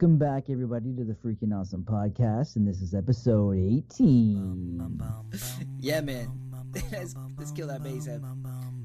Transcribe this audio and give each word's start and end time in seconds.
Welcome 0.00 0.16
back, 0.16 0.44
everybody, 0.48 0.94
to 0.94 1.02
the 1.02 1.14
Freaking 1.14 1.52
Awesome 1.52 1.82
Podcast, 1.82 2.54
and 2.54 2.68
this 2.68 2.80
is 2.80 2.94
episode 2.94 3.56
18. 3.56 4.96
Yeah, 5.80 6.02
man. 6.02 6.30
let's, 6.92 7.16
let's 7.36 7.50
kill 7.50 7.66
that 7.66 7.82
bass 7.82 8.06
head. 8.06 8.22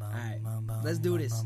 Alright, 0.02 0.41
let's 0.84 0.97
do 0.97 1.20
this. 1.20 1.43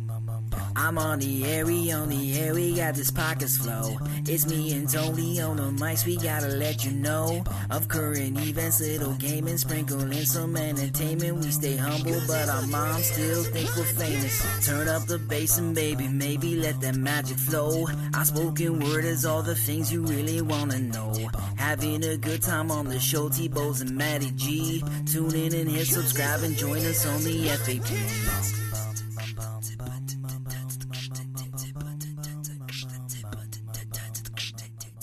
I'm 0.75 0.98
on 0.98 1.20
the 1.20 1.45
air, 1.45 1.66
we 1.66 1.91
on 1.91 2.09
the 2.09 2.39
air, 2.39 2.54
we 2.54 2.75
got 2.75 2.96
this 2.96 3.11
pockets 3.11 3.57
flow. 3.57 3.97
It's 4.25 4.46
me 4.47 4.73
and 4.73 4.89
Tony 4.89 5.41
on 5.41 5.57
the 5.57 5.64
mics, 5.84 6.05
we 6.05 6.18
gotta 6.18 6.47
let 6.50 6.86
you 6.86 6.91
know 6.91 7.43
of 7.70 7.88
current 7.88 8.39
events, 8.39 8.79
little 8.82 9.14
gaming, 9.14 9.57
sprinkling 9.57 10.25
some 10.25 10.55
entertainment. 10.55 11.38
We 11.38 11.52
stay 11.52 11.78
humble, 11.78 12.21
but 12.28 12.50
our 12.50 12.68
moms 12.68 13.05
still 13.05 13.43
think 13.43 13.75
we're 13.75 13.83
famous. 13.83 14.65
Turn 14.65 14.88
up 14.88 15.05
the 15.07 15.18
bass 15.18 15.57
and 15.57 15.74
baby, 15.74 16.07
maybe 16.07 16.55
let 16.55 16.79
that 16.82 16.96
magic 16.96 17.38
flow. 17.38 17.88
Our 18.14 18.25
spoken 18.25 18.79
word 18.79 19.05
is 19.05 19.25
all 19.25 19.41
the 19.41 19.55
things 19.55 19.91
you 19.91 20.05
really 20.05 20.41
wanna 20.41 20.79
know. 20.79 21.14
Having 21.55 22.04
a 22.04 22.18
good 22.18 22.41
time 22.41 22.71
on 22.71 22.86
the 22.86 23.00
show, 23.00 23.29
T-Bows 23.29 23.82
and 23.82 23.96
Matty 23.96 24.32
G. 24.36 24.83
Tune 25.05 25.33
in 25.33 25.54
and 25.54 25.69
hit 25.69 25.88
subscribe 25.88 26.43
and 26.43 26.55
join 26.55 26.86
us 26.86 27.05
on 27.05 27.24
the 27.24 27.47
FAP. 27.50 28.66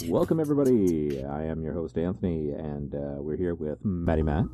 Welcome, 0.09 0.39
everybody. 0.39 1.25
I 1.25 1.45
am 1.45 1.63
your 1.63 1.73
host, 1.73 1.97
Anthony, 1.97 2.51
and 2.51 2.95
uh, 2.95 3.17
we're 3.23 3.37
here 3.37 3.55
with 3.55 3.83
Maddie 3.85 4.23
Mac. 4.23 4.45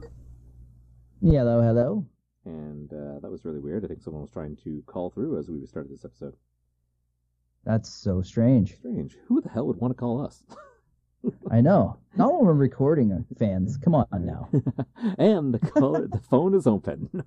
Hello, 1.20 1.60
hello. 1.60 2.06
And 2.44 2.92
uh, 2.92 3.18
that 3.20 3.30
was 3.30 3.44
really 3.44 3.58
weird. 3.58 3.84
I 3.84 3.88
think 3.88 4.00
someone 4.00 4.22
was 4.22 4.30
trying 4.30 4.56
to 4.64 4.82
call 4.86 5.10
through 5.10 5.38
as 5.38 5.48
we 5.48 5.66
started 5.66 5.92
this 5.92 6.04
episode. 6.04 6.34
That's 7.64 7.90
so 7.90 8.22
strange. 8.22 8.76
Strange. 8.76 9.16
Who 9.26 9.40
the 9.40 9.48
hell 9.48 9.66
would 9.66 9.76
want 9.76 9.92
to 9.92 9.98
call 9.98 10.24
us? 10.24 10.42
I 11.50 11.60
know. 11.60 11.98
Not 12.16 12.32
when 12.32 12.46
we're 12.46 12.54
recording, 12.54 13.12
uh, 13.12 13.34
fans. 13.38 13.76
Come 13.76 13.94
on 13.94 14.06
now. 14.12 14.48
and 15.18 15.52
the, 15.52 15.58
caller, 15.58 16.06
the 16.06 16.18
phone 16.30 16.54
is 16.54 16.66
open. 16.66 17.24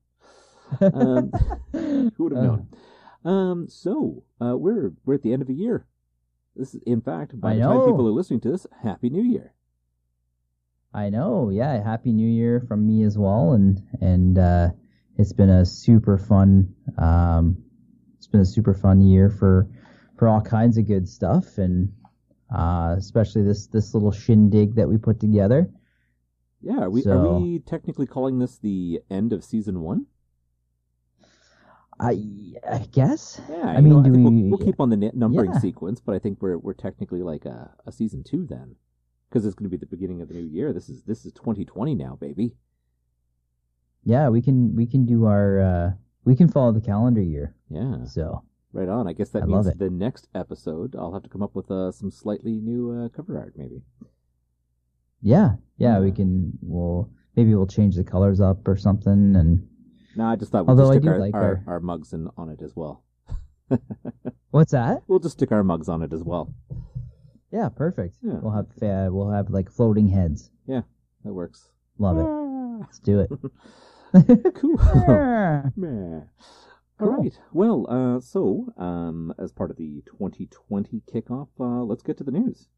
um, 0.80 1.32
who 1.72 2.12
would 2.18 2.32
have 2.32 2.44
known? 2.44 2.68
Um, 3.24 3.68
so 3.68 4.22
uh, 4.40 4.56
we're 4.56 4.92
we're 5.04 5.14
at 5.14 5.22
the 5.22 5.32
end 5.32 5.42
of 5.42 5.48
a 5.48 5.52
year. 5.52 5.84
This 6.56 6.74
is, 6.74 6.82
in 6.86 7.00
fact, 7.02 7.38
by 7.40 7.52
I 7.52 7.54
the 7.56 7.60
time 7.62 7.76
know. 7.76 7.86
people 7.86 8.08
are 8.08 8.12
listening 8.12 8.40
to 8.40 8.50
this, 8.50 8.66
Happy 8.82 9.10
New 9.10 9.22
Year. 9.22 9.52
I 10.94 11.10
know. 11.10 11.50
Yeah, 11.50 11.82
happy 11.82 12.12
New 12.12 12.28
Year 12.28 12.60
from 12.66 12.86
me 12.86 13.02
as 13.02 13.18
well, 13.18 13.52
and 13.52 13.82
and 14.00 14.38
uh, 14.38 14.68
it's 15.18 15.32
been 15.32 15.50
a 15.50 15.66
super 15.66 16.16
fun. 16.16 16.74
Um, 16.96 17.58
it's 18.16 18.26
been 18.26 18.40
a 18.40 18.46
super 18.46 18.72
fun 18.72 19.02
year 19.02 19.28
for 19.28 19.68
for 20.16 20.28
all 20.28 20.40
kinds 20.40 20.78
of 20.78 20.86
good 20.86 21.06
stuff, 21.06 21.58
and 21.58 21.92
uh, 22.54 22.94
especially 22.96 23.42
this 23.42 23.66
this 23.66 23.92
little 23.92 24.12
shindig 24.12 24.74
that 24.76 24.88
we 24.88 24.96
put 24.96 25.20
together. 25.20 25.70
Yeah, 26.62 26.80
are 26.84 26.90
we 26.90 27.02
So- 27.02 27.10
are 27.36 27.38
we 27.40 27.58
technically 27.58 28.06
calling 28.06 28.38
this 28.38 28.56
the 28.58 29.02
end 29.10 29.34
of 29.34 29.44
season 29.44 29.82
one? 29.82 30.06
I 31.98 32.54
I 32.70 32.86
guess. 32.92 33.40
Yeah, 33.48 33.56
I 33.66 33.80
mean, 33.80 33.90
know, 33.94 34.04
I 34.04 34.10
we- 34.10 34.22
we'll, 34.22 34.50
we'll 34.58 34.66
keep 34.66 34.80
on 34.80 34.90
the 34.90 34.96
numbering 35.14 35.52
Yeah. 35.52 35.58
sequence, 35.60 36.00
but 36.00 36.14
I 36.14 36.18
think 36.18 36.40
we're 36.42 36.58
we're 36.58 36.74
technically 36.74 37.22
like 37.22 37.44
a, 37.46 37.70
a 37.86 37.92
season 37.92 38.22
two 38.22 38.46
then, 38.46 38.76
because 39.28 39.46
it's 39.46 39.54
going 39.54 39.64
to 39.70 39.76
be 39.76 39.78
the 39.80 39.86
beginning 39.86 40.20
of 40.20 40.28
the 40.28 40.34
new 40.34 40.46
year. 40.46 40.72
This 40.72 40.88
is 40.88 41.02
this 41.04 41.24
is 41.24 41.32
2020 41.32 41.94
now, 41.94 42.16
baby. 42.20 42.52
Yeah, 44.04 44.28
we 44.28 44.42
can 44.42 44.74
we 44.76 44.86
can 44.86 45.06
do 45.06 45.24
our 45.26 45.60
uh, 45.60 45.90
we 46.24 46.36
can 46.36 46.48
follow 46.48 46.72
the 46.72 46.80
calendar 46.80 47.22
year. 47.22 47.54
Yeah, 47.70 48.04
So 48.04 48.44
right 48.72 48.88
on. 48.88 49.08
I 49.08 49.12
guess 49.12 49.30
that 49.30 49.42
I 49.44 49.46
means 49.46 49.72
the 49.74 49.90
next 49.90 50.28
episode 50.34 50.94
I'll 50.96 51.12
have 51.14 51.22
to 51.24 51.28
come 51.30 51.42
up 51.42 51.54
with 51.56 51.70
uh, 51.70 51.90
some 51.92 52.10
slightly 52.10 52.60
new 52.60 52.90
uh, 52.92 53.08
cover 53.08 53.38
art, 53.38 53.54
maybe. 53.56 53.82
yeah, 55.22 55.54
yeah, 55.78 55.98
we 55.98 56.12
can. 56.12 56.52
We'll 56.60 57.10
maybe 57.36 57.54
we'll 57.54 57.66
change 57.66 57.96
the 57.96 58.04
colors 58.04 58.40
up 58.40 58.68
or 58.68 58.76
something, 58.76 59.34
and 59.34 59.66
No, 60.16 60.24
I 60.26 60.36
just 60.36 60.50
thought 60.50 60.66
we'll 60.66 60.78
Although 60.78 60.90
I 60.90 60.94
just 60.94 61.02
stick 61.04 61.12
our, 61.12 61.18
like 61.20 61.34
our, 61.34 61.62
our- 61.66 61.80
mugs 61.80 62.12
in, 62.12 62.28
on 62.36 62.48
it 62.50 62.62
as 62.62 62.74
well. 62.74 63.04
what's 64.50 64.72
that? 64.72 65.02
We'll 65.08 65.18
just 65.18 65.36
stick 65.36 65.52
our 65.52 65.62
mugs 65.62 65.88
on 65.88 66.02
it 66.02 66.12
as 66.12 66.22
well. 66.22 66.54
Yeah, 67.52 67.68
perfect. 67.68 68.16
Yeah. 68.22 68.34
We'll 68.42 68.52
have 68.52 68.66
uh, 68.82 69.08
we'll 69.12 69.30
have 69.30 69.50
like 69.50 69.70
floating 69.70 70.08
heads. 70.08 70.50
Yeah, 70.66 70.82
that 71.24 71.32
works. 71.32 71.68
Love 71.98 72.18
it. 72.18 72.26
Ah, 72.26 72.78
Let's 72.80 72.98
do 72.98 73.20
it. 73.20 73.30
cool. 74.54 74.76
Meh. 75.76 76.20
All 76.98 77.08
Cool. 77.08 77.16
right. 77.22 77.38
Well, 77.52 77.86
uh, 77.90 78.20
so 78.20 78.72
um, 78.78 79.34
as 79.38 79.52
part 79.52 79.70
of 79.70 79.76
the 79.76 80.02
2020 80.06 81.02
kickoff, 81.12 81.48
uh, 81.60 81.82
let's 81.84 82.02
get 82.02 82.16
to 82.18 82.24
the 82.24 82.30
news. 82.30 82.68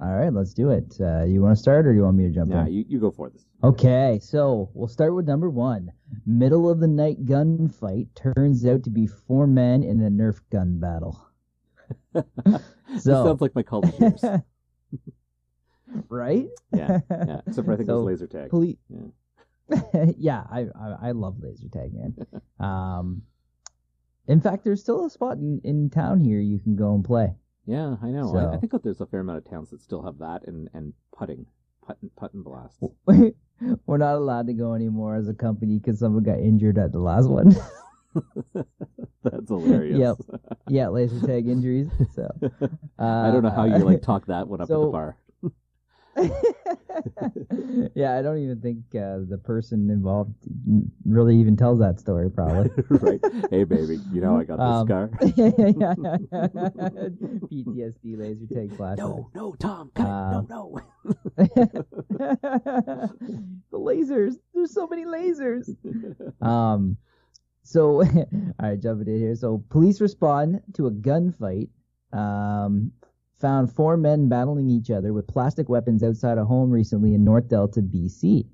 All 0.00 0.14
right, 0.14 0.32
let's 0.32 0.54
do 0.54 0.70
it. 0.70 0.96
Uh, 1.00 1.24
you 1.24 1.42
want 1.42 1.56
to 1.56 1.60
start, 1.60 1.84
or 1.86 1.92
do 1.92 1.96
you 1.98 2.04
want 2.04 2.16
me 2.16 2.24
to 2.28 2.30
jump 2.30 2.50
Nah, 2.50 2.66
in? 2.66 2.72
you, 2.72 2.84
you 2.88 3.00
go 3.00 3.10
for 3.10 3.30
this. 3.30 3.44
Okay, 3.64 4.20
so 4.22 4.70
we'll 4.72 4.86
start 4.86 5.12
with 5.14 5.26
number 5.26 5.50
one. 5.50 5.90
Middle 6.24 6.70
of 6.70 6.78
the 6.78 6.86
night 6.86 7.24
gunfight 7.26 8.06
turns 8.14 8.64
out 8.64 8.84
to 8.84 8.90
be 8.90 9.08
four 9.08 9.48
men 9.48 9.82
in 9.82 10.00
a 10.00 10.08
Nerf 10.08 10.38
gun 10.52 10.78
battle. 10.78 11.20
this 12.14 12.24
So- 13.02 13.24
sounds 13.24 13.40
like 13.40 13.56
my 13.56 13.64
college 13.64 13.92
years. 13.98 14.24
right? 16.08 16.46
yeah, 16.72 17.00
yeah. 17.10 17.40
Except 17.48 17.66
for 17.66 17.72
I 17.72 17.76
think 17.76 17.88
So, 17.88 17.94
it 17.94 18.04
was 18.04 18.20
laser 18.20 18.26
tag. 18.28 18.50
Police. 18.50 18.76
Yeah. 18.88 20.04
yeah, 20.16 20.44
I, 20.50 20.66
I 20.80 21.08
I 21.08 21.10
love 21.10 21.36
laser 21.42 21.68
tag, 21.68 21.90
man. 21.92 22.16
um, 22.60 23.22
in 24.28 24.40
fact, 24.40 24.62
there's 24.64 24.80
still 24.80 25.04
a 25.06 25.10
spot 25.10 25.38
in, 25.38 25.60
in 25.64 25.90
town 25.90 26.20
here 26.20 26.38
you 26.40 26.58
can 26.58 26.76
go 26.76 26.94
and 26.94 27.04
play. 27.04 27.34
Yeah, 27.68 27.96
I 28.02 28.06
know. 28.06 28.34
I, 28.34 28.54
I 28.54 28.56
think 28.56 28.72
that 28.72 28.82
there's 28.82 29.02
a 29.02 29.06
fair 29.06 29.20
amount 29.20 29.38
of 29.38 29.50
towns 29.50 29.68
that 29.70 29.82
still 29.82 30.02
have 30.02 30.16
that 30.18 30.46
and, 30.46 30.70
and 30.72 30.94
putting, 31.14 31.44
putt 31.86 31.98
and, 32.00 32.10
putt 32.16 32.32
and 32.32 32.42
blasts. 32.42 32.82
We're 33.86 33.98
not 33.98 34.14
allowed 34.14 34.46
to 34.46 34.54
go 34.54 34.72
anymore 34.72 35.16
as 35.16 35.28
a 35.28 35.34
company 35.34 35.78
because 35.78 35.98
someone 35.98 36.22
got 36.22 36.38
injured 36.38 36.78
at 36.78 36.92
the 36.92 36.98
last 36.98 37.28
one. 37.28 37.54
That's 39.22 39.48
hilarious. 39.48 39.98
Yep. 39.98 40.40
yeah, 40.68 40.88
laser 40.88 41.26
tag 41.26 41.46
injuries. 41.46 41.88
So 42.14 42.30
uh, 42.98 43.04
I 43.04 43.30
don't 43.30 43.42
know 43.42 43.50
how 43.50 43.64
you 43.64 43.76
like 43.84 44.00
talk 44.00 44.26
that 44.26 44.48
one 44.48 44.62
up 44.62 44.70
at 44.70 44.74
the 44.74 44.86
bar. 44.86 45.18
yeah, 47.94 48.16
I 48.18 48.22
don't 48.22 48.38
even 48.38 48.60
think 48.60 48.78
uh, 48.94 49.18
the 49.28 49.38
person 49.42 49.90
involved 49.90 50.34
really 51.04 51.36
even 51.36 51.56
tells 51.56 51.78
that 51.80 52.00
story. 52.00 52.30
Probably. 52.30 52.70
right? 52.90 53.20
Hey, 53.50 53.64
baby, 53.64 53.98
you 54.12 54.20
know 54.20 54.36
I 54.38 54.44
got 54.44 54.56
this 54.58 54.66
Um, 54.66 54.86
scar. 54.86 55.08
PTSD 57.50 58.18
laser 58.18 58.46
tag 58.52 58.70
flashback. 58.76 58.98
No, 58.98 59.30
no, 59.34 59.54
Tom, 59.54 59.90
cut 59.94 60.06
Uh. 60.06 60.42
No, 60.42 60.46
no. 60.48 60.80
the 61.36 63.10
lasers. 63.72 64.34
There's 64.54 64.72
so 64.72 64.86
many 64.86 65.04
lasers. 65.04 65.68
Um, 66.42 66.96
so, 67.62 68.02
all 68.02 68.06
right, 68.60 68.80
jumping 68.80 69.08
in 69.08 69.18
here. 69.20 69.34
So, 69.34 69.62
police 69.68 70.00
respond 70.00 70.62
to 70.74 70.86
a 70.86 70.90
gunfight. 70.90 71.68
Um, 72.12 72.92
found 73.40 73.72
four 73.72 73.96
men 73.96 74.28
battling 74.28 74.68
each 74.68 74.90
other 74.90 75.12
with 75.12 75.26
plastic 75.26 75.68
weapons 75.68 76.02
outside 76.02 76.38
a 76.38 76.44
home 76.44 76.70
recently 76.70 77.14
in 77.14 77.24
North 77.24 77.48
Delta, 77.48 77.80
BC. 77.80 78.46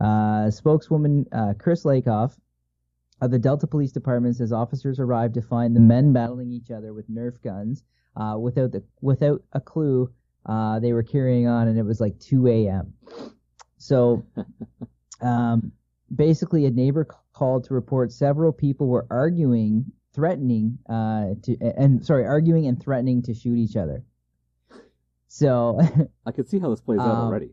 Uh, 0.00 0.50
spokeswoman 0.50 1.26
uh, 1.32 1.54
Cris 1.58 1.84
Leykauf 1.84 2.36
of 3.20 3.30
the 3.30 3.38
Delta 3.38 3.66
Police 3.66 3.90
Department 3.90 4.36
says 4.36 4.52
officers 4.52 5.00
arrived 5.00 5.34
to 5.34 5.42
find 5.42 5.74
the 5.74 5.80
men 5.80 6.12
battling 6.12 6.52
each 6.52 6.70
other 6.70 6.92
with 6.92 7.10
Nerf 7.10 7.42
guns 7.42 7.82
uh, 8.16 8.36
without 8.38 8.70
the 8.70 8.84
without 9.00 9.42
a 9.52 9.60
clue 9.60 10.12
uh, 10.46 10.78
they 10.80 10.92
were 10.92 11.02
carrying 11.02 11.46
on, 11.46 11.68
and 11.68 11.78
it 11.78 11.84
was 11.84 12.00
like 12.00 12.18
2 12.20 12.48
a.m. 12.48 12.94
So, 13.76 14.24
um, 15.20 15.72
basically, 16.14 16.64
a 16.64 16.70
neighbor 16.70 17.06
called 17.34 17.64
to 17.64 17.74
report 17.74 18.12
several 18.12 18.52
people 18.52 18.88
were 18.88 19.06
arguing, 19.10 19.84
threatening 20.14 20.78
uh, 20.88 21.34
to, 21.42 21.56
and 21.76 22.04
sorry, 22.04 22.24
arguing 22.24 22.66
and 22.66 22.80
threatening 22.80 23.22
to 23.22 23.34
shoot 23.34 23.58
each 23.58 23.76
other. 23.76 24.02
So, 25.28 25.80
I 26.26 26.32
can 26.32 26.46
see 26.46 26.58
how 26.58 26.70
this 26.70 26.80
plays 26.80 27.00
out 27.00 27.08
Um, 27.08 27.26
already. 27.26 27.50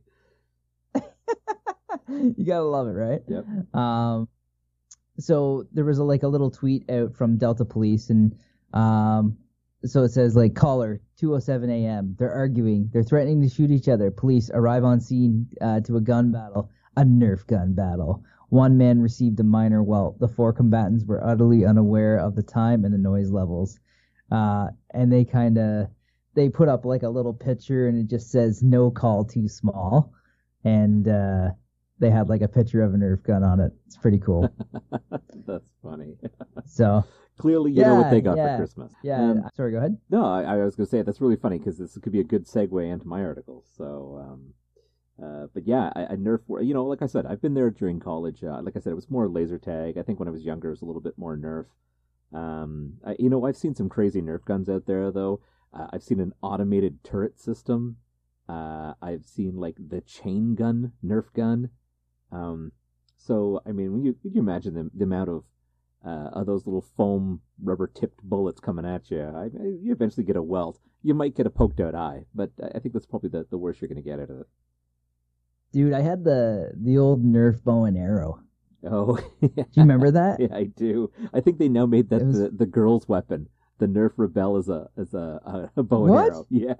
you 2.37 2.45
gotta 2.45 2.63
love 2.63 2.87
it, 2.87 2.91
right? 2.91 3.21
Yep. 3.27 3.45
Um, 3.75 4.27
so 5.19 5.65
there 5.71 5.85
was 5.85 5.97
a, 5.97 6.03
like 6.03 6.23
a 6.23 6.27
little 6.27 6.51
tweet 6.51 6.89
out 6.89 7.15
from 7.15 7.37
Delta 7.37 7.65
Police, 7.65 8.09
and 8.09 8.35
um, 8.73 9.37
so 9.83 10.03
it 10.03 10.09
says 10.09 10.35
like 10.35 10.55
caller 10.55 11.01
2:07 11.21 11.69
a.m. 11.69 12.15
They're 12.17 12.33
arguing, 12.33 12.89
they're 12.91 13.03
threatening 13.03 13.41
to 13.41 13.49
shoot 13.49 13.71
each 13.71 13.87
other. 13.87 14.11
Police 14.11 14.49
arrive 14.53 14.83
on 14.83 14.99
scene 14.99 15.47
uh, 15.61 15.81
to 15.81 15.97
a 15.97 16.01
gun 16.01 16.31
battle, 16.31 16.69
a 16.97 17.03
Nerf 17.03 17.45
gun 17.47 17.73
battle. 17.73 18.23
One 18.49 18.77
man 18.77 19.01
received 19.01 19.39
a 19.39 19.43
minor 19.43 19.83
welt. 19.83 20.19
The 20.19 20.27
four 20.27 20.53
combatants 20.53 21.03
were 21.03 21.25
utterly 21.25 21.65
unaware 21.65 22.17
of 22.17 22.35
the 22.35 22.43
time 22.43 22.85
and 22.85 22.93
the 22.93 22.97
noise 22.97 23.31
levels, 23.31 23.79
uh, 24.31 24.67
and 24.93 25.11
they 25.11 25.25
kind 25.25 25.57
of 25.57 25.87
they 26.35 26.49
put 26.49 26.69
up 26.69 26.85
like 26.85 27.03
a 27.03 27.09
little 27.09 27.33
picture, 27.33 27.87
and 27.87 27.97
it 27.97 28.09
just 28.09 28.31
says 28.31 28.61
"No 28.61 28.91
call 28.91 29.25
too 29.25 29.47
small," 29.47 30.13
and 30.63 31.07
uh, 31.07 31.49
they 31.99 32.11
had 32.11 32.29
like 32.29 32.41
a 32.41 32.47
picture 32.47 32.83
of 32.83 32.93
a 32.93 32.97
Nerf 32.97 33.23
gun 33.23 33.43
on 33.43 33.59
it. 33.59 33.73
It's 33.87 33.97
pretty 33.97 34.19
cool. 34.19 34.49
That's 35.47 35.69
funny. 35.81 36.17
So 36.67 37.03
Clearly, 37.37 37.71
you 37.71 37.81
know 37.81 37.95
what 37.95 38.09
they 38.11 38.21
got 38.21 38.37
yeah. 38.37 38.55
for 38.55 38.63
Christmas. 38.63 38.93
Yeah. 39.03 39.21
Um, 39.21 39.49
sorry. 39.55 39.73
Go 39.73 39.79
ahead. 39.79 39.97
no, 40.09 40.25
I, 40.25 40.43
I 40.43 40.55
was 40.57 40.75
going 40.75 40.85
to 40.85 40.89
say 40.89 41.01
that's 41.01 41.19
really 41.19 41.35
funny 41.35 41.57
because 41.57 41.77
this 41.77 41.97
could 41.97 42.13
be 42.13 42.21
a 42.21 42.23
good 42.23 42.45
segue 42.45 42.91
into 42.91 43.07
my 43.07 43.21
article. 43.21 43.63
So, 43.77 44.21
um, 44.23 44.53
uh, 45.21 45.47
but 45.53 45.67
yeah, 45.67 45.91
I, 45.95 46.03
I 46.05 46.15
Nerf. 46.15 46.39
You 46.65 46.73
know, 46.73 46.85
like 46.85 47.01
I 47.01 47.07
said, 47.07 47.25
I've 47.25 47.41
been 47.41 47.53
there 47.53 47.69
during 47.69 47.99
college. 47.99 48.41
Uh, 48.41 48.61
like 48.61 48.77
I 48.77 48.79
said, 48.79 48.91
it 48.91 48.95
was 48.95 49.09
more 49.09 49.27
laser 49.27 49.59
tag. 49.59 49.97
I 49.97 50.03
think 50.03 50.17
when 50.17 50.29
I 50.29 50.31
was 50.31 50.43
younger, 50.43 50.69
it 50.69 50.71
was 50.71 50.81
a 50.81 50.85
little 50.85 51.01
bit 51.01 51.17
more 51.17 51.35
Nerf. 51.35 51.65
Um, 52.33 52.93
I, 53.05 53.17
you 53.19 53.29
know, 53.29 53.45
I've 53.45 53.57
seen 53.57 53.75
some 53.75 53.89
crazy 53.89 54.21
Nerf 54.21 54.45
guns 54.45 54.69
out 54.69 54.85
there 54.85 55.11
though. 55.11 55.41
Uh, 55.75 55.87
I've 55.91 56.03
seen 56.03 56.19
an 56.19 56.33
automated 56.41 57.03
turret 57.03 57.39
system. 57.39 57.97
Uh, 58.47 58.93
I've 59.01 59.25
seen 59.25 59.57
like 59.57 59.75
the 59.77 60.01
chain 60.01 60.55
gun 60.55 60.93
Nerf 61.03 61.33
gun. 61.35 61.69
Um, 62.31 62.71
so 63.17 63.61
I 63.65 63.71
mean, 63.71 63.91
when 63.91 64.03
you 64.03 64.15
when 64.21 64.33
you 64.33 64.41
imagine 64.41 64.73
the, 64.75 64.89
the 64.93 65.03
amount 65.03 65.29
of 65.29 65.43
uh, 66.05 66.29
of 66.39 66.45
those 66.45 66.65
little 66.65 66.85
foam 66.95 67.41
rubber 67.61 67.87
tipped 67.87 68.21
bullets 68.23 68.59
coming 68.59 68.85
at 68.85 69.09
you, 69.09 69.21
I, 69.21 69.45
you 69.81 69.91
eventually 69.91 70.23
get 70.25 70.35
a 70.35 70.43
welt. 70.43 70.79
You 71.01 71.13
might 71.13 71.35
get 71.35 71.47
a 71.47 71.49
poked 71.51 71.79
out 71.79 71.95
eye, 71.95 72.25
but 72.33 72.51
I 72.73 72.79
think 72.79 72.93
that's 72.93 73.05
probably 73.05 73.29
the, 73.29 73.45
the 73.49 73.57
worst 73.57 73.81
you're 73.81 73.87
going 73.89 74.01
to 74.03 74.07
get 74.09 74.19
out 74.19 74.29
of 74.29 74.39
it. 74.41 74.47
Dude, 75.71 75.93
I 75.93 76.01
had 76.01 76.23
the 76.23 76.71
the 76.75 76.97
old 76.97 77.23
Nerf 77.25 77.63
bow 77.63 77.85
and 77.85 77.97
arrow. 77.97 78.41
Oh, 78.87 79.15
Do 79.41 79.49
you 79.55 79.65
remember 79.77 80.11
that? 80.11 80.39
yeah, 80.39 80.55
I 80.55 80.65
do. 80.65 81.11
I 81.33 81.41
think 81.41 81.57
they 81.57 81.69
now 81.69 81.87
made 81.87 82.09
that 82.09 82.23
was- 82.23 82.37
the, 82.39 82.49
the 82.49 82.65
girl's 82.67 83.07
weapon. 83.09 83.49
The 83.77 83.87
Nerf 83.87 84.11
Rebelle 84.17 84.57
is 84.59 84.69
a 84.69 84.89
is 84.97 85.13
a, 85.13 85.69
a 85.75 85.83
bow 85.83 86.01
What? 86.07 86.27
and 86.27 86.33
arrow. 86.33 86.45
Yeah. 86.49 86.73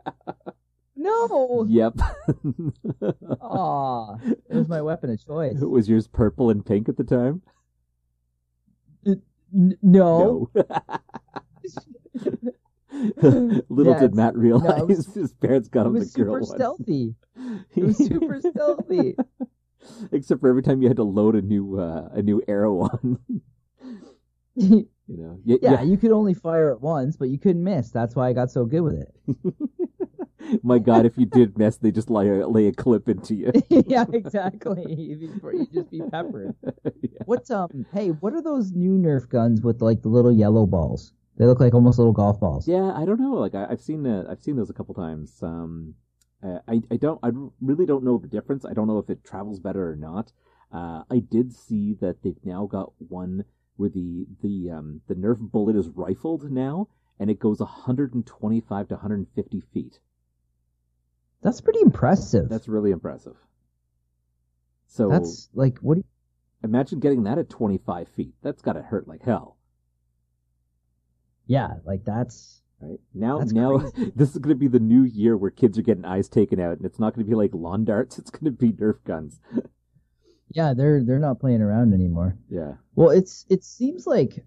No. 0.95 1.65
Yep. 1.67 1.93
Aw, 3.41 4.15
it 4.23 4.55
was 4.55 4.69
my 4.69 4.81
weapon 4.81 5.09
of 5.09 5.25
choice. 5.25 5.61
It 5.61 5.69
was 5.69 5.89
yours 5.89 6.07
purple 6.07 6.49
and 6.49 6.65
pink 6.65 6.87
at 6.87 6.95
the 6.97 7.03
time? 7.03 7.41
N- 9.05 9.77
no. 9.81 10.49
Little 13.69 13.93
Yeah, 13.93 13.99
did 13.99 14.15
Matt 14.15 14.37
realize 14.37 14.77
no, 14.79 14.85
was- 14.85 15.13
his 15.13 15.33
parents 15.33 15.67
got 15.67 15.85
him 15.85 15.93
the 15.93 15.99
girl 15.99 16.07
super 16.07 16.31
one. 16.31 16.45
stealthy. 16.45 17.15
It 17.75 17.83
was 17.83 17.97
super 17.97 18.39
stealthy. 18.39 19.15
Except 20.11 20.39
for 20.41 20.49
every 20.49 20.63
time 20.63 20.81
you 20.81 20.87
had 20.87 20.97
to 20.97 21.03
load 21.03 21.35
a 21.35 21.41
new 21.41 21.77
uh, 21.79 22.07
a 22.13 22.21
new 22.21 22.41
arrow 22.47 22.79
on. 22.81 23.19
you 24.55 24.87
know. 25.07 25.39
Y- 25.45 25.59
yeah, 25.61 25.81
you 25.81 25.97
could 25.97 26.11
only 26.11 26.33
fire 26.33 26.71
it 26.71 26.81
once, 26.81 27.17
but 27.17 27.29
you 27.29 27.37
couldn't 27.37 27.63
miss. 27.63 27.91
That's 27.91 28.15
why 28.15 28.29
I 28.29 28.33
got 28.33 28.51
so 28.51 28.65
good 28.65 28.81
with 28.81 28.95
it. 28.95 29.53
My 30.63 30.77
God, 30.77 31.05
if 31.05 31.17
you 31.17 31.25
did 31.25 31.57
miss, 31.57 31.77
they 31.77 31.91
just 31.91 32.09
lay 32.09 32.29
a, 32.29 32.47
lay 32.47 32.67
a 32.67 32.71
clip 32.71 33.09
into 33.09 33.33
you. 33.33 33.51
yeah, 33.69 34.05
exactly. 34.13 34.85
You'd, 34.87 35.19
be, 35.19 35.57
you'd 35.57 35.73
just 35.73 35.91
be 35.91 36.01
peppered. 36.11 36.55
Yeah. 36.83 37.09
What's 37.25 37.49
um? 37.49 37.85
Hey, 37.93 38.09
what 38.09 38.33
are 38.33 38.41
those 38.41 38.71
new 38.71 38.91
Nerf 38.91 39.27
guns 39.27 39.61
with 39.61 39.81
like 39.81 40.03
the 40.03 40.09
little 40.09 40.31
yellow 40.31 40.65
balls? 40.65 41.13
They 41.37 41.45
look 41.45 41.59
like 41.59 41.73
almost 41.73 41.97
little 41.97 42.13
golf 42.13 42.39
balls. 42.39 42.67
Yeah, 42.67 42.93
I 42.95 43.05
don't 43.05 43.19
know. 43.19 43.33
Like 43.33 43.55
I, 43.55 43.65
I've 43.69 43.81
seen 43.81 44.05
uh, 44.05 44.25
I've 44.29 44.41
seen 44.41 44.55
those 44.55 44.69
a 44.69 44.73
couple 44.73 44.93
times. 44.93 45.41
Um, 45.41 45.95
I 46.43 46.81
I 46.91 46.97
don't 46.97 47.19
I 47.23 47.31
really 47.59 47.85
don't 47.85 48.03
know 48.03 48.17
the 48.17 48.27
difference. 48.27 48.65
I 48.65 48.73
don't 48.73 48.87
know 48.87 48.99
if 48.99 49.09
it 49.09 49.23
travels 49.23 49.59
better 49.59 49.89
or 49.89 49.95
not. 49.95 50.31
Uh, 50.71 51.03
I 51.09 51.19
did 51.19 51.53
see 51.53 51.95
that 52.01 52.21
they've 52.23 52.43
now 52.43 52.65
got 52.65 52.93
one 52.97 53.45
where 53.77 53.89
the 53.89 54.25
the 54.41 54.71
um 54.71 55.01
the 55.07 55.15
Nerf 55.15 55.39
bullet 55.39 55.75
is 55.75 55.89
rifled 55.89 56.49
now, 56.51 56.87
and 57.19 57.29
it 57.29 57.39
goes 57.39 57.59
125 57.59 58.87
to 58.87 58.93
150 58.93 59.59
feet. 59.73 59.99
That's 61.41 61.61
pretty 61.61 61.81
impressive. 61.81 62.49
That's 62.49 62.67
really 62.67 62.91
impressive. 62.91 63.35
So 64.87 65.09
That's 65.09 65.49
like 65.53 65.79
what? 65.79 65.95
Do 65.95 65.99
you, 65.99 66.05
imagine 66.63 66.99
getting 66.99 67.23
that 67.23 67.37
at 67.37 67.49
25 67.49 68.07
feet. 68.09 68.33
That's 68.41 68.61
got 68.61 68.73
to 68.73 68.81
hurt 68.81 69.07
like 69.07 69.23
hell. 69.23 69.57
yeah, 71.45 71.75
like 71.85 72.05
that's 72.05 72.61
Right 72.81 72.99
now, 73.13 73.39
That's 73.39 73.53
now 73.53 73.77
this 74.15 74.31
is 74.31 74.37
going 74.37 74.53
to 74.53 74.59
be 74.59 74.67
the 74.67 74.79
new 74.79 75.03
year 75.03 75.37
where 75.37 75.51
kids 75.51 75.77
are 75.77 75.81
getting 75.81 76.05
eyes 76.05 76.27
taken 76.27 76.59
out, 76.59 76.77
and 76.77 76.85
it's 76.85 76.99
not 76.99 77.15
going 77.15 77.25
to 77.25 77.29
be 77.29 77.35
like 77.35 77.51
lawn 77.53 77.85
darts. 77.85 78.17
It's 78.25 78.29
going 78.29 78.45
to 78.45 78.51
be 78.51 78.71
Nerf 78.71 79.03
guns. 79.05 79.39
Yeah. 80.55 80.73
They're 80.73 81.03
they're 81.03 81.19
not 81.19 81.39
playing 81.39 81.61
around 81.61 81.93
anymore. 81.93 82.37
Yeah, 82.49 82.73
Well, 82.95 83.09
it's 83.11 83.45
it 83.49 83.63
seems 83.63 84.07
like 84.07 84.43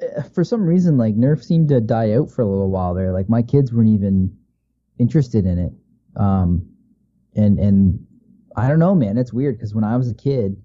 uh, 0.00 0.22
for 0.34 0.44
some 0.44 0.62
reason 0.64 0.96
like 0.96 1.14
Nerf 1.16 1.42
seemed 1.44 1.68
to 1.70 1.80
die 1.80 2.12
out 2.12 2.30
for 2.30 2.42
a 2.42 2.46
little 2.46 2.70
while 2.70 2.94
there. 2.94 3.12
Like 3.12 3.28
my 3.28 3.42
kids 3.42 3.72
weren't 3.72 3.90
even 3.90 4.38
interested 4.98 5.44
in 5.44 5.58
it. 5.58 5.72
Um, 6.18 6.70
and 7.34 7.58
and 7.58 8.06
I 8.56 8.68
don't 8.68 8.78
know, 8.78 8.94
man. 8.94 9.18
It's 9.18 9.32
weird 9.32 9.56
because 9.58 9.74
when 9.74 9.84
I 9.84 9.96
was 9.96 10.10
a 10.10 10.14
kid, 10.14 10.56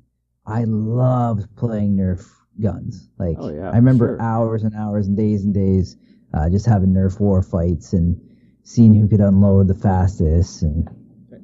I 0.46 0.64
loved 0.66 1.54
playing 1.58 1.98
Nerf 1.98 2.26
guns. 2.62 3.10
Like 3.18 3.38
Oh, 3.40 3.52
yeah, 3.52 3.70
I 3.72 3.76
remember 3.76 4.18
sure. 4.18 4.22
hours 4.22 4.64
and 4.64 4.76
hours 4.76 5.08
and 5.08 5.18
days 5.18 5.44
and 5.44 5.54
days 5.54 5.98
uh, 6.34 6.50
just 6.50 6.66
having 6.66 6.94
Nerf 6.94 7.20
war 7.20 7.42
fights 7.42 7.94
and 7.94 8.22
seeing 8.64 8.94
who 8.94 9.08
could 9.10 9.20
unload 9.22 9.68
the 9.68 9.76
fastest 9.76 10.62
and. 10.62 10.88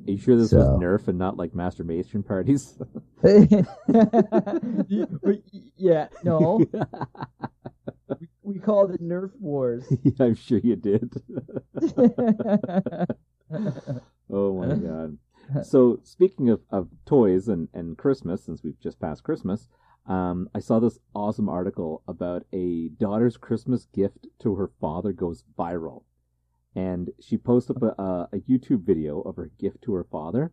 Are 0.08 0.12
you 0.12 0.18
sure 0.18 0.38
this 0.38 0.52
So- 0.52 0.58
was 0.58 0.68
Nerf 0.82 1.08
and 1.08 1.18
not 1.18 1.38
like 1.38 1.54
masturbation 1.54 2.24
parties? 2.24 2.78
yeah, 5.78 6.08
no, 6.24 6.62
we, 8.20 8.28
we 8.44 8.60
called 8.60 8.92
it 8.92 9.02
Nerf 9.02 9.32
Wars. 9.40 9.86
yeah, 10.04 10.26
I'm 10.26 10.36
sure 10.36 10.60
you 10.60 10.76
did. 10.76 11.14
oh 14.32 14.54
my 14.54 14.76
god. 14.76 15.18
So 15.64 16.00
speaking 16.04 16.50
of, 16.50 16.62
of 16.70 16.90
toys 17.06 17.48
and, 17.48 17.70
and 17.74 17.98
Christmas, 17.98 18.44
since 18.44 18.64
we've 18.64 18.80
just 18.80 19.00
passed 19.00 19.24
Christmas, 19.24 19.68
um, 20.06 20.50
I 20.54 20.60
saw 20.60 20.80
this 20.80 21.00
awesome 21.14 21.50
article 21.50 22.04
about 22.08 22.46
a 22.54 22.90
daughter's 22.90 23.38
Christmas 23.38 23.86
gift 23.94 24.28
to 24.40 24.56
her 24.56 24.72
father 24.80 25.12
goes 25.14 25.44
viral. 25.58 26.04
And 26.78 27.10
she 27.20 27.38
posted 27.38 27.78
up 27.78 27.98
a, 27.98 28.02
a, 28.02 28.30
a 28.34 28.38
YouTube 28.42 28.86
video 28.86 29.22
of 29.22 29.36
her 29.36 29.50
gift 29.60 29.82
to 29.82 29.94
her 29.96 30.04
father, 30.04 30.52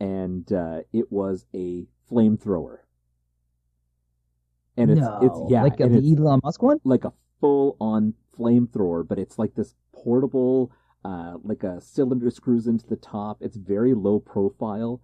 and 0.00 0.50
uh, 0.50 0.80
it 0.90 1.12
was 1.12 1.44
a 1.54 1.84
flamethrower. 2.10 2.78
And 4.78 4.90
it's 4.90 5.02
no, 5.02 5.18
it's 5.20 5.52
yeah, 5.52 5.62
like 5.62 5.78
and 5.80 5.94
the 5.94 6.16
Elon 6.16 6.40
Musk 6.42 6.62
one. 6.62 6.80
like 6.84 7.04
a 7.04 7.12
full 7.42 7.76
on 7.78 8.14
flamethrower, 8.38 9.06
but 9.06 9.18
it's 9.18 9.38
like 9.38 9.54
this 9.54 9.74
portable, 9.92 10.72
uh, 11.04 11.34
like 11.42 11.62
a 11.62 11.78
cylinder 11.82 12.30
screws 12.30 12.66
into 12.66 12.86
the 12.86 12.96
top. 12.96 13.36
It's 13.42 13.58
very 13.58 13.92
low 13.92 14.18
profile. 14.18 15.02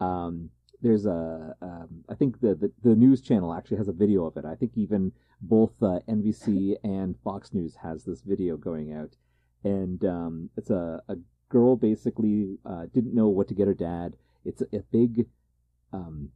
Um, 0.00 0.48
there's 0.80 1.04
a, 1.04 1.54
um, 1.60 2.04
I 2.08 2.14
think 2.14 2.40
the, 2.40 2.54
the 2.54 2.72
the 2.82 2.96
news 2.96 3.20
channel 3.20 3.52
actually 3.52 3.76
has 3.76 3.88
a 3.88 3.92
video 3.92 4.24
of 4.24 4.38
it. 4.38 4.46
I 4.46 4.54
think 4.54 4.72
even 4.76 5.12
both 5.42 5.82
uh, 5.82 6.00
NBC 6.08 6.76
and 6.82 7.14
Fox 7.22 7.52
News 7.52 7.76
has 7.82 8.04
this 8.04 8.22
video 8.22 8.56
going 8.56 8.94
out, 8.94 9.14
and 9.64 10.04
um, 10.04 10.50
it's 10.56 10.70
a 10.70 11.02
a 11.08 11.16
girl 11.48 11.76
basically 11.76 12.58
uh, 12.64 12.86
didn't 12.92 13.14
know 13.14 13.28
what 13.28 13.48
to 13.48 13.54
get 13.54 13.66
her 13.66 13.74
dad. 13.74 14.16
It's 14.44 14.62
a, 14.62 14.66
a 14.76 14.80
big, 14.92 15.26
um, 15.92 16.30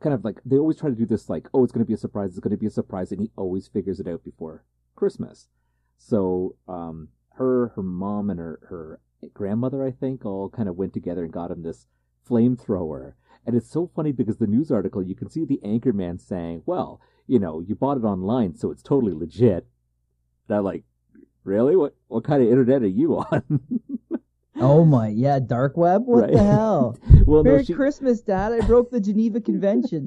kind 0.00 0.14
of 0.14 0.24
like 0.24 0.40
they 0.44 0.56
always 0.56 0.76
try 0.76 0.90
to 0.90 0.96
do 0.96 1.06
this 1.06 1.28
like, 1.28 1.48
oh, 1.52 1.62
it's 1.62 1.72
going 1.72 1.84
to 1.84 1.88
be 1.88 1.94
a 1.94 1.98
surprise, 1.98 2.30
it's 2.30 2.40
going 2.40 2.50
to 2.50 2.56
be 2.56 2.66
a 2.66 2.70
surprise, 2.70 3.12
and 3.12 3.20
he 3.20 3.30
always 3.36 3.68
figures 3.68 4.00
it 4.00 4.08
out 4.08 4.24
before 4.24 4.64
Christmas. 4.96 5.48
So 5.96 6.56
um, 6.66 7.08
her, 7.34 7.72
her 7.76 7.82
mom, 7.82 8.30
and 8.30 8.38
her 8.38 8.60
her 8.68 9.00
grandmother, 9.34 9.84
I 9.84 9.90
think, 9.90 10.24
all 10.24 10.48
kind 10.48 10.68
of 10.68 10.76
went 10.76 10.94
together 10.94 11.22
and 11.24 11.32
got 11.32 11.50
him 11.50 11.62
this 11.62 11.86
flamethrower. 12.28 13.14
And 13.46 13.56
it's 13.56 13.70
so 13.70 13.90
funny 13.94 14.12
because 14.12 14.38
the 14.38 14.46
news 14.46 14.70
article, 14.70 15.02
you 15.02 15.14
can 15.14 15.30
see 15.30 15.44
the 15.44 15.60
anchor 15.64 15.92
man 15.92 16.18
saying, 16.18 16.62
"Well, 16.66 17.00
you 17.26 17.38
know, 17.38 17.60
you 17.60 17.74
bought 17.74 17.98
it 17.98 18.04
online, 18.04 18.54
so 18.54 18.70
it's 18.70 18.82
totally 18.82 19.12
legit." 19.12 19.66
That 20.48 20.62
like, 20.62 20.84
really? 21.44 21.76
What 21.76 21.94
what 22.08 22.24
kind 22.24 22.42
of 22.42 22.48
internet 22.48 22.82
are 22.82 22.86
you 22.86 23.18
on? 23.18 23.60
Oh 24.62 24.84
my, 24.84 25.08
yeah, 25.08 25.38
dark 25.38 25.78
web. 25.78 26.02
What 26.04 26.22
Right. 26.24 26.32
the 26.32 26.42
hell? 26.42 26.98
well, 27.24 27.42
no, 27.42 27.52
Merry 27.52 27.64
she, 27.64 27.72
Christmas, 27.72 28.20
Dad! 28.20 28.52
I 28.52 28.60
broke 28.66 28.90
the 28.90 29.00
Geneva 29.00 29.40
Convention. 29.50 30.06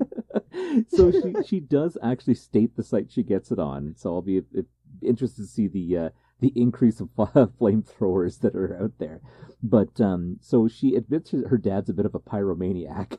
so 0.90 1.12
she 1.12 1.34
she 1.44 1.60
does 1.60 1.98
actually 2.04 2.36
state 2.36 2.76
the 2.76 2.84
site 2.84 3.12
she 3.12 3.24
gets 3.24 3.52
it 3.52 3.58
on. 3.58 3.96
So 3.98 4.14
I'll 4.14 4.22
be 4.22 4.40
uh, 4.40 4.62
interested 5.02 5.42
to 5.44 5.48
see 5.48 5.68
the 5.68 5.98
uh, 5.98 6.10
the 6.40 6.54
increase 6.56 7.00
of 7.00 7.10
flamethrowers 7.16 8.42
that 8.42 8.54
are 8.56 8.78
out 8.84 8.92
there. 9.00 9.22
But 9.64 10.00
um, 10.00 10.38
so 10.42 10.68
she 10.68 10.94
admits 10.96 11.32
her 11.32 11.48
her 11.48 11.58
dad's 11.58 11.90
a 11.90 11.94
bit 11.94 12.06
of 12.06 12.14
a 12.14 12.20
pyromaniac, 12.20 13.18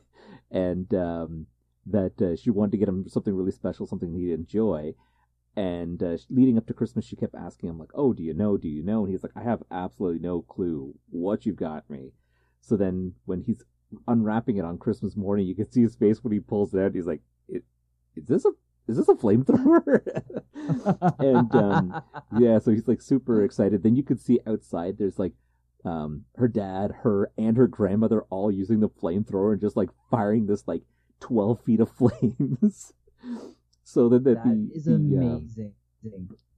and 0.51 0.93
um, 0.93 1.47
that 1.87 2.21
uh, 2.21 2.35
she 2.37 2.49
wanted 2.49 2.71
to 2.71 2.77
get 2.77 2.87
him 2.87 3.09
something 3.09 3.35
really 3.35 3.51
special, 3.51 3.85
something 3.87 4.13
he'd 4.13 4.31
enjoy. 4.31 4.93
And 5.55 6.03
uh, 6.03 6.17
leading 6.29 6.57
up 6.57 6.67
to 6.67 6.73
Christmas, 6.73 7.05
she 7.05 7.15
kept 7.15 7.35
asking 7.35 7.69
him 7.69 7.79
like, 7.79 7.91
"Oh, 7.93 8.11
do 8.13 8.23
you 8.23 8.33
know? 8.33 8.57
Do 8.57 8.67
you 8.67 8.83
know?" 8.83 9.03
And 9.03 9.11
he's 9.11 9.23
like, 9.23 9.31
"I 9.35 9.43
have 9.43 9.63
absolutely 9.71 10.19
no 10.19 10.41
clue 10.41 10.93
what 11.09 11.45
you've 11.45 11.55
got 11.55 11.89
me." 11.89 12.11
So 12.59 12.75
then, 12.75 13.13
when 13.25 13.41
he's 13.41 13.63
unwrapping 14.07 14.57
it 14.57 14.65
on 14.65 14.77
Christmas 14.77 15.15
morning, 15.15 15.47
you 15.47 15.55
can 15.55 15.71
see 15.71 15.81
his 15.81 15.95
face 15.95 16.23
when 16.23 16.33
he 16.33 16.39
pulls 16.39 16.73
it 16.73 16.81
out. 16.81 16.93
He's 16.93 17.05
like, 17.05 17.21
"Is 17.47 17.63
this 18.15 18.45
a 18.45 18.51
is 18.87 18.97
this 18.97 19.07
a 19.07 19.15
flamethrower?" 19.15 20.01
and 21.19 21.55
um, 21.55 22.03
yeah, 22.37 22.59
so 22.59 22.71
he's 22.71 22.87
like 22.87 23.01
super 23.01 23.43
excited. 23.43 23.81
Then 23.81 23.95
you 23.95 24.03
could 24.03 24.19
see 24.19 24.39
outside 24.45 24.97
there's 24.97 25.19
like 25.19 25.33
um, 25.85 26.25
her 26.35 26.47
dad, 26.47 26.91
her, 27.03 27.31
and 27.37 27.55
her 27.57 27.67
grandmother 27.67 28.23
all 28.29 28.51
using 28.51 28.79
the 28.79 28.89
flamethrower 28.89 29.53
and 29.53 29.61
just 29.61 29.77
like 29.77 29.89
firing 30.09 30.47
this 30.47 30.67
like 30.67 30.81
twelve 31.19 31.61
feet 31.61 31.79
of 31.79 31.89
flames. 31.97 32.93
So 33.85 34.09
that, 34.09 34.23
that 34.25 34.43
That 34.43 34.43
the, 34.43 34.75
is 34.75 34.85
the, 34.85 34.93
uh, 34.93 35.39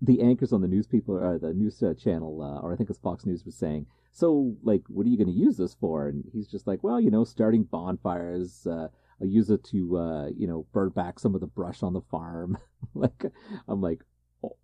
the 0.01 0.21
anchors 0.21 0.53
on 0.53 0.61
the 0.61 0.67
news 0.67 0.87
people 0.87 1.15
or 1.15 1.37
the 1.37 1.53
news 1.53 1.83
uh, 1.83 1.93
channel, 1.93 2.41
uh, 2.41 2.61
or 2.61 2.73
I 2.73 2.77
think 2.77 2.89
it's 2.89 2.99
Fox 2.99 3.25
News, 3.25 3.45
was 3.45 3.55
saying, 3.55 3.85
"So, 4.11 4.55
like, 4.63 4.83
what 4.87 5.05
are 5.05 5.09
you 5.09 5.17
going 5.17 5.27
to 5.27 5.33
use 5.33 5.57
this 5.57 5.75
for?" 5.75 6.07
And 6.07 6.23
he's 6.33 6.47
just 6.47 6.67
like, 6.67 6.83
"Well, 6.83 6.99
you 7.01 7.11
know, 7.11 7.23
starting 7.25 7.63
bonfires. 7.63 8.65
Uh, 8.65 8.87
I 9.21 9.25
use 9.25 9.49
it 9.49 9.63
to, 9.65 9.97
uh, 9.97 10.27
you 10.35 10.47
know, 10.47 10.65
burn 10.73 10.89
back 10.89 11.19
some 11.19 11.35
of 11.35 11.41
the 11.41 11.47
brush 11.47 11.83
on 11.83 11.93
the 11.93 12.01
farm." 12.01 12.57
like, 12.93 13.25
I'm 13.67 13.81
like, 13.81 14.03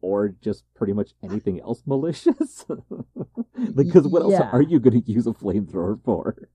or 0.01 0.29
just 0.41 0.63
pretty 0.73 0.93
much 0.93 1.11
anything 1.21 1.59
else 1.59 1.83
malicious. 1.85 2.65
because 3.75 4.07
what 4.07 4.21
else 4.21 4.33
Yeah. 4.33 4.49
are 4.51 4.61
you 4.61 4.79
going 4.79 5.01
to 5.01 5.11
use 5.11 5.27
a 5.27 5.31
flamethrower 5.33 5.99
for? 6.03 6.47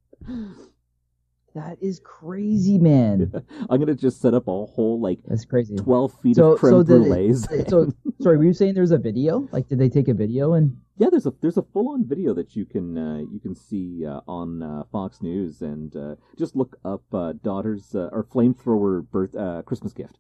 That 1.59 1.79
is 1.83 2.01
crazy, 2.05 2.79
man. 2.79 3.33
I'm 3.69 3.79
going 3.81 3.89
to 3.89 3.95
just 3.97 4.21
set 4.21 4.33
up 4.33 4.47
a 4.47 4.65
whole 4.67 5.01
like 5.01 5.19
That's 5.27 5.45
crazy. 5.45 5.75
12 5.75 6.21
feet 6.23 6.37
So- 6.37 6.53
of 6.53 6.61
creme 6.61 6.71
so 6.73 6.85
brulees. 6.85 7.47
So, 7.69 7.91
sorry, 8.21 8.39
were 8.39 8.45
you 8.45 8.53
saying 8.53 8.75
there's 8.75 8.93
a 8.93 8.99
video? 8.99 9.49
Like, 9.51 9.67
did 9.69 9.79
they 9.81 9.89
take 9.89 10.07
a 10.09 10.15
video 10.15 10.53
and? 10.53 10.77
Yeah, 10.99 11.09
there's 11.11 11.27
a 11.27 11.33
there's 11.41 11.57
a 11.57 11.63
full 11.63 11.89
on 11.91 12.05
video 12.07 12.33
that 12.35 12.55
you 12.57 12.65
can 12.65 12.97
uh, 12.99 13.19
you 13.33 13.39
can 13.41 13.55
see 13.55 14.05
uh, 14.07 14.21
on 14.29 14.63
uh, 14.63 14.83
Fox 14.91 15.21
News 15.23 15.63
and 15.63 15.95
uh, 15.97 16.15
just 16.37 16.55
look 16.57 16.77
up 16.85 17.03
uh, 17.13 17.35
daughter's 17.43 17.95
uh, 17.95 18.09
or 18.13 18.25
flamethrower 18.25 19.09
birth 19.09 19.35
uh, 19.37 19.63
Christmas 19.63 19.93
gift. 19.93 20.19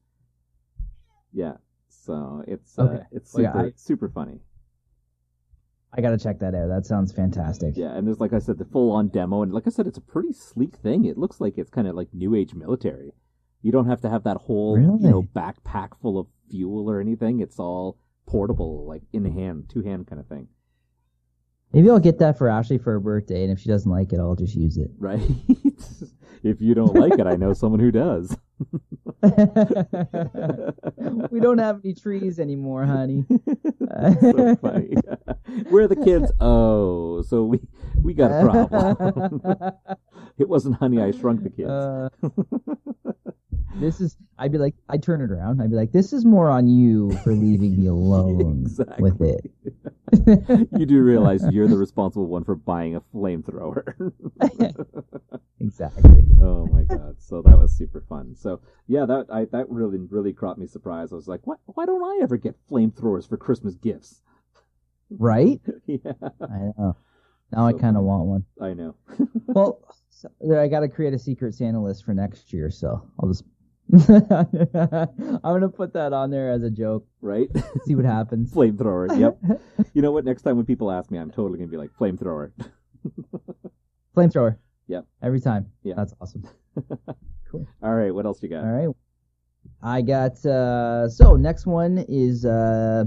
Yeah, 1.32 1.54
so 1.88 2.44
it's 2.46 2.78
uh, 2.78 2.82
Okay. 2.82 3.02
it's 3.12 3.34
Well, 3.34 3.42
yeah, 3.44 3.56
I- 3.56 3.72
super 3.76 4.08
funny. 4.08 4.40
I 5.92 6.00
gotta 6.00 6.18
check 6.18 6.38
that 6.40 6.54
out. 6.54 6.68
That 6.68 6.86
sounds 6.86 7.12
fantastic. 7.12 7.76
Yeah, 7.76 7.96
and 7.96 8.06
there's 8.06 8.20
like 8.20 8.32
I 8.32 8.38
said 8.38 8.58
the 8.58 8.64
full 8.64 8.90
on 8.92 9.08
demo 9.08 9.42
and 9.42 9.52
like 9.52 9.66
I 9.66 9.70
said 9.70 9.86
it's 9.86 9.98
a 9.98 10.02
pretty 10.02 10.32
sleek 10.32 10.76
thing. 10.76 11.04
It 11.04 11.16
looks 11.18 11.40
like 11.40 11.56
it's 11.56 11.70
kind 11.70 11.88
of 11.88 11.94
like 11.94 12.08
new 12.12 12.34
age 12.34 12.54
military. 12.54 13.12
You 13.62 13.72
don't 13.72 13.88
have 13.88 14.02
to 14.02 14.10
have 14.10 14.24
that 14.24 14.36
whole 14.36 14.78
you 14.78 15.10
know 15.10 15.22
backpack 15.22 15.90
full 16.00 16.18
of 16.18 16.26
fuel 16.50 16.90
or 16.90 17.00
anything. 17.00 17.40
It's 17.40 17.58
all 17.58 17.98
portable, 18.26 18.86
like 18.86 19.02
in 19.12 19.24
hand, 19.24 19.70
two 19.72 19.82
hand 19.82 20.06
kind 20.06 20.20
of 20.20 20.26
thing, 20.26 20.48
Maybe 21.72 21.90
I'll 21.90 21.98
get 21.98 22.18
that 22.18 22.38
for 22.38 22.48
Ashley 22.48 22.78
for 22.78 22.92
her 22.92 23.00
birthday, 23.00 23.42
and 23.42 23.52
if 23.52 23.60
she 23.60 23.68
doesn't 23.68 23.90
like 23.90 24.12
it, 24.12 24.18
I'll 24.18 24.36
just 24.36 24.54
use 24.54 24.78
it. 24.78 24.90
right? 24.98 25.20
if 26.42 26.60
you 26.60 26.74
don't 26.74 26.94
like 26.94 27.18
it, 27.18 27.26
I 27.26 27.36
know 27.36 27.52
someone 27.52 27.80
who 27.80 27.90
does. 27.90 28.34
we 31.30 31.40
don't 31.40 31.58
have 31.58 31.80
any 31.84 31.94
trees 31.94 32.38
anymore, 32.38 32.84
honey. 32.84 33.24
so 34.20 34.56
funny. 34.56 34.94
Where 35.70 35.84
are 35.84 35.88
the 35.88 35.96
kids? 35.96 36.30
Oh, 36.40 37.22
so 37.22 37.44
we 37.44 37.60
we 38.02 38.14
got 38.14 38.30
a 38.30 38.44
problem. 38.44 39.42
it 40.40 40.48
wasn't 40.48 40.76
Honey, 40.76 41.00
I 41.00 41.10
Shrunk 41.10 41.42
the 41.42 41.50
Kids. 41.50 41.68
Uh, 41.68 42.08
this 43.80 44.00
is. 44.00 44.16
I'd 44.38 44.52
be 44.52 44.58
like, 44.58 44.74
I'd 44.88 45.02
turn 45.02 45.20
it 45.20 45.30
around. 45.30 45.60
I'd 45.60 45.70
be 45.70 45.76
like, 45.76 45.92
this 45.92 46.12
is 46.12 46.24
more 46.24 46.48
on 46.48 46.68
you 46.68 47.10
for 47.24 47.32
leaving 47.32 47.76
me 47.80 47.88
alone 47.88 48.62
Exactly. 48.66 49.10
with 49.10 49.20
it. 49.20 50.68
you 50.78 50.86
do 50.86 51.02
realize 51.02 51.44
you're 51.50 51.68
the 51.68 51.76
responsible 51.76 52.26
one 52.26 52.44
for 52.44 52.54
buying 52.54 52.94
a 52.94 53.00
flamethrower. 53.14 54.12
exactly. 55.60 56.24
oh 56.40 56.66
my 56.66 56.84
god! 56.84 57.16
So 57.18 57.42
that 57.42 57.58
was 57.58 57.76
super 57.76 58.02
fun. 58.08 58.34
So 58.36 58.60
yeah, 58.86 59.04
that 59.06 59.26
I 59.30 59.46
that 59.46 59.68
really 59.68 59.98
really 59.98 60.32
caught 60.32 60.56
me 60.58 60.66
surprised. 60.66 61.12
I 61.12 61.16
was 61.16 61.28
like, 61.28 61.46
what? 61.46 61.58
Why 61.66 61.84
don't 61.84 62.02
I 62.02 62.22
ever 62.22 62.36
get 62.36 62.56
flamethrowers 62.70 63.28
for 63.28 63.36
Christmas 63.36 63.74
gifts? 63.74 64.22
Right? 65.10 65.60
yeah, 65.86 66.12
I 66.40 66.72
know. 66.78 66.96
Now 67.52 67.66
I 67.66 67.72
kind 67.72 67.96
of 67.96 68.02
want 68.02 68.24
one. 68.26 68.44
I 68.60 68.74
know. 68.74 68.94
Well, 69.46 69.80
so, 70.18 70.58
I 70.58 70.66
got 70.66 70.80
to 70.80 70.88
create 70.88 71.14
a 71.14 71.18
secret 71.18 71.54
Santa 71.54 71.80
list 71.80 72.04
for 72.04 72.12
next 72.12 72.52
year, 72.52 72.70
so 72.70 73.08
I'll 73.20 73.28
just. 73.28 73.44
I'm 74.10 75.40
gonna 75.42 75.68
put 75.68 75.94
that 75.94 76.12
on 76.12 76.30
there 76.30 76.50
as 76.50 76.62
a 76.62 76.70
joke. 76.70 77.06
Right? 77.22 77.48
See 77.84 77.94
what 77.94 78.04
happens. 78.04 78.52
flamethrower. 78.52 79.18
Yep. 79.18 79.60
You 79.94 80.02
know 80.02 80.12
what? 80.12 80.24
Next 80.24 80.42
time 80.42 80.56
when 80.56 80.66
people 80.66 80.90
ask 80.90 81.10
me, 81.10 81.18
I'm 81.18 81.30
totally 81.30 81.58
gonna 81.58 81.70
be 81.70 81.76
like 81.76 81.90
flamethrower. 81.98 82.50
Flamethrower. 84.16 84.58
Yep. 84.88 85.06
Every 85.22 85.40
time. 85.40 85.70
Yeah. 85.82 85.94
That's 85.96 86.12
awesome. 86.20 86.46
Cool. 87.50 87.66
All 87.82 87.94
right. 87.94 88.12
What 88.12 88.26
else 88.26 88.42
you 88.42 88.48
got? 88.48 88.64
All 88.64 88.70
right. 88.70 88.88
I 89.82 90.02
got 90.02 90.44
uh 90.44 91.08
so 91.08 91.36
next 91.36 91.64
one 91.66 92.04
is 92.08 92.44
uh 92.44 93.04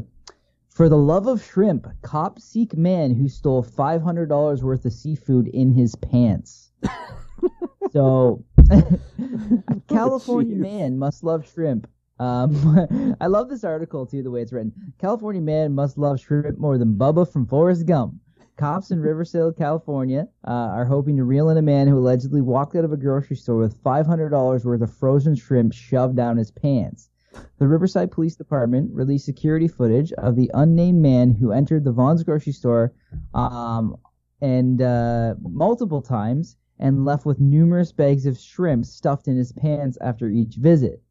for 0.69 0.87
the 0.87 0.97
love 0.97 1.27
of 1.27 1.43
shrimp, 1.43 1.87
cops 2.01 2.45
seek 2.45 2.75
man 2.77 3.13
who 3.13 3.27
stole 3.27 3.61
five 3.61 4.01
hundred 4.01 4.29
dollars 4.29 4.63
worth 4.63 4.85
of 4.85 4.93
seafood 4.93 5.47
in 5.49 5.73
his 5.73 5.95
pants. 5.95 6.70
so 7.91 8.43
California 9.87 10.55
Jeez. 10.55 10.59
man 10.59 10.97
must 10.97 11.23
love 11.23 11.49
shrimp. 11.51 11.87
Um, 12.19 13.15
I 13.21 13.27
love 13.27 13.49
this 13.49 13.63
article 13.63 14.05
too, 14.05 14.23
the 14.23 14.31
way 14.31 14.41
it's 14.41 14.53
written. 14.53 14.93
California 14.99 15.41
man 15.41 15.73
must 15.73 15.97
love 15.97 16.19
shrimp 16.19 16.57
more 16.57 16.77
than 16.77 16.95
Bubba 16.95 17.31
from 17.31 17.47
Forrest 17.47 17.85
Gump. 17.85 18.15
Cops 18.57 18.91
in 18.91 18.99
Riverside, 18.99 19.55
California, 19.57 20.27
uh, 20.47 20.51
are 20.51 20.85
hoping 20.85 21.17
to 21.17 21.23
reel 21.23 21.49
in 21.49 21.57
a 21.57 21.63
man 21.63 21.87
who 21.87 21.97
allegedly 21.97 22.41
walked 22.41 22.75
out 22.75 22.85
of 22.85 22.91
a 22.91 22.97
grocery 22.97 23.35
store 23.35 23.57
with 23.57 23.81
$500 23.81 24.65
worth 24.65 24.81
of 24.81 24.93
frozen 24.93 25.35
shrimp 25.35 25.73
shoved 25.73 26.15
down 26.15 26.37
his 26.37 26.51
pants. 26.51 27.09
The 27.57 27.67
Riverside 27.67 28.11
Police 28.11 28.35
Department 28.35 28.91
released 28.93 29.25
security 29.25 29.67
footage 29.67 30.11
of 30.13 30.35
the 30.35 30.51
unnamed 30.53 31.01
man 31.01 31.31
who 31.31 31.51
entered 31.51 31.83
the 31.83 31.91
Vons 31.91 32.23
grocery 32.23 32.53
store 32.53 32.93
um, 33.33 33.95
and 34.41 34.81
uh, 34.81 35.35
multiple 35.41 36.01
times 36.01 36.57
and 36.81 37.05
left 37.05 37.25
with 37.25 37.39
numerous 37.39 37.91
bags 37.91 38.25
of 38.25 38.37
shrimp 38.37 38.85
stuffed 38.85 39.27
in 39.27 39.37
his 39.37 39.51
pants 39.51 39.97
after 40.01 40.27
each 40.27 40.55
visit. 40.55 41.01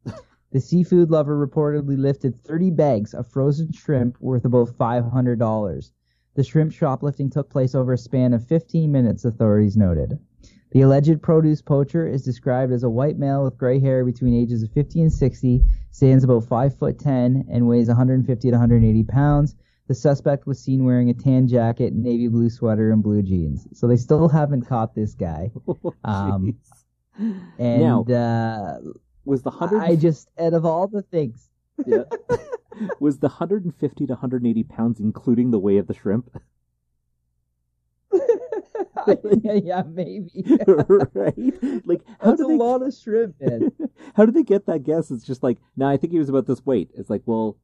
The 0.51 0.59
seafood 0.59 1.09
lover 1.09 1.47
reportedly 1.47 1.97
lifted 1.97 2.43
30 2.43 2.71
bags 2.71 3.13
of 3.13 3.25
frozen 3.25 3.71
shrimp 3.71 4.19
worth 4.19 4.43
about 4.43 4.77
$500. 4.77 5.91
The 6.35 6.43
shrimp 6.43 6.73
shoplifting 6.73 7.29
took 7.29 7.49
place 7.49 7.73
over 7.73 7.93
a 7.93 7.97
span 7.97 8.33
of 8.33 8.45
15 8.45 8.91
minutes, 8.91 9.23
authorities 9.23 9.77
noted. 9.77 10.19
The 10.71 10.81
alleged 10.81 11.21
produce 11.21 11.61
poacher 11.61 12.05
is 12.05 12.23
described 12.23 12.73
as 12.73 12.83
a 12.83 12.89
white 12.89 13.17
male 13.17 13.43
with 13.43 13.57
gray 13.57 13.79
hair 13.79 14.03
between 14.03 14.33
ages 14.33 14.63
of 14.63 14.71
50 14.71 15.01
and 15.01 15.13
60, 15.13 15.63
stands 15.91 16.23
about 16.23 16.45
5 16.45 16.77
foot 16.77 16.99
10, 16.99 17.45
and 17.49 17.67
weighs 17.67 17.87
150 17.87 18.49
to 18.49 18.51
180 18.51 19.03
pounds. 19.03 19.55
The 19.91 19.95
suspect 19.95 20.47
was 20.47 20.57
seen 20.57 20.85
wearing 20.85 21.09
a 21.09 21.13
tan 21.13 21.49
jacket, 21.49 21.91
navy 21.93 22.29
blue 22.29 22.49
sweater, 22.49 22.93
and 22.93 23.03
blue 23.03 23.21
jeans. 23.21 23.67
So 23.73 23.87
they 23.89 23.97
still 23.97 24.29
haven't 24.29 24.61
caught 24.61 24.95
this 24.95 25.15
guy. 25.15 25.51
Um, 26.05 26.57
And 27.59 27.81
Now- 27.81 28.03
uh, 28.05 28.79
was 29.25 29.41
the 29.41 29.49
hundred 29.51 29.81
I 29.81 29.97
just, 29.97 30.29
out 30.39 30.53
of 30.53 30.65
all 30.65 30.87
the 30.87 31.01
things, 31.01 31.49
yeah. 31.85 32.03
was 33.01 33.19
the 33.19 33.27
150 33.27 34.05
to 34.05 34.13
180 34.13 34.63
pounds 34.63 35.01
including 35.01 35.51
the 35.51 35.59
weight 35.59 35.79
of 35.79 35.87
the 35.87 35.93
shrimp? 35.93 36.29
yeah, 39.43 39.53
yeah, 39.61 39.83
maybe. 39.85 40.45
right? 41.13 41.35
Like 41.85 42.01
how 42.21 42.27
That's 42.29 42.37
do 42.39 42.45
a 42.45 42.47
they 42.47 42.55
lot 42.57 42.81
of 42.81 42.93
shrimp, 42.93 43.35
man. 43.41 43.73
how 44.15 44.25
did 44.25 44.35
they 44.35 44.43
get 44.43 44.67
that 44.67 44.83
guess? 44.83 45.11
It's 45.11 45.25
just 45.25 45.43
like, 45.43 45.57
no, 45.75 45.85
I 45.89 45.97
think 45.97 46.13
he 46.13 46.19
was 46.19 46.29
about 46.29 46.47
this 46.47 46.65
weight. 46.65 46.91
It's 46.95 47.09
like, 47.09 47.23
well, 47.25 47.57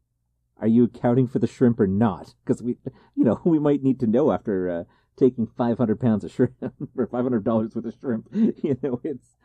are 0.59 0.67
you 0.67 0.85
accounting 0.85 1.27
for 1.27 1.39
the 1.39 1.47
shrimp 1.47 1.79
or 1.79 1.87
not? 1.87 2.33
Because 2.45 2.61
we, 2.63 2.77
you 3.15 3.23
know, 3.23 3.39
we 3.45 3.59
might 3.59 3.83
need 3.83 3.99
to 4.01 4.07
know 4.07 4.31
after 4.31 4.69
uh, 4.69 4.83
taking 5.17 5.47
500 5.57 5.99
pounds 5.99 6.23
of 6.23 6.31
shrimp 6.31 6.53
or 6.97 7.07
500 7.07 7.43
dollars 7.43 7.75
worth 7.75 7.85
of 7.85 7.93
shrimp. 7.99 8.27
You 8.63 8.77
know, 8.81 8.99
it's 9.03 9.35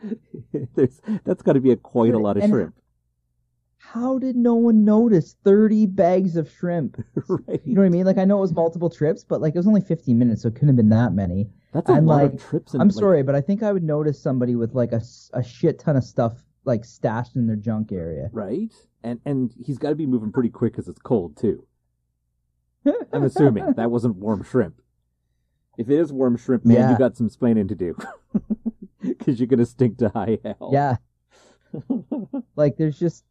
there's 0.74 1.00
that's 1.24 1.42
got 1.42 1.54
to 1.54 1.60
be 1.60 1.70
a 1.72 1.76
quite 1.76 2.14
a 2.14 2.18
lot 2.18 2.36
of 2.36 2.42
And- 2.44 2.52
shrimp, 2.52 2.74
How 3.78 4.18
did 4.18 4.36
no 4.36 4.54
one 4.54 4.84
notice 4.84 5.36
30 5.44 5.86
bags 5.86 6.36
of 6.36 6.50
shrimp? 6.50 7.02
right? 7.28 7.60
You 7.64 7.74
know 7.74 7.80
what 7.82 7.86
I 7.86 7.90
mean? 7.90 8.06
Like, 8.06 8.18
I 8.18 8.24
know 8.24 8.38
it 8.38 8.42
was 8.42 8.52
multiple 8.54 8.90
trips, 8.90 9.24
but 9.24 9.40
like, 9.40 9.54
it 9.54 9.58
was 9.58 9.66
only 9.66 9.80
15 9.80 10.18
minutes, 10.18 10.42
so 10.42 10.48
it 10.48 10.54
couldn't 10.54 10.68
have 10.68 10.76
been 10.76 10.88
that 10.90 11.12
many. 11.12 11.48
That's 11.72 11.88
a 11.88 11.94
and, 11.94 12.06
lot 12.06 12.22
like, 12.22 12.32
of 12.34 12.42
trips. 12.44 12.74
I'm 12.74 12.88
like, 12.88 12.92
sorry, 12.92 13.22
but 13.22 13.34
I 13.34 13.40
think 13.40 13.62
I 13.62 13.72
would 13.72 13.82
notice 13.82 14.20
somebody 14.20 14.54
with 14.56 14.74
like 14.74 14.92
a, 14.92 15.02
a 15.32 15.42
shit 15.42 15.78
ton 15.78 15.96
of 15.96 16.04
stuff 16.04 16.44
like 16.64 16.84
stashed 16.84 17.36
in 17.36 17.46
their 17.46 17.56
junk 17.56 17.92
area. 17.92 18.28
right? 18.32 18.72
And 19.02 19.20
and 19.24 19.52
he's 19.64 19.78
got 19.78 19.88
to 19.90 19.94
be 19.94 20.06
moving 20.06 20.32
pretty 20.32 20.48
quick 20.50 20.72
because 20.72 20.88
it's 20.88 21.00
cold 21.00 21.36
too. 21.36 21.66
I'm 23.12 23.24
assuming 23.24 23.72
that 23.76 23.90
wasn't 23.90 24.16
warm 24.16 24.42
shrimp. 24.44 24.80
If 25.78 25.88
it 25.88 25.98
is 25.98 26.12
warm 26.12 26.36
shrimp, 26.36 26.64
man, 26.64 26.76
Yeah. 26.76 26.90
you 26.92 26.98
got 26.98 27.16
some 27.16 27.28
splaining 27.30 27.68
to 27.68 27.74
do. 27.74 27.96
Because 29.02 29.40
you're 29.40 29.48
gonna 29.48 29.66
stink 29.66 29.98
to 29.98 30.08
high 30.10 30.38
hell. 30.44 30.70
Yeah. 30.72 30.96
Like, 32.54 32.76
there's 32.76 32.96
just. 32.98 33.24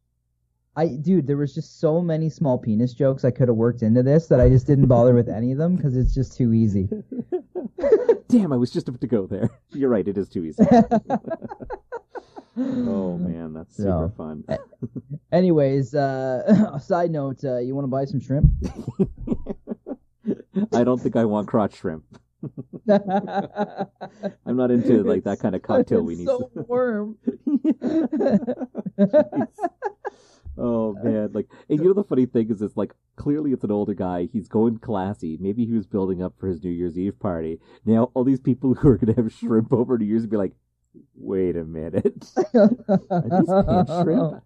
I 0.76 0.88
dude, 0.88 1.28
there 1.28 1.38
was 1.38 1.54
just 1.54 1.80
so 1.80 2.02
many 2.02 2.30
small 2.30 2.58
penis 2.58 2.94
jokes 2.94 3.24
I 3.24 3.32
could 3.32 3.48
have 3.48 3.56
worked 3.58 3.82
into 3.82 4.04
this 4.04 4.28
that 4.28 4.40
I 4.42 4.50
just 4.50 4.68
didn't 4.68 4.88
bother 4.88 5.14
with 5.14 5.30
any 5.30 5.52
of 5.54 5.58
them 5.58 5.76
because 5.78 5.96
it's 5.96 6.14
just 6.14 6.36
too 6.38 6.54
easy. 6.54 6.90
Damn, 8.30 8.52
I 8.54 8.58
was 8.58 8.72
just 8.72 8.88
about 8.90 9.02
to 9.02 9.08
go 9.08 9.28
there. 9.28 9.50
You're 9.72 9.90
right, 9.90 10.08
it 10.08 10.18
is 10.18 10.28
too 10.30 10.44
easy. 10.46 10.64
Oh 12.58 13.18
man, 13.18 13.54
that's 13.54 13.78
super 13.78 14.10
So, 14.10 14.14
fun. 14.18 14.44
Anyways, 15.32 15.96
uh, 15.96 16.78
side 16.84 17.12
note, 17.12 17.44
uh, 17.44 17.60
you 17.60 17.76
want 17.76 17.86
to 17.86 17.90
buy 17.90 18.06
some 18.06 18.20
shrimp? 18.20 18.52
I 20.74 20.84
don't 20.84 21.00
think 21.00 21.16
I 21.16 21.26
want 21.26 21.48
crotch 21.48 21.78
shrimp. 21.78 22.04
I'm 22.90 24.58
not 24.58 24.72
into 24.72 25.04
like 25.04 25.24
that 25.24 25.40
kind 25.40 25.56
of 25.56 25.62
cocktail 25.62 26.02
we 26.02 26.16
need. 26.16 26.28
so 26.28 26.50
warm. 26.56 27.18
oh 30.58 30.94
man, 30.94 31.04
man, 31.04 31.30
like, 31.34 31.48
and 31.70 31.80
you 31.80 31.86
know 31.86 31.94
the 31.94 32.04
funny 32.04 32.26
thing 32.26 32.50
is, 32.50 32.62
it's 32.62 32.76
like 32.76 32.94
clearly 33.16 33.54
it's 33.54 33.64
an 33.64 33.72
older 33.72 33.94
guy. 33.94 34.28
He's 34.34 34.50
going 34.50 34.80
classy. 34.80 35.38
Maybe 35.40 35.66
he 35.66 35.72
was 35.72 35.86
building 35.86 36.22
up 36.22 36.34
for 36.38 36.48
his 36.48 36.62
New 36.64 36.72
Year's 36.72 36.98
Eve 36.98 37.18
party. 37.20 37.60
Now 37.86 38.12
all 38.14 38.26
these 38.26 38.42
people 38.42 38.74
who 38.74 38.90
are 38.90 38.98
gonna 38.98 39.16
have 39.16 39.32
shrimp 39.32 39.72
over 39.72 39.98
New 39.98 40.06
Year's 40.06 40.26
be 40.26 40.36
like, 40.36 40.52
wait 41.22 41.56
a 41.56 41.64
minute, 41.64 42.26
are 42.54 43.24
these 43.30 44.02
shrimp? 44.02 44.44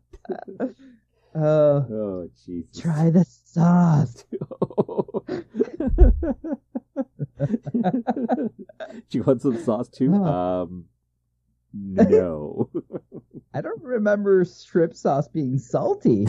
Oh, 1.35 1.85
Oh 1.91 2.29
Jesus! 2.45 2.81
try 2.81 3.09
the 3.09 3.25
sauce. 3.25 4.23
Do 9.09 9.17
you 9.17 9.23
want 9.23 9.41
some 9.41 9.57
sauce 9.57 9.89
too? 9.89 10.13
Um, 10.13 10.85
no. 11.73 12.69
I 13.53 13.61
don't 13.61 13.83
remember 13.83 14.45
shrimp 14.45 14.95
sauce 14.95 15.27
being 15.27 15.59
salty. 15.59 16.25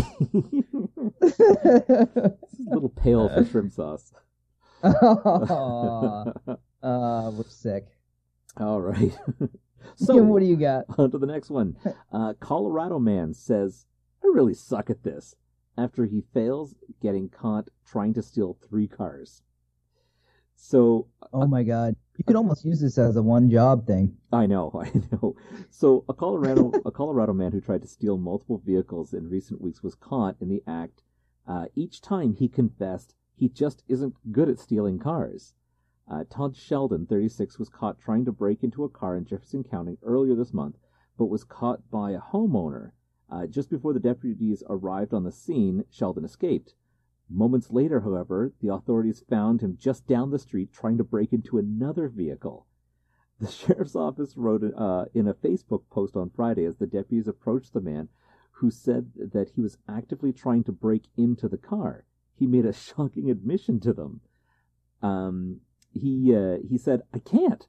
This 1.20 1.38
is 1.40 1.40
a 1.40 2.70
little 2.72 2.88
pale 2.88 3.28
for 3.28 3.44
shrimp 3.44 3.72
sauce. 3.72 4.12
Oh, 4.82 6.32
uh, 6.82 7.30
we're 7.32 7.48
sick. 7.48 7.86
All 8.58 8.80
right. 8.80 9.16
So, 9.96 10.22
what 10.22 10.40
do 10.40 10.46
you 10.46 10.56
got? 10.56 10.84
on 10.98 11.10
to 11.10 11.18
the 11.18 11.26
next 11.26 11.50
one. 11.50 11.76
Uh, 12.12 12.32
Colorado 12.40 12.98
man 12.98 13.34
says, 13.34 13.84
I 14.24 14.28
really 14.28 14.54
suck 14.54 14.88
at 14.88 15.02
this 15.02 15.34
after 15.76 16.06
he 16.06 16.22
fails 16.32 16.74
getting 17.02 17.28
caught 17.28 17.68
trying 17.84 18.14
to 18.14 18.22
steal 18.22 18.56
three 18.66 18.88
cars. 18.88 19.42
So, 20.54 21.08
Oh 21.32 21.46
my 21.46 21.62
god. 21.62 21.96
You 22.16 22.24
could 22.24 22.36
almost 22.36 22.64
use 22.64 22.80
this 22.80 22.96
as 22.96 23.16
a 23.16 23.22
one 23.22 23.50
job 23.50 23.86
thing. 23.86 24.16
I 24.32 24.46
know, 24.46 24.70
I 24.82 24.90
know. 25.12 25.36
So, 25.68 26.04
a 26.08 26.14
Colorado 26.14 26.72
a 26.86 26.90
Colorado 26.90 27.34
man 27.34 27.52
who 27.52 27.60
tried 27.60 27.82
to 27.82 27.88
steal 27.88 28.16
multiple 28.16 28.62
vehicles 28.64 29.12
in 29.12 29.28
recent 29.28 29.60
weeks 29.60 29.82
was 29.82 29.94
caught 29.94 30.36
in 30.40 30.48
the 30.48 30.62
act. 30.66 31.02
Uh, 31.46 31.66
each 31.74 32.00
time 32.00 32.34
he 32.34 32.48
confessed 32.48 33.14
he 33.34 33.48
just 33.48 33.82
isn't 33.88 34.14
good 34.32 34.48
at 34.48 34.58
stealing 34.58 34.98
cars. 34.98 35.52
Uh, 36.08 36.24
Todd 36.30 36.56
Sheldon, 36.56 37.06
36, 37.06 37.58
was 37.58 37.68
caught 37.68 37.98
trying 37.98 38.24
to 38.24 38.32
break 38.32 38.62
into 38.62 38.84
a 38.84 38.88
car 38.88 39.16
in 39.16 39.24
Jefferson 39.24 39.64
County 39.64 39.98
earlier 40.02 40.34
this 40.34 40.52
month, 40.52 40.76
but 41.18 41.26
was 41.26 41.42
caught 41.42 41.90
by 41.90 42.12
a 42.12 42.20
homeowner. 42.20 42.92
Uh, 43.28 43.46
just 43.46 43.70
before 43.70 43.92
the 43.92 43.98
deputies 43.98 44.62
arrived 44.68 45.12
on 45.12 45.24
the 45.24 45.32
scene, 45.32 45.84
Sheldon 45.90 46.24
escaped. 46.24 46.74
Moments 47.28 47.72
later, 47.72 48.00
however, 48.00 48.52
the 48.60 48.72
authorities 48.72 49.24
found 49.28 49.60
him 49.60 49.76
just 49.76 50.06
down 50.06 50.30
the 50.30 50.38
street 50.38 50.72
trying 50.72 50.96
to 50.98 51.04
break 51.04 51.32
into 51.32 51.58
another 51.58 52.08
vehicle. 52.08 52.66
The 53.38 53.50
sheriff's 53.50 53.96
office 53.96 54.34
wrote 54.34 54.62
uh, 54.62 55.06
in 55.12 55.28
a 55.28 55.34
Facebook 55.34 55.82
post 55.90 56.16
on 56.16 56.30
Friday 56.30 56.64
as 56.64 56.76
the 56.76 56.86
deputies 56.86 57.28
approached 57.28 57.74
the 57.74 57.82
man, 57.82 58.08
who 58.52 58.70
said 58.70 59.10
that 59.16 59.50
he 59.50 59.60
was 59.60 59.76
actively 59.86 60.32
trying 60.32 60.64
to 60.64 60.72
break 60.72 61.08
into 61.18 61.46
the 61.46 61.58
car. 61.58 62.06
He 62.34 62.46
made 62.46 62.64
a 62.64 62.72
shocking 62.86 63.30
admission 63.30 63.78
to 63.80 63.92
them. 63.92 64.20
Um, 65.02 65.60
he 65.98 66.34
uh, 66.34 66.58
he 66.68 66.78
said, 66.78 67.02
"I 67.14 67.18
can't." 67.18 67.66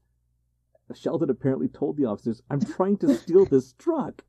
Sheldon 0.93 1.29
apparently 1.29 1.67
told 1.67 1.97
the 1.97 2.05
officers, 2.05 2.41
"I'm 2.49 2.61
trying 2.61 2.97
to 2.97 3.15
steal 3.15 3.45
this 3.49 3.73
truck." 3.73 4.23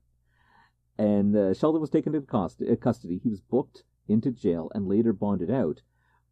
And 0.97 1.37
uh, 1.37 1.55
Sheldon 1.55 1.81
was 1.81 1.91
taken 1.91 2.15
into 2.15 2.27
cost- 2.27 2.63
uh, 2.63 2.75
custody. 2.77 3.21
He 3.23 3.29
was 3.31 3.41
booked 3.41 3.85
into 4.09 4.33
jail 4.33 4.71
and 4.75 4.89
later 4.89 5.13
bonded 5.13 5.51
out. 5.51 5.83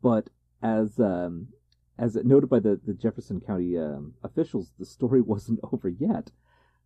But 0.03 0.31
as 0.63 0.99
um, 0.99 1.49
as 1.99 2.17
noted 2.17 2.49
by 2.49 2.61
the, 2.61 2.81
the 2.85 2.95
Jefferson 2.95 3.41
County 3.41 3.79
um, 3.79 4.15
officials, 4.23 4.73
the 4.79 4.85
story 4.85 5.21
wasn't 5.33 5.61
over 5.73 5.89
yet. 5.89 6.31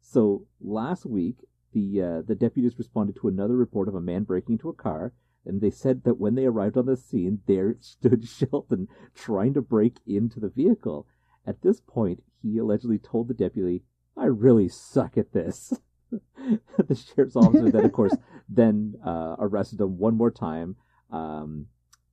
So 0.01 0.47
last 0.61 1.07
week, 1.07 1.39
the 1.73 2.03
uh, 2.03 2.23
the 2.27 2.35
deputies 2.35 2.79
responded 2.79 3.17
to 3.17 3.29
another 3.29 3.57
report 3.57 3.89
of 3.89 3.95
a 3.95 4.01
man 4.01 4.25
breaking 4.25 4.55
into 4.55 4.69
a 4.69 4.75
car, 4.75 5.13
and 5.45 5.61
they 5.61 5.71
said 5.71 6.05
that 6.05 6.19
when 6.19 6.35
they 6.35 6.45
arrived 6.45 6.77
on 6.77 6.87
the 6.87 6.97
scene, 6.97 7.41
there 7.47 7.77
stood 7.81 8.27
Shelton 8.29 8.89
trying 9.15 9.55
to 9.55 9.63
break 9.63 9.99
into 10.07 10.41
the 10.41 10.49
vehicle. 10.49 11.07
At 11.47 11.63
this 11.63 11.81
point, 11.81 12.23
he 12.43 12.59
allegedly 12.59 12.99
told 12.99 13.29
the 13.29 13.35
deputy, 13.35 13.83
"I 14.17 14.27
really 14.27 14.69
suck 14.69 15.17
at 15.17 15.33
this." 15.33 15.73
the 16.11 16.95
sheriff's 16.95 17.37
officer 17.37 17.71
then, 17.71 17.85
of 17.85 17.93
course, 17.93 18.15
then 18.49 18.97
uh, 19.05 19.37
arrested 19.39 19.81
him 19.81 19.99
one 19.99 20.17
more 20.17 20.31
time. 20.31 20.77
Um, 21.11 21.67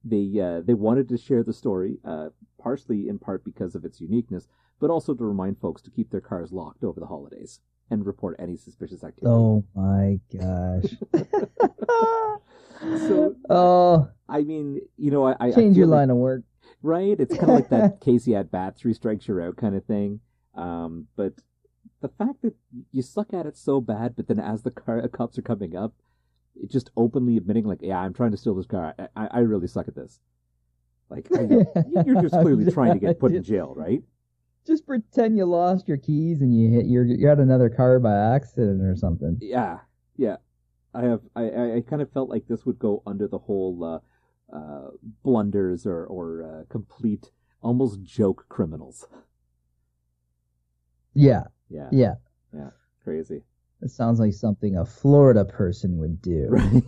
they 0.04 0.39
uh, 0.39 0.62
they 0.62 0.73
wanted 0.73 1.10
to 1.10 1.17
share 1.17 1.43
the 1.43 1.54
story, 1.54 1.97
uh, 2.06 2.30
partially 2.62 3.10
in 3.10 3.19
part 3.19 3.43
because 3.43 3.75
of 3.75 3.84
its 3.84 3.99
uniqueness, 3.99 4.47
but 4.80 4.89
also 4.89 5.13
to 5.13 5.25
remind 5.25 5.60
folks 5.60 5.82
to 5.84 5.91
keep 5.91 6.12
their 6.12 6.21
cars 6.21 6.51
locked 6.51 6.84
over 6.84 6.99
the 6.99 7.08
holidays 7.08 7.60
and 7.89 8.06
report 8.06 8.36
any 8.39 8.58
suspicious 8.58 9.04
activity. 9.04 9.28
Oh 9.32 9.63
my 9.76 10.19
gosh. 10.38 10.95
So- 13.08 13.36
oh, 13.50 14.10
I 14.30 14.43
mean, 14.43 14.82
you 14.97 15.10
know, 15.12 15.26
I, 15.26 15.32
I 15.39 15.47
I 15.47 15.52
change 15.52 15.76
your 15.78 15.88
like- 15.88 15.97
line 15.97 16.10
of 16.12 16.17
work. 16.17 16.43
right? 16.84 17.19
It's 17.19 17.34
kind 17.36 17.50
of 17.50 17.56
like 17.56 17.69
that 17.69 18.02
Casey 18.06 18.36
at 18.36 18.52
bat, 18.52 18.78
three 18.78 18.93
strikes 18.93 19.28
you're 19.28 19.41
out 19.41 19.58
kind 19.58 19.76
of 19.76 19.84
thing. 19.86 20.19
Um, 20.54 21.08
but 21.15 21.34
the 22.02 22.10
fact 22.10 22.43
that 22.43 22.54
you 22.91 23.02
suck 23.02 23.34
at 23.34 23.45
it 23.47 23.58
so 23.58 23.82
bad, 23.82 24.15
but 24.15 24.28
then 24.28 24.39
as 24.39 24.62
the 24.62 24.69
car 24.71 25.06
cops 25.08 25.38
are 25.39 25.41
coming 25.43 25.76
up, 25.76 25.93
it 26.56 26.69
just 26.69 26.91
openly 26.95 27.36
admitting 27.38 27.65
like, 27.65 27.80
yeah, 27.82 27.97
I'm 28.00 28.13
trying 28.13 28.32
to 28.32 28.38
steal 28.38 28.54
this 28.56 28.67
car. 28.67 28.93
I, 29.00 29.08
I, 29.15 29.28
I 29.32 29.39
really 29.39 29.67
suck 29.67 29.88
at 29.88 29.95
this. 29.95 30.19
Like 31.10 31.28
I 31.36 31.43
know- 31.43 31.65
you're 32.06 32.21
just 32.21 32.36
clearly 32.36 32.71
trying 32.71 32.93
to 32.93 33.00
get 33.00 33.19
put 33.19 33.34
in 33.34 33.41
jail, 33.43 33.73
right? 33.76 34.04
Just 34.67 34.86
pretend 34.86 35.38
you 35.38 35.45
lost 35.45 35.88
your 35.88 35.97
keys 35.97 36.41
and 36.41 36.53
you 36.53 36.69
hit 36.69 36.86
you're 36.88 37.06
you're 37.06 37.32
at 37.32 37.39
another 37.39 37.69
car 37.69 37.99
by 37.99 38.36
accident 38.36 38.82
or 38.82 38.97
something. 38.97 39.38
Yeah, 39.41 39.80
yeah. 40.17 40.36
I 40.93 41.03
have. 41.03 41.21
I, 41.36 41.43
I, 41.77 41.84
kind 41.88 42.01
of 42.01 42.12
felt 42.12 42.30
like 42.30 42.47
this 42.47 42.65
would 42.65 42.77
go 42.77 43.01
under 43.06 43.27
the 43.27 43.38
whole 43.38 44.01
uh, 44.51 44.56
uh, 44.56 44.89
blunders 45.23 45.86
or 45.86 46.06
or 46.06 46.43
uh, 46.43 46.63
complete, 46.69 47.32
almost 47.62 48.01
joke 48.03 48.45
criminals. 48.49 49.08
Yeah, 51.13 51.45
Yeah, 51.69 51.89
yeah. 51.91 52.15
Yeah. 52.53 52.69
crazy. 53.03 53.43
It 53.82 53.91
sounds 53.91 54.19
like 54.19 54.34
something 54.34 54.77
a 54.77 54.86
Florida 54.86 55.45
person 55.45 55.97
would 55.97 56.21
do. 56.21 56.47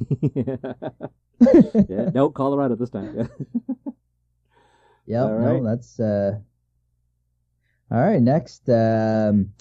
Right. 1.42 1.56
yeah. 1.90 2.10
No, 2.14 2.30
Colorado 2.30 2.76
this 2.76 2.90
time. 2.90 3.30
Yep, 5.06 5.22
All 5.24 5.34
right. 5.34 5.64
no, 5.64 5.70
that's 5.70 6.00
uh 6.00 6.38
all 7.92 8.00
right, 8.00 8.22
next 8.22 8.70
um 8.70 9.52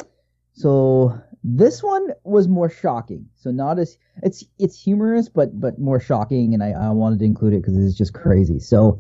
so 0.52 1.18
this 1.44 1.82
one 1.82 2.08
was 2.24 2.48
more 2.48 2.68
shocking. 2.68 3.26
So 3.36 3.50
not 3.50 3.78
as 3.78 3.96
it's 4.22 4.44
it's 4.58 4.80
humorous 4.80 5.28
but 5.28 5.58
but 5.58 5.78
more 5.78 6.00
shocking 6.00 6.54
and 6.54 6.62
I, 6.62 6.70
I 6.72 6.90
wanted 6.90 7.20
to 7.20 7.24
include 7.24 7.54
it 7.54 7.62
because 7.62 7.76
it's 7.76 7.96
just 7.96 8.12
crazy. 8.12 8.58
So 8.58 8.98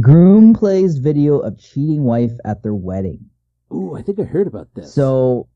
groom 0.00 0.54
plays 0.54 0.98
video 0.98 1.38
of 1.38 1.58
cheating 1.58 2.04
wife 2.04 2.32
at 2.44 2.62
their 2.62 2.74
wedding. 2.74 3.18
Ooh, 3.72 3.94
I 3.96 4.02
think 4.02 4.18
I 4.20 4.24
heard 4.24 4.46
about 4.46 4.68
this. 4.74 4.92
So 4.92 5.48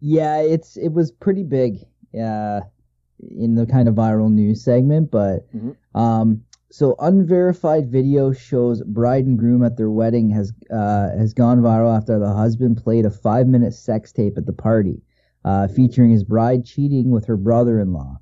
yeah, 0.00 0.40
it's 0.40 0.76
it 0.76 0.92
was 0.92 1.10
pretty 1.12 1.44
big 1.44 1.78
uh 2.18 2.60
in 3.30 3.54
the 3.54 3.66
kind 3.66 3.88
of 3.88 3.94
viral 3.94 4.30
news 4.30 4.62
segment, 4.62 5.10
but 5.10 5.46
Mhm. 5.54 5.76
um 5.94 6.42
so 6.72 6.96
unverified 6.98 7.90
video 7.90 8.32
shows 8.32 8.82
bride 8.82 9.26
and 9.26 9.38
groom 9.38 9.62
at 9.62 9.76
their 9.76 9.90
wedding 9.90 10.30
has 10.30 10.52
uh 10.70 11.10
has 11.10 11.34
gone 11.34 11.60
viral 11.60 11.96
after 11.96 12.18
the 12.18 12.32
husband 12.32 12.76
played 12.76 13.04
a 13.04 13.10
5-minute 13.10 13.74
sex 13.74 14.10
tape 14.10 14.38
at 14.38 14.46
the 14.46 14.52
party 14.52 15.02
uh 15.44 15.68
featuring 15.68 16.10
his 16.10 16.24
bride 16.24 16.64
cheating 16.64 17.10
with 17.10 17.26
her 17.26 17.36
brother-in-law. 17.36 18.18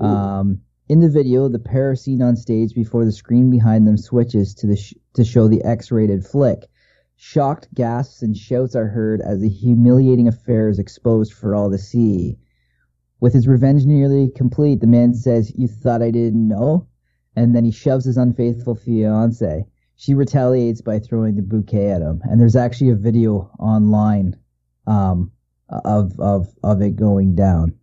Um, 0.00 0.62
in 0.88 1.00
the 1.00 1.08
video, 1.08 1.48
the 1.48 1.58
pair 1.58 1.90
are 1.90 1.96
seen 1.96 2.20
on 2.20 2.36
stage 2.36 2.74
before 2.74 3.04
the 3.04 3.12
screen 3.12 3.50
behind 3.50 3.86
them 3.86 3.96
switches 3.96 4.54
to 4.56 4.66
the 4.66 4.76
sh- 4.76 4.94
to 5.14 5.24
show 5.24 5.48
the 5.48 5.62
X-rated 5.62 6.26
flick. 6.26 6.68
Shocked 7.16 7.72
gasps 7.72 8.22
and 8.22 8.36
shouts 8.36 8.74
are 8.74 8.88
heard 8.88 9.20
as 9.20 9.40
the 9.40 9.48
humiliating 9.48 10.28
affair 10.28 10.68
is 10.68 10.78
exposed 10.78 11.32
for 11.32 11.54
all 11.54 11.70
to 11.70 11.78
see. 11.78 12.38
With 13.20 13.32
his 13.32 13.48
revenge 13.48 13.86
nearly 13.86 14.28
complete, 14.28 14.80
the 14.80 14.86
man 14.86 15.14
says, 15.14 15.54
"You 15.56 15.68
thought 15.68 16.02
I 16.02 16.10
didn't 16.10 16.48
know?" 16.48 16.86
And 17.36 17.54
then 17.54 17.64
he 17.64 17.72
shoves 17.72 18.04
his 18.04 18.16
unfaithful 18.16 18.74
fiance. 18.74 19.64
She 19.96 20.14
retaliates 20.14 20.80
by 20.80 20.98
throwing 20.98 21.36
the 21.36 21.42
bouquet 21.42 21.90
at 21.90 22.02
him, 22.02 22.20
and 22.24 22.40
there's 22.40 22.56
actually 22.56 22.90
a 22.90 22.96
video 22.96 23.50
online 23.58 24.36
um, 24.86 25.30
of 25.68 26.18
of 26.18 26.48
of 26.62 26.82
it 26.82 26.96
going 26.96 27.34
down. 27.34 27.74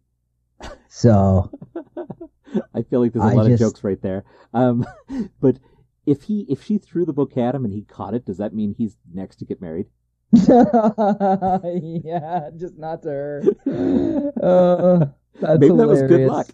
So 0.90 1.50
I 2.76 2.82
feel 2.84 3.02
like 3.02 3.14
there's 3.14 3.26
a 3.26 3.30
I 3.30 3.34
lot 3.34 3.48
just- 3.48 3.62
of 3.62 3.70
jokes 3.70 3.84
right 3.84 4.02
there. 4.02 4.26
Um, 4.54 4.86
but 5.42 5.58
if 6.06 6.24
he 6.24 6.46
if 6.50 6.64
she 6.64 6.78
threw 6.78 7.06
the 7.06 7.14
bouquet 7.14 7.44
at 7.44 7.56
him 7.56 7.66
and 7.66 7.74
he 7.74 7.84
caught 7.84 8.14
it, 8.14 8.26
does 8.26 8.38
that 8.38 8.54
mean 8.54 8.76
he's 8.78 8.98
next 9.14 9.38
to 9.38 9.46
get 9.46 9.62
married? 9.62 9.88
yeah, 10.34 10.50
just 12.58 12.78
not 12.78 13.02
to 13.04 13.10
her. 13.10 13.44
Uh, 14.42 15.06
that's 15.40 15.60
Maybe 15.60 15.76
that 15.76 15.88
was 15.88 16.02
good 16.04 16.28
luck. 16.28 16.48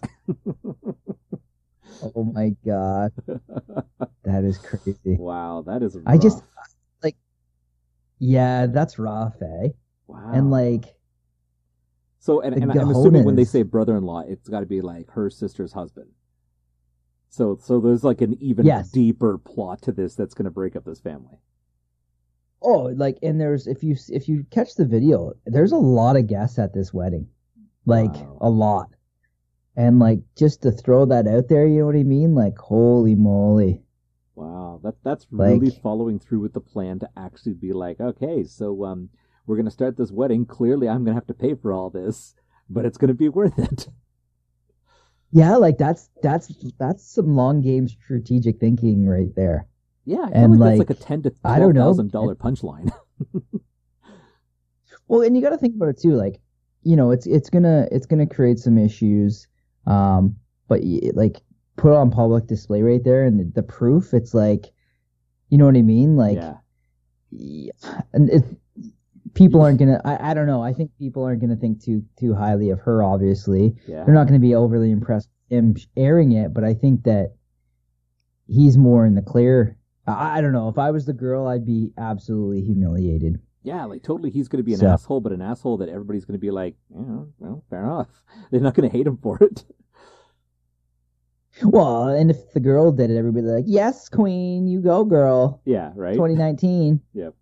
Oh 2.14 2.24
my 2.24 2.50
god, 2.64 3.12
that 4.24 4.44
is 4.44 4.58
crazy. 4.58 5.16
wow, 5.18 5.62
that 5.66 5.82
is. 5.82 5.96
I 6.06 6.18
just- 6.18 6.42
like, 7.02 7.16
Yeah, 8.18 8.66
that's 8.66 8.98
rough, 8.98 9.34
eh? 9.42 9.68
wow. 10.06 10.30
And 10.32 10.50
like, 10.50 10.84
so, 12.20 12.40
and, 12.40 12.54
and 12.54 12.70
I'm 12.72 12.90
assuming 12.90 13.24
when 13.24 13.36
they 13.36 13.44
say 13.44 13.62
brother-in-law, 13.62 14.24
it's 14.28 14.48
got 14.48 14.60
to 14.60 14.66
be 14.66 14.80
like 14.80 15.10
her 15.10 15.30
sister's 15.30 15.72
husband. 15.72 16.10
So 17.30 17.58
so 17.60 17.78
there's 17.80 18.04
like 18.04 18.20
an 18.22 18.36
even 18.40 18.64
Yes. 18.66 18.90
deeper 18.90 19.38
plot 19.38 19.82
to 19.82 19.92
this 19.92 20.14
that's 20.14 20.34
going 20.34 20.46
to 20.46 20.50
break 20.50 20.76
up 20.76 20.84
this 20.84 21.00
family. 21.00 21.38
Oh, 22.62 22.92
like 22.96 23.18
and 23.22 23.40
there's 23.40 23.66
if 23.66 23.82
you 23.84 23.96
if 24.08 24.28
you 24.28 24.44
catch 24.50 24.74
the 24.74 24.86
video, 24.86 25.34
there's 25.46 25.72
a 25.72 25.76
lot 25.76 26.16
of 26.16 26.26
guests 26.26 26.58
at 26.58 26.72
this 26.74 26.92
wedding, 26.92 27.28
like 27.86 28.12
Wow. 28.14 28.38
a 28.40 28.50
lot, 28.50 28.88
and 29.78 29.98
like 30.00 30.20
just 30.36 30.60
to 30.62 30.72
throw 30.72 31.06
that 31.06 31.26
out 31.26 31.48
there, 31.48 31.66
you 31.66 31.78
know 31.80 31.86
what 31.86 31.94
I 31.96 32.02
mean? 32.02 32.34
Like 32.34 32.58
holy 32.58 33.14
moly! 33.14 33.82
Wow, 34.34 34.80
that 34.82 34.96
that's 35.04 35.26
really 35.30 35.70
Like- 35.70 35.80
following 35.82 36.18
through 36.18 36.40
with 36.40 36.52
the 36.52 36.60
plan 36.60 36.98
to 36.98 37.08
actually 37.16 37.54
be 37.54 37.72
like, 37.72 38.00
okay, 38.00 38.44
so 38.44 38.84
um, 38.84 39.08
we're 39.46 39.56
gonna 39.56 39.70
start 39.70 39.96
this 39.96 40.10
wedding. 40.12 40.44
Clearly, 40.44 40.88
I'm 40.88 41.04
gonna 41.04 41.14
have 41.14 41.28
to 41.28 41.34
pay 41.34 41.54
for 41.54 41.72
all 41.72 41.90
this, 41.90 42.34
but 42.68 42.84
it's 42.84 42.98
gonna 42.98 43.14
be 43.14 43.28
worth 43.38 43.58
it. 43.58 43.88
Yeah, 45.30 45.56
like 45.56 45.78
that's 45.78 46.10
that's 46.22 46.52
that's 46.78 47.04
some 47.04 47.36
long 47.36 47.60
game 47.60 47.86
strategic 47.86 48.58
thinking 48.58 49.06
right 49.06 49.34
there. 49.36 49.66
Yeah, 50.04 50.22
I 50.24 50.30
And, 50.32 50.58
like, 50.58 50.78
that's 50.78 50.78
like, 50.78 50.88
like 50.90 50.98
a 50.98 51.02
ten 51.02 51.22
to 51.22 51.34
I 51.44 51.58
don't 51.58 51.74
know 51.74 51.82
thousand 51.82 52.10
dollar 52.12 52.34
punchline. 52.34 52.90
Well, 55.06 55.22
and 55.22 55.34
you 55.34 55.42
got 55.42 55.50
to 55.50 55.56
think 55.58 55.74
about 55.74 55.88
it 55.88 55.98
too. 55.98 56.12
Like, 56.14 56.38
you 56.82 56.94
know, 56.96 57.10
it's 57.12 57.26
it's 57.26 57.48
gonna 57.50 57.88
it's 57.90 58.04
gonna 58.06 58.26
create 58.26 58.58
some 58.58 58.76
issues. 58.76 59.46
Um, 59.88 60.36
but 60.68 60.82
like 61.14 61.38
put 61.76 61.94
on 61.94 62.10
public 62.10 62.46
display 62.46 62.82
right 62.82 63.02
there, 63.02 63.24
and 63.24 63.40
the, 63.40 63.44
the 63.54 63.62
proof. 63.62 64.12
It's 64.12 64.34
like, 64.34 64.66
you 65.48 65.56
know 65.56 65.64
what 65.64 65.76
I 65.76 65.82
mean? 65.82 66.16
Like, 66.16 66.36
yeah, 66.36 66.54
yeah, 67.30 68.02
and 68.12 68.28
it, 68.28 68.44
people 69.34 69.62
aren't 69.62 69.78
gonna. 69.78 70.00
I, 70.04 70.30
I 70.30 70.34
don't 70.34 70.46
know. 70.46 70.62
I 70.62 70.74
think 70.74 70.90
people 70.98 71.24
aren't 71.24 71.40
gonna 71.40 71.56
think 71.56 71.82
too 71.82 72.04
too 72.20 72.34
highly 72.34 72.68
of 72.68 72.80
her. 72.80 73.02
Obviously, 73.02 73.74
yeah. 73.86 74.04
they're 74.04 74.14
not 74.14 74.26
gonna 74.26 74.38
be 74.38 74.54
overly 74.54 74.90
impressed 74.90 75.30
with 75.48 75.58
him 75.58 75.76
airing 75.96 76.32
it. 76.32 76.52
But 76.52 76.64
I 76.64 76.74
think 76.74 77.04
that 77.04 77.34
he's 78.46 78.76
more 78.76 79.06
in 79.06 79.14
the 79.14 79.22
clear. 79.22 79.78
I, 80.06 80.38
I 80.38 80.40
don't 80.42 80.52
know. 80.52 80.68
If 80.68 80.78
I 80.78 80.90
was 80.90 81.06
the 81.06 81.14
girl, 81.14 81.46
I'd 81.46 81.64
be 81.64 81.92
absolutely 81.96 82.60
humiliated. 82.60 83.40
Yeah, 83.68 83.84
like 83.84 84.02
totally, 84.02 84.30
he's 84.30 84.48
going 84.48 84.58
to 84.58 84.64
be 84.64 84.72
an 84.74 84.80
So- 84.80 84.88
asshole, 84.88 85.20
but 85.20 85.32
an 85.32 85.42
asshole 85.42 85.76
that 85.78 85.88
everybody's 85.88 86.24
going 86.24 86.38
to 86.40 86.44
be 86.48 86.50
like, 86.50 86.74
yeah, 86.90 87.24
well, 87.38 87.62
fair 87.70 87.82
enough. 87.84 88.08
They're 88.50 88.60
not 88.60 88.74
going 88.74 88.88
to 88.90 88.96
hate 88.96 89.06
him 89.06 89.18
for 89.18 89.38
it. 89.42 89.64
Well, 91.62 92.08
and 92.08 92.30
if 92.30 92.52
the 92.52 92.60
girl 92.60 92.92
did 92.92 93.10
it, 93.10 93.16
everybody 93.16 93.44
like, 93.46 93.64
"Yes, 93.66 94.08
queen, 94.08 94.68
you 94.68 94.80
go, 94.80 95.04
girl." 95.04 95.60
yeah, 95.64 95.90
right. 95.96 96.14
2019. 96.14 97.00
Yep. 97.14 97.34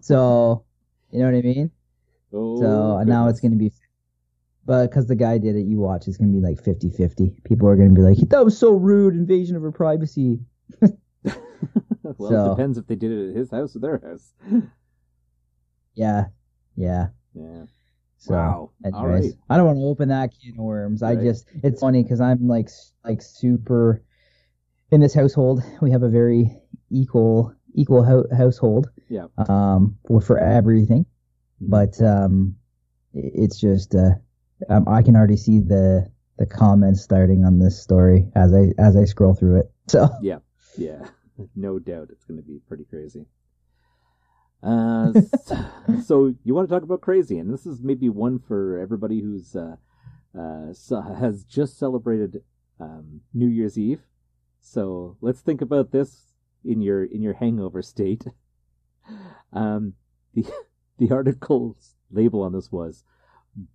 so, 0.00 0.64
you 1.12 1.20
know 1.20 1.26
what 1.26 1.34
I 1.36 1.42
mean? 1.42 1.70
Oh, 2.32 2.60
so 2.60 3.02
now 3.04 3.28
it's 3.28 3.38
gonna 3.38 3.54
be, 3.54 3.70
but 4.66 4.88
because 4.90 5.06
the 5.06 5.14
guy 5.14 5.38
did 5.38 5.54
it, 5.54 5.66
you 5.66 5.78
watch, 5.78 6.08
it's 6.08 6.16
gonna 6.16 6.32
be 6.32 6.40
like 6.40 6.60
50-50. 6.60 7.44
People 7.44 7.68
are 7.68 7.76
gonna 7.76 7.90
be 7.90 8.00
like, 8.02 8.18
"That 8.28 8.44
was 8.44 8.58
so 8.58 8.72
rude, 8.72 9.14
invasion 9.14 9.54
of 9.54 9.62
her 9.62 9.70
privacy." 9.72 10.40
well, 10.80 12.16
so- 12.18 12.46
it 12.52 12.56
depends 12.56 12.76
if 12.76 12.88
they 12.88 12.96
did 12.96 13.12
it 13.12 13.30
at 13.30 13.36
his 13.36 13.50
house 13.52 13.76
or 13.76 13.78
their 13.78 13.98
house. 13.98 14.32
Yeah, 15.98 16.26
yeah. 16.76 17.08
Yeah. 17.34 17.64
So, 18.18 18.34
Wow. 18.34 18.70
anyways, 18.84 18.94
All 19.00 19.06
right. 19.08 19.32
I 19.50 19.56
don't 19.56 19.66
want 19.66 19.78
to 19.78 19.84
open 19.84 20.08
that 20.08 20.30
can 20.40 20.52
of 20.52 20.64
worms. 20.64 21.02
I 21.02 21.16
just, 21.16 21.48
it's 21.62 21.80
funny 21.80 22.02
because 22.02 22.20
I'm 22.20 22.46
like, 22.48 22.68
like 23.04 23.20
super. 23.22 24.02
In 24.90 25.00
this 25.00 25.12
household, 25.14 25.62
we 25.82 25.90
have 25.90 26.02
a 26.02 26.08
very 26.08 26.50
equal, 26.90 27.52
equal 27.74 28.02
ho- 28.04 28.26
household. 28.36 28.88
Yeah. 29.08 29.26
Um, 29.48 29.98
for, 30.06 30.20
for 30.20 30.38
everything. 30.38 31.04
Mm-hmm. 31.60 31.70
but 31.70 32.00
um, 32.06 32.54
it's 33.14 33.58
just 33.58 33.94
uh, 33.96 34.12
um, 34.68 34.86
I 34.86 35.02
can 35.02 35.16
already 35.16 35.36
see 35.36 35.58
the 35.58 36.08
the 36.38 36.46
comments 36.46 37.02
starting 37.02 37.44
on 37.44 37.58
this 37.58 37.82
story 37.82 38.30
as 38.36 38.54
I 38.54 38.72
as 38.78 38.96
I 38.96 39.04
scroll 39.04 39.34
through 39.34 39.56
it. 39.60 39.72
So 39.88 40.08
Yeah. 40.22 40.38
Yeah, 40.76 41.08
no 41.56 41.80
doubt 41.80 42.10
it's 42.12 42.24
going 42.26 42.38
to 42.40 42.46
be 42.46 42.60
pretty 42.68 42.84
crazy. 42.84 43.26
Uh, 44.62 45.12
so 46.04 46.34
you 46.44 46.54
want 46.54 46.68
to 46.68 46.74
talk 46.74 46.82
about 46.82 47.00
crazy, 47.00 47.38
and 47.38 47.52
this 47.52 47.66
is 47.66 47.80
maybe 47.82 48.08
one 48.08 48.38
for 48.38 48.78
everybody 48.78 49.20
who's 49.20 49.54
uh, 49.54 49.76
uh, 50.38 50.72
has 51.18 51.44
just 51.44 51.78
celebrated 51.78 52.42
um, 52.80 53.20
New 53.32 53.48
Year's 53.48 53.78
Eve. 53.78 54.02
So 54.60 55.16
let's 55.20 55.40
think 55.40 55.60
about 55.60 55.92
this 55.92 56.32
in 56.64 56.80
your 56.82 57.04
in 57.04 57.22
your 57.22 57.34
hangover 57.34 57.82
state. 57.82 58.24
Um, 59.52 59.94
the 60.34 60.44
the 60.98 61.10
article's 61.10 61.94
label 62.10 62.42
on 62.42 62.52
this 62.52 62.70
was 62.70 63.04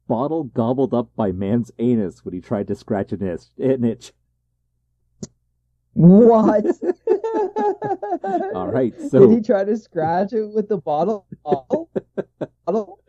"Bottle 0.08 0.44
gobbled 0.44 0.94
up 0.94 1.16
by 1.16 1.32
man's 1.32 1.72
anus 1.80 2.24
when 2.24 2.34
he 2.34 2.42
tried 2.42 2.68
to 2.68 2.76
scratch 2.76 3.12
an 3.12 3.24
itch." 3.24 3.44
An 3.58 3.84
itch. 3.84 4.14
what? 5.94 6.66
All 8.56 8.68
right, 8.68 8.94
So 9.10 9.20
Did 9.20 9.32
he 9.32 9.42
try 9.42 9.64
to 9.64 9.78
scratch 9.78 10.34
it 10.34 10.46
with 10.54 10.70
the 10.70 10.78
bottle? 10.78 11.26
Bottle? 11.44 11.90
Bottle? 12.66 13.00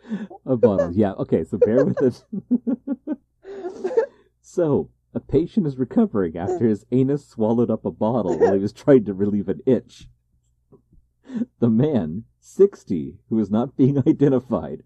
A 0.46 0.56
bottle, 0.56 0.92
yeah. 0.92 1.12
Okay, 1.12 1.44
so 1.44 1.58
bear 1.58 1.84
with 1.84 2.00
it. 2.02 2.24
so, 4.42 4.90
a 5.14 5.20
patient 5.20 5.66
is 5.66 5.78
recovering 5.78 6.36
after 6.36 6.66
his 6.66 6.84
anus 6.92 7.26
swallowed 7.26 7.70
up 7.70 7.84
a 7.84 7.90
bottle 7.90 8.38
while 8.38 8.54
he 8.54 8.58
was 8.58 8.72
trying 8.72 9.04
to 9.04 9.14
relieve 9.14 9.48
an 9.48 9.60
itch. 9.66 10.08
The 11.60 11.70
man, 11.70 12.24
60, 12.40 13.16
who 13.28 13.38
is 13.38 13.50
not 13.50 13.76
being 13.76 13.98
identified, 14.06 14.82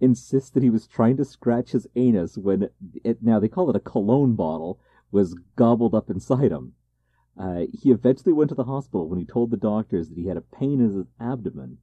insists 0.00 0.50
that 0.50 0.62
he 0.62 0.70
was 0.70 0.86
trying 0.86 1.16
to 1.16 1.24
scratch 1.24 1.72
his 1.72 1.86
anus 1.96 2.36
when 2.36 2.70
it, 3.04 3.22
now 3.22 3.40
they 3.40 3.48
call 3.48 3.70
it 3.70 3.76
a 3.76 3.80
cologne 3.80 4.34
bottle, 4.34 4.78
was 5.10 5.34
gobbled 5.56 5.94
up 5.94 6.10
inside 6.10 6.52
him. 6.52 6.74
Uh, 7.38 7.66
he 7.72 7.92
eventually 7.92 8.32
went 8.32 8.48
to 8.48 8.54
the 8.54 8.64
hospital 8.64 9.08
when 9.08 9.18
he 9.18 9.24
told 9.24 9.50
the 9.50 9.56
doctors 9.56 10.08
that 10.08 10.18
he 10.18 10.26
had 10.26 10.36
a 10.36 10.40
pain 10.40 10.80
in 10.80 10.96
his 10.96 11.06
abdomen. 11.20 11.78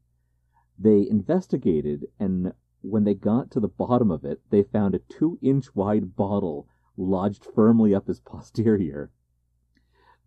They 0.77 1.07
investigated, 1.09 2.07
and 2.19 2.53
when 2.81 3.05
they 3.05 3.13
got 3.13 3.51
to 3.51 3.61
the 3.61 3.69
bottom 3.69 4.11
of 4.11 4.25
it, 4.25 4.41
they 4.49 4.63
found 4.63 4.95
a 4.95 4.99
two 4.99 5.39
inch 5.41 5.73
wide 5.73 6.15
bottle 6.17 6.67
lodged 6.97 7.45
firmly 7.45 7.95
up 7.95 8.07
his 8.07 8.19
posterior. 8.25 9.11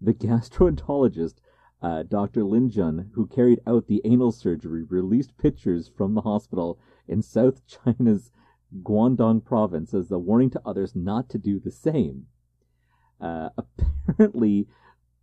The 0.00 0.14
gastroenterologist, 0.14 1.34
uh, 1.82 2.04
Dr. 2.04 2.44
Lin 2.44 2.70
Jun, 2.70 3.10
who 3.14 3.26
carried 3.26 3.60
out 3.66 3.86
the 3.86 4.00
anal 4.04 4.32
surgery, 4.32 4.84
released 4.84 5.36
pictures 5.36 5.88
from 5.88 6.14
the 6.14 6.22
hospital 6.22 6.78
in 7.06 7.20
South 7.20 7.62
China's 7.66 8.32
Guangdong 8.82 9.44
province 9.44 9.92
as 9.92 10.10
a 10.10 10.18
warning 10.18 10.50
to 10.50 10.62
others 10.64 10.96
not 10.96 11.28
to 11.30 11.38
do 11.38 11.58
the 11.58 11.70
same. 11.70 12.26
Uh, 13.20 13.50
apparently, 14.08 14.68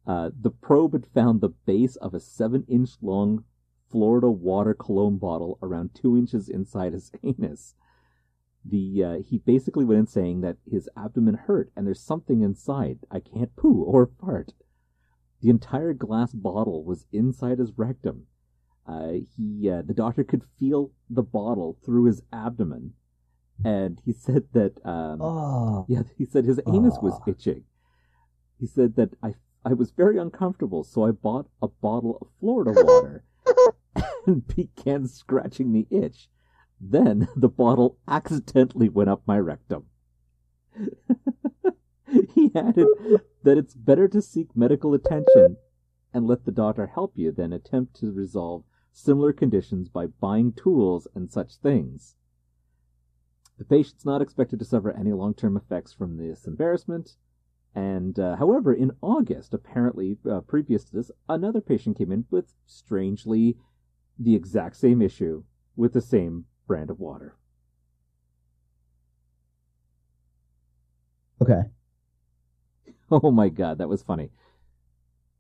uh, 0.07 0.29
the 0.39 0.51
probe 0.51 0.93
had 0.93 1.05
found 1.07 1.41
the 1.41 1.49
base 1.49 1.95
of 1.97 2.13
a 2.13 2.19
seven 2.19 2.63
inch 2.67 2.91
long 3.01 3.43
Florida 3.89 4.29
water 4.29 4.73
cologne 4.73 5.17
bottle 5.17 5.57
around 5.61 5.91
two 5.93 6.17
inches 6.17 6.49
inside 6.49 6.93
his 6.93 7.11
anus. 7.23 7.75
The 8.63 9.03
uh, 9.03 9.17
he 9.23 9.37
basically 9.37 9.85
went 9.85 9.99
in 9.99 10.07
saying 10.07 10.41
that 10.41 10.57
his 10.69 10.89
abdomen 10.97 11.35
hurt 11.35 11.71
and 11.75 11.85
there's 11.85 12.01
something 12.01 12.41
inside. 12.41 12.99
I 13.11 13.19
can't 13.19 13.55
poo 13.55 13.83
or 13.83 14.09
fart. 14.19 14.53
The 15.41 15.49
entire 15.49 15.93
glass 15.93 16.33
bottle 16.33 16.83
was 16.83 17.05
inside 17.11 17.59
his 17.59 17.73
rectum. 17.77 18.25
Uh, 18.87 19.13
he 19.37 19.69
uh, 19.69 19.81
the 19.83 19.93
doctor 19.93 20.23
could 20.23 20.43
feel 20.59 20.91
the 21.09 21.23
bottle 21.23 21.77
through 21.85 22.05
his 22.05 22.21
abdomen, 22.33 22.93
and 23.63 24.01
he 24.05 24.13
said 24.25 24.45
that 24.53 24.73
um, 24.85 25.21
Oh. 25.21 25.85
yeah, 25.87 26.01
he 26.17 26.25
said 26.25 26.45
his 26.45 26.59
anus 26.67 26.97
was 27.01 27.19
itching. 27.27 27.63
He 28.59 28.65
said 28.67 28.95
that 28.95 29.11
I 29.21 29.35
I 29.65 29.73
was 29.73 29.89
very 29.89 30.19
uncomfortable, 30.19 30.83
so 30.83 31.05
I 31.05 31.11
bought 31.11 31.47
a 31.59 31.67
bottle 31.67 32.19
of 32.21 32.27
Florida 32.39 32.71
water 32.75 33.23
and 34.27 34.47
began 34.47 35.07
scratching 35.07 35.73
the 35.73 35.87
itch. 35.89 36.29
Then 36.79 37.27
the 37.35 37.49
bottle 37.49 37.97
accidentally 38.07 38.89
went 38.89 39.09
up 39.09 39.23
my 39.25 39.39
rectum. 39.39 39.85
he 42.35 42.51
added 42.53 42.87
that 43.43 43.57
it's 43.57 43.73
better 43.73 44.07
to 44.09 44.21
seek 44.21 44.55
medical 44.55 44.93
attention 44.93 45.57
and 46.13 46.27
let 46.27 46.45
the 46.45 46.51
doctor 46.51 46.85
help 46.85 47.13
you 47.15 47.31
than 47.31 47.51
attempt 47.51 47.95
to 47.95 48.11
resolve 48.11 48.63
similar 48.91 49.33
conditions 49.33 49.89
by 49.89 50.05
buying 50.05 50.53
tools 50.53 51.07
and 51.15 51.31
such 51.31 51.55
things. 51.55 52.15
The 53.57 53.65
patient's 53.65 54.05
not 54.05 54.21
expected 54.21 54.59
to 54.59 54.65
suffer 54.65 54.91
any 54.91 55.11
long 55.11 55.33
term 55.33 55.57
effects 55.57 55.91
from 55.91 56.17
this 56.17 56.45
embarrassment. 56.45 57.15
And 57.75 58.17
uh, 58.17 58.37
however, 58.37 58.73
in 58.73 58.91
August, 59.01 59.53
apparently 59.53 60.17
uh, 60.27 60.41
previous 60.41 60.83
to 60.85 60.93
this, 60.95 61.11
another 61.29 61.61
patient 61.61 61.97
came 61.97 62.11
in 62.11 62.25
with 62.31 62.53
strangely 62.65 63.57
the 64.17 64.35
exact 64.35 64.77
same 64.77 65.01
issue 65.01 65.43
with 65.75 65.93
the 65.93 66.01
same 66.01 66.45
brand 66.67 66.89
of 66.89 66.99
water. 66.99 67.35
Okay. 71.41 71.65
Oh 73.09 73.31
my 73.31 73.49
god, 73.49 73.79
that 73.79 73.89
was 73.89 74.03
funny. 74.03 74.29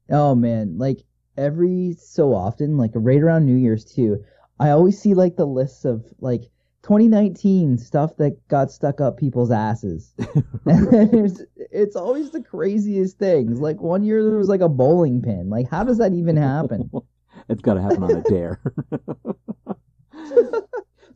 Oh 0.09 0.33
man, 0.33 0.79
like 0.79 1.05
every 1.37 1.93
so 1.93 2.33
often, 2.33 2.75
like 2.75 2.89
right 2.95 3.21
around 3.21 3.45
New 3.45 3.55
Year's 3.55 3.85
too, 3.85 4.23
I 4.59 4.71
always 4.71 4.99
see 4.99 5.13
like 5.13 5.35
the 5.35 5.45
lists 5.45 5.85
of 5.85 6.11
like 6.19 6.49
2019 6.85 7.79
stuff 7.79 8.15
that 8.17 8.47
got 8.47 8.71
stuck 8.71 9.01
up 9.01 9.17
people's 9.17 9.49
asses. 9.49 10.13
there's 10.65 11.41
it's 11.57 11.95
always 11.95 12.29
the 12.29 12.43
craziest 12.43 13.17
things. 13.17 13.59
Like 13.59 13.81
one 13.81 14.03
year 14.03 14.23
there 14.23 14.37
was 14.37 14.49
like 14.49 14.61
a 14.61 14.69
bowling 14.69 15.19
pin. 15.23 15.49
Like 15.49 15.67
how 15.67 15.83
does 15.83 15.97
that 15.97 16.13
even 16.13 16.37
happen? 16.37 16.91
it's 17.49 17.63
got 17.63 17.73
to 17.73 17.81
happen 17.81 18.03
on 18.03 18.11
a 18.11 18.21
dare. 18.21 18.61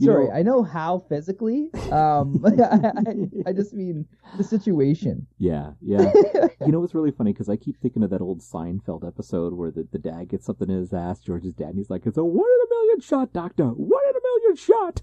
Sorry, 0.02 0.26
know- 0.28 0.34
I 0.34 0.42
know 0.42 0.64
how 0.64 1.06
physically. 1.08 1.70
Um, 1.92 2.44
I, 2.44 3.50
I 3.50 3.54
just 3.54 3.72
mean 3.74 4.08
the 4.38 4.44
situation. 4.44 5.28
yeah, 5.38 5.74
yeah. 5.82 6.12
You 6.66 6.72
know 6.72 6.80
what's 6.80 6.96
really 6.96 7.12
funny? 7.12 7.32
Because 7.32 7.50
I 7.50 7.58
keep 7.58 7.80
thinking 7.80 8.02
of 8.02 8.10
that 8.10 8.22
old 8.22 8.40
Seinfeld 8.40 9.06
episode 9.08 9.54
where 9.54 9.70
the, 9.70 9.88
the 9.92 10.00
dad 10.00 10.30
gets 10.30 10.48
something 10.48 10.70
in 10.70 10.80
his 10.80 10.94
ass, 10.94 11.20
George's 11.20 11.54
dad, 11.54 11.68
and 11.70 11.78
he's 11.78 11.92
like, 11.92 12.08
"It's 12.08 12.18
a 12.18 12.24
one 12.24 12.48
in 12.48 12.66
a 12.66 12.70
million 12.70 13.02
shot, 13.02 13.34
doctor. 13.34 13.66
One 13.66 14.02
in 14.10 14.16
a 14.16 14.22
million 14.24 14.56
shot." 14.56 15.02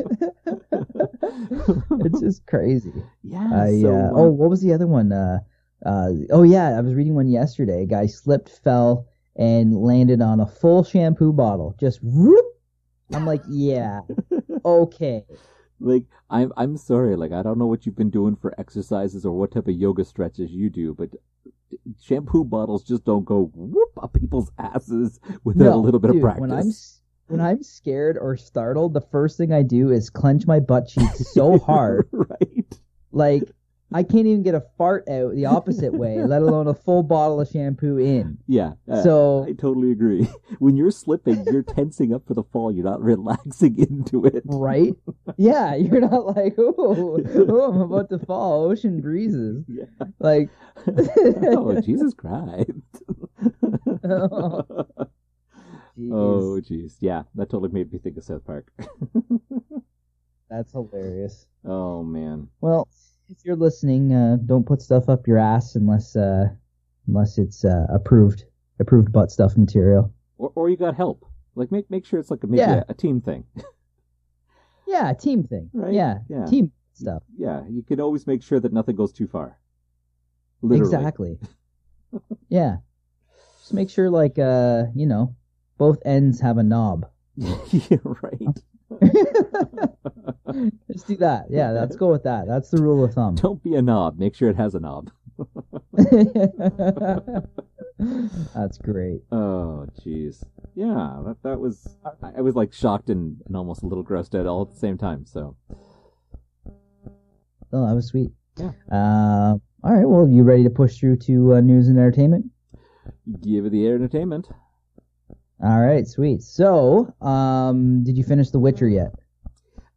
it's 2.04 2.20
just 2.20 2.46
crazy. 2.46 2.92
yeah. 3.22 3.48
I 3.52 3.80
so, 3.80 3.88
uh, 3.88 3.92
uh, 3.92 4.10
oh, 4.14 4.30
what 4.30 4.50
was 4.50 4.62
the 4.62 4.72
other 4.72 4.86
one? 4.86 5.12
Uh, 5.12 5.40
uh, 5.84 6.10
oh 6.30 6.42
yeah, 6.42 6.76
I 6.76 6.80
was 6.80 6.94
reading 6.94 7.14
one 7.14 7.28
yesterday. 7.28 7.82
A 7.82 7.86
guy 7.86 8.06
slipped, 8.06 8.48
fell, 8.48 9.06
and 9.36 9.76
landed 9.76 10.20
on 10.20 10.40
a 10.40 10.46
full 10.46 10.84
shampoo 10.84 11.32
bottle. 11.32 11.74
Just 11.78 12.00
whoop. 12.02 12.44
I'm 13.12 13.26
like, 13.26 13.42
yeah, 13.48 14.00
okay. 14.64 15.24
like 15.80 16.04
I'm 16.28 16.52
I'm 16.56 16.76
sorry, 16.76 17.16
like 17.16 17.32
I 17.32 17.42
don't 17.42 17.58
know 17.58 17.66
what 17.66 17.86
you've 17.86 17.96
been 17.96 18.10
doing 18.10 18.36
for 18.36 18.58
exercises 18.58 19.24
or 19.24 19.32
what 19.32 19.52
type 19.52 19.68
of 19.68 19.74
yoga 19.74 20.04
stretches 20.04 20.52
you 20.52 20.70
do, 20.70 20.94
but 20.94 21.10
shampoo 22.02 22.44
bottles 22.44 22.84
just 22.84 23.04
don't 23.04 23.24
go 23.24 23.50
whoop 23.54 23.90
up 24.02 24.12
people's 24.12 24.50
asses 24.58 25.20
without 25.44 25.74
a 25.74 25.76
little 25.76 26.00
bit 26.00 26.12
dude, 26.12 26.18
of 26.18 26.22
practice. 26.22 26.40
When 26.40 26.52
I'm 26.52 26.72
when 27.30 27.40
I'm 27.40 27.62
scared 27.62 28.18
or 28.18 28.36
startled, 28.36 28.94
the 28.94 29.00
first 29.00 29.36
thing 29.38 29.52
I 29.52 29.62
do 29.62 29.90
is 29.90 30.10
clench 30.10 30.46
my 30.46 30.60
butt 30.60 30.88
cheeks 30.88 31.32
so 31.32 31.58
hard, 31.66 32.08
right? 32.12 32.78
like 33.12 33.42
I 33.92 34.04
can't 34.04 34.26
even 34.28 34.44
get 34.44 34.54
a 34.54 34.62
fart 34.78 35.08
out 35.08 35.34
the 35.34 35.46
opposite 35.46 35.92
way, 35.92 36.22
let 36.22 36.42
alone 36.42 36.68
a 36.68 36.74
full 36.74 37.02
bottle 37.02 37.40
of 37.40 37.48
shampoo 37.48 37.98
in. 37.98 38.38
Yeah. 38.46 38.74
uh, 38.88 39.02
So 39.02 39.44
I 39.48 39.52
totally 39.52 39.90
agree. 39.90 40.28
When 40.60 40.76
you're 40.76 40.92
slipping, 40.92 41.44
you're 41.46 41.64
tensing 41.64 42.14
up 42.14 42.24
for 42.28 42.34
the 42.34 42.44
fall. 42.52 42.70
You're 42.70 42.84
not 42.84 43.02
relaxing 43.02 43.76
into 43.90 44.26
it. 44.26 44.42
right? 44.44 44.94
Yeah, 45.36 45.74
you're 45.74 46.00
not 46.02 46.24
like, 46.36 46.54
oh, 46.58 47.18
oh, 47.26 47.62
I'm 47.72 47.80
about 47.80 48.10
to 48.10 48.18
fall. 48.20 48.70
Ocean 48.70 49.00
breezes. 49.00 49.64
Yeah. 49.66 49.86
Like, 50.20 50.50
oh, 50.86 51.80
Jesus 51.80 52.14
Christ. 52.14 52.70
Jeez, 56.00 56.12
oh, 56.12 56.60
jeez. 56.60 56.96
Yeah, 57.00 57.22
that 57.34 57.50
totally 57.50 57.70
made 57.72 57.92
me 57.92 57.98
think 57.98 58.16
of 58.16 58.24
South 58.24 58.44
Park. 58.44 58.72
that's 60.50 60.72
hilarious. 60.72 61.46
oh, 61.64 62.02
man. 62.02 62.48
Well, 62.60 62.88
if 63.28 63.38
you're 63.44 63.56
listening, 63.56 64.12
uh, 64.12 64.36
don't 64.44 64.66
put 64.66 64.82
stuff 64.82 65.08
up 65.08 65.26
your 65.26 65.38
ass 65.38 65.76
unless 65.76 66.16
uh, 66.16 66.48
unless 67.06 67.38
it's 67.38 67.64
uh, 67.64 67.86
approved 67.92 68.44
approved 68.80 69.12
butt 69.12 69.30
stuff 69.30 69.56
material. 69.56 70.12
Or, 70.38 70.50
or 70.54 70.70
you 70.70 70.76
got 70.76 70.96
help. 70.96 71.24
Like, 71.54 71.70
make 71.70 71.90
make 71.90 72.06
sure 72.06 72.18
it's 72.18 72.30
like 72.30 72.42
a, 72.42 72.46
maybe 72.46 72.60
Yeah. 72.60 72.82
a, 72.88 72.92
a 72.92 72.94
team 72.94 73.20
thing. 73.20 73.44
Yeah, 74.86 75.10
a 75.10 75.14
team 75.14 75.44
thing. 75.44 75.70
Right? 75.72 75.92
Yeah, 75.94 76.18
Yeah. 76.28 76.46
team 76.46 76.72
stuff. 76.94 77.22
Yeah, 77.38 77.62
you 77.68 77.84
can 77.84 78.00
always 78.00 78.26
make 78.26 78.42
sure 78.42 78.58
that 78.58 78.72
nothing 78.72 78.96
goes 78.96 79.12
too 79.12 79.28
far. 79.28 79.56
Literally. 80.62 80.92
Exactly. 80.96 81.38
yeah. 82.48 82.78
Just 83.60 83.72
make 83.72 83.88
sure, 83.88 84.10
like, 84.10 84.36
uh, 84.36 84.86
you 84.96 85.06
know, 85.06 85.36
both 85.80 85.98
ends 86.04 86.40
have 86.40 86.58
a 86.58 86.62
knob. 86.62 87.06
yeah, 87.36 87.96
right. 88.04 88.58
Let's 90.88 91.04
do 91.04 91.16
that. 91.16 91.46
Yeah, 91.48 91.70
let's 91.70 91.96
go 91.96 92.10
with 92.10 92.24
that. 92.24 92.46
That's 92.46 92.68
the 92.70 92.82
rule 92.82 93.02
of 93.02 93.14
thumb. 93.14 93.36
Don't 93.36 93.62
be 93.62 93.76
a 93.76 93.82
knob. 93.82 94.18
Make 94.18 94.34
sure 94.34 94.50
it 94.50 94.56
has 94.56 94.74
a 94.74 94.80
knob. 94.80 95.10
That's 98.54 98.76
great. 98.78 99.22
Oh, 99.32 99.86
jeez. 100.04 100.42
Yeah, 100.74 101.22
that 101.24 101.36
that 101.44 101.58
was. 101.60 101.96
I, 102.22 102.32
I 102.38 102.40
was 102.42 102.56
like 102.56 102.74
shocked 102.74 103.08
and, 103.08 103.40
and 103.46 103.56
almost 103.56 103.82
a 103.82 103.86
little 103.86 104.04
grossed 104.04 104.38
out 104.38 104.46
all 104.46 104.62
at 104.62 104.72
the 104.74 104.78
same 104.78 104.98
time. 104.98 105.24
So 105.24 105.56
Oh, 107.72 107.86
that 107.86 107.94
was 107.94 108.08
sweet. 108.08 108.32
Yeah. 108.58 108.72
Uh, 108.92 109.54
all 109.82 109.94
right. 109.94 110.06
Well, 110.06 110.28
you 110.28 110.42
ready 110.42 110.64
to 110.64 110.70
push 110.70 110.98
through 110.98 111.18
to 111.18 111.54
uh, 111.54 111.60
news 111.60 111.88
and 111.88 111.96
entertainment? 111.96 112.50
give 113.40 113.64
it 113.64 113.70
the 113.70 113.86
entertainment. 113.86 114.48
All 115.62 115.80
right, 115.80 116.06
sweet. 116.06 116.42
So, 116.42 117.12
um, 117.20 118.02
did 118.02 118.16
you 118.16 118.24
finish 118.24 118.50
The 118.50 118.58
Witcher 118.58 118.88
yet? 118.88 119.12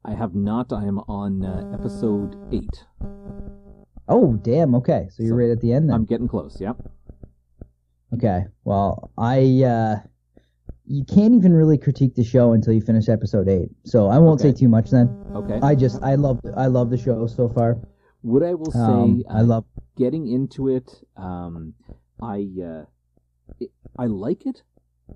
I 0.04 0.14
have 0.14 0.36
not. 0.36 0.74
I 0.74 0.84
am 0.86 1.00
on 1.08 1.46
uh, 1.46 1.72
episode 1.74 2.36
eight. 2.52 2.84
Oh, 4.10 4.34
damn. 4.44 4.76
Okay, 4.76 5.08
so 5.10 5.24
you're 5.24 5.32
So, 5.32 5.36
right 5.38 5.50
at 5.52 5.62
the 5.62 5.72
end 5.72 5.88
then. 5.88 5.96
I'm 5.96 6.06
getting 6.06 6.28
close. 6.28 6.60
Yep. 6.60 6.76
Okay. 8.14 8.44
Well, 8.66 9.12
I 9.18 9.64
uh 9.64 9.96
you 10.86 11.04
can't 11.06 11.34
even 11.34 11.54
really 11.54 11.78
critique 11.78 12.14
the 12.16 12.24
show 12.24 12.52
until 12.52 12.74
you 12.74 12.82
finish 12.82 13.08
episode 13.10 13.48
8. 13.48 13.70
So 13.86 14.08
I 14.10 14.20
won't 14.20 14.40
Okay. 14.42 14.52
say 14.52 14.60
too 14.60 14.68
much 14.68 14.92
then. 14.92 15.08
Okay. 15.34 15.60
I 15.64 15.74
just 15.74 16.04
I 16.04 16.16
love 16.16 16.40
I 16.56 16.68
love 16.68 16.90
the 16.92 16.98
show 16.98 17.26
so 17.26 17.48
far. 17.50 17.78
what 18.22 18.44
I 18.44 18.54
will 18.54 18.70
say, 18.72 18.80
Um, 18.80 19.24
I 19.30 19.40
uh, 19.40 19.44
love 19.46 19.66
getting 19.98 20.28
into 20.28 20.68
it. 20.68 20.92
Um, 21.18 21.74
I 22.22 22.48
uh, 22.62 22.84
it, 23.60 23.72
I 23.98 24.06
like 24.08 24.46
it. 24.46 24.62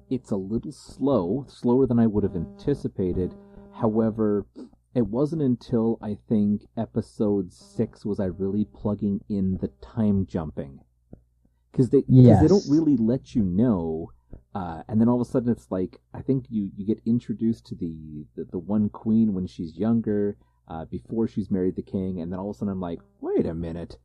It's 0.10 0.32
a 0.32 0.36
little 0.38 0.72
slow, 0.72 1.46
slower 1.48 1.86
than 1.88 2.00
I 2.00 2.08
would 2.08 2.24
have 2.24 2.36
anticipated. 2.36 3.34
However, 3.74 4.46
it 4.96 5.08
wasn't 5.08 5.42
until 5.42 5.98
I 6.02 6.18
think 6.28 6.64
episode 6.76 7.54
six 7.54 8.06
was 8.06 8.20
I 8.20 8.26
really 8.26 8.66
plugging 8.66 9.22
in 9.30 9.58
the 9.58 9.68
time 9.82 10.26
jumping 10.26 10.80
because 11.72 11.90
they 11.90 12.02
'cause 12.02 12.42
they 12.42 12.48
don't 12.48 12.70
really 12.70 12.98
let 12.98 13.36
you 13.36 13.44
know. 13.44 14.12
Uh, 14.56 14.82
and 14.88 15.00
then 15.00 15.08
all 15.08 15.22
of 15.22 15.28
a 15.28 15.30
sudden, 15.30 15.50
it's 15.50 15.70
like 15.72 16.02
I 16.14 16.22
think 16.22 16.46
you 16.50 16.72
you 16.76 16.86
get 16.86 17.02
introduced 17.06 17.66
to 17.68 17.76
the 17.76 18.26
the, 18.36 18.46
the 18.46 18.60
one 18.60 18.90
queen 18.90 19.34
when 19.34 19.46
she's 19.46 19.78
younger, 19.78 20.38
uh, 20.68 20.86
before 20.86 21.28
she's 21.28 21.52
married 21.52 21.76
the 21.76 21.84
king, 21.84 22.20
and 22.20 22.32
then 22.32 22.40
all 22.40 22.50
of 22.50 22.56
a 22.56 22.60
sudden 22.60 22.72
I'm 22.72 22.82
like, 22.82 23.00
wait 23.22 23.46
a 23.46 23.54
minute, 23.54 23.98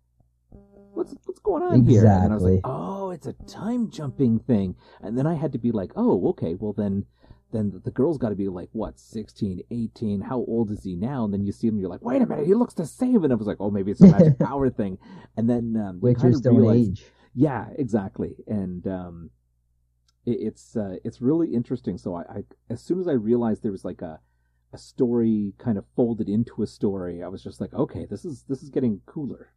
what's 0.93 1.15
what's 1.25 1.41
going 1.41 1.63
on 1.63 1.85
here? 1.87 2.03
And 2.25 2.33
I 2.33 2.35
was 2.35 2.43
like, 2.45 2.61
oh, 2.65 3.11
it's 3.11 3.27
a 3.27 3.33
time 3.47 3.91
jumping 3.91 4.39
thing. 4.41 4.77
And 5.01 5.17
then 5.19 5.27
I 5.27 5.35
had 5.35 5.53
to 5.53 5.59
be 5.59 5.73
like, 5.73 5.93
oh, 5.97 6.29
okay, 6.31 6.55
well 6.55 6.73
then. 6.73 7.07
Then 7.53 7.83
the- 7.85 7.91
girl's 7.91 8.17
got 8.17 8.31
to 8.31 8.35
be 8.35 8.49
like, 8.49 8.71
what, 8.73 8.99
16, 8.99 9.61
18? 9.71 10.23
How 10.23 10.39
old 10.39 10.71
is 10.71 10.85
he 10.85 10.97
now? 10.97 11.27
And 11.27 11.35
then 11.35 11.45
you 11.45 11.53
see 11.53 11.67
him, 11.67 11.75
and 11.75 11.83
you're 11.83 11.91
like, 11.91 12.01
wait 12.03 12.23
a 12.23 12.27
minute, 12.27 12.47
he 12.47 12.55
looks 12.55 12.73
the 12.73 12.87
same. 12.87 13.25
And 13.25 13.31
I 13.31 13.37
was 13.37 13.47
like, 13.47 13.59
oh, 13.61 13.71
maybe 13.71 13.91
it's 13.91 14.01
a 14.01 14.07
magic 14.07 14.39
power 14.49 14.71
thing. 14.71 14.97
And 15.37 15.51
then 15.51 15.77
um, 15.77 16.01
kind 16.15 16.35
of 16.35 16.47
realize, 16.47 16.89
Age. 16.89 17.05
yeah, 17.35 17.67
exactly. 17.77 18.37
And 18.47 18.87
um, 18.87 19.31
it, 20.25 20.39
it's 20.41 20.77
uh, 20.77 20.97
it's 21.05 21.21
really 21.21 21.53
interesting. 21.53 21.99
So 21.99 22.15
I, 22.15 22.21
I 22.23 22.45
as 22.71 22.81
soon 22.81 23.01
as 23.01 23.07
I 23.07 23.13
realized 23.13 23.63
there 23.63 23.71
was 23.71 23.85
like 23.85 24.01
a 24.01 24.21
a 24.73 24.79
story 24.79 25.53
kind 25.59 25.77
of 25.77 25.85
folded 25.95 26.31
into 26.31 26.63
a 26.63 26.67
story, 26.67 27.23
I 27.23 27.29
was 27.29 27.43
just 27.43 27.61
like, 27.61 27.75
okay, 27.75 28.07
this 28.09 28.25
is 28.25 28.45
this 28.49 28.63
is 28.63 28.71
getting 28.71 29.03
cooler. 29.05 29.53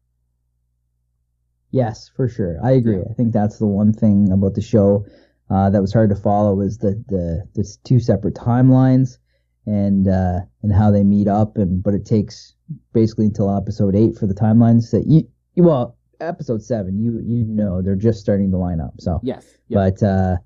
Yes, 1.76 2.10
for 2.16 2.30
sure. 2.30 2.58
I 2.64 2.72
agree. 2.72 3.02
I 3.02 3.14
think 3.16 3.34
that's 3.34 3.60
the 3.60 3.66
one 3.68 3.92
thing 3.92 4.32
about 4.32 4.54
the 4.54 4.62
show 4.62 5.06
uh, 5.50 5.70
that 5.72 5.82
was 5.82 5.92
hard 5.92 6.10
to 6.10 6.16
follow 6.16 6.62
is 6.62 6.78
the 6.78 6.92
the 7.10 7.44
the 7.54 7.78
two 7.84 8.00
separate 8.00 8.34
timelines 8.34 9.18
and 9.66 10.08
uh, 10.08 10.40
and 10.64 10.72
how 10.74 10.90
they 10.90 11.04
meet 11.04 11.28
up 11.28 11.58
and 11.58 11.84
but 11.84 11.94
it 11.94 12.06
takes 12.06 12.56
basically 12.94 13.26
until 13.26 13.56
episode 13.56 13.94
8 13.94 14.18
for 14.18 14.26
the 14.26 14.34
timelines 14.34 14.90
that 14.92 15.06
you 15.06 15.28
you- 15.56 15.64
well 15.64 15.98
episode 16.22 16.64
7 16.64 16.98
you 16.98 17.20
you 17.26 17.44
know 17.44 17.82
they're 17.82 17.96
just 17.98 18.22
starting 18.22 18.52
to 18.52 18.58
line 18.58 18.80
up. 18.80 18.94
So 19.00 19.20
Yes. 19.22 19.46
Yeah. 19.68 19.76
But 19.90 20.02
uh, 20.02 20.38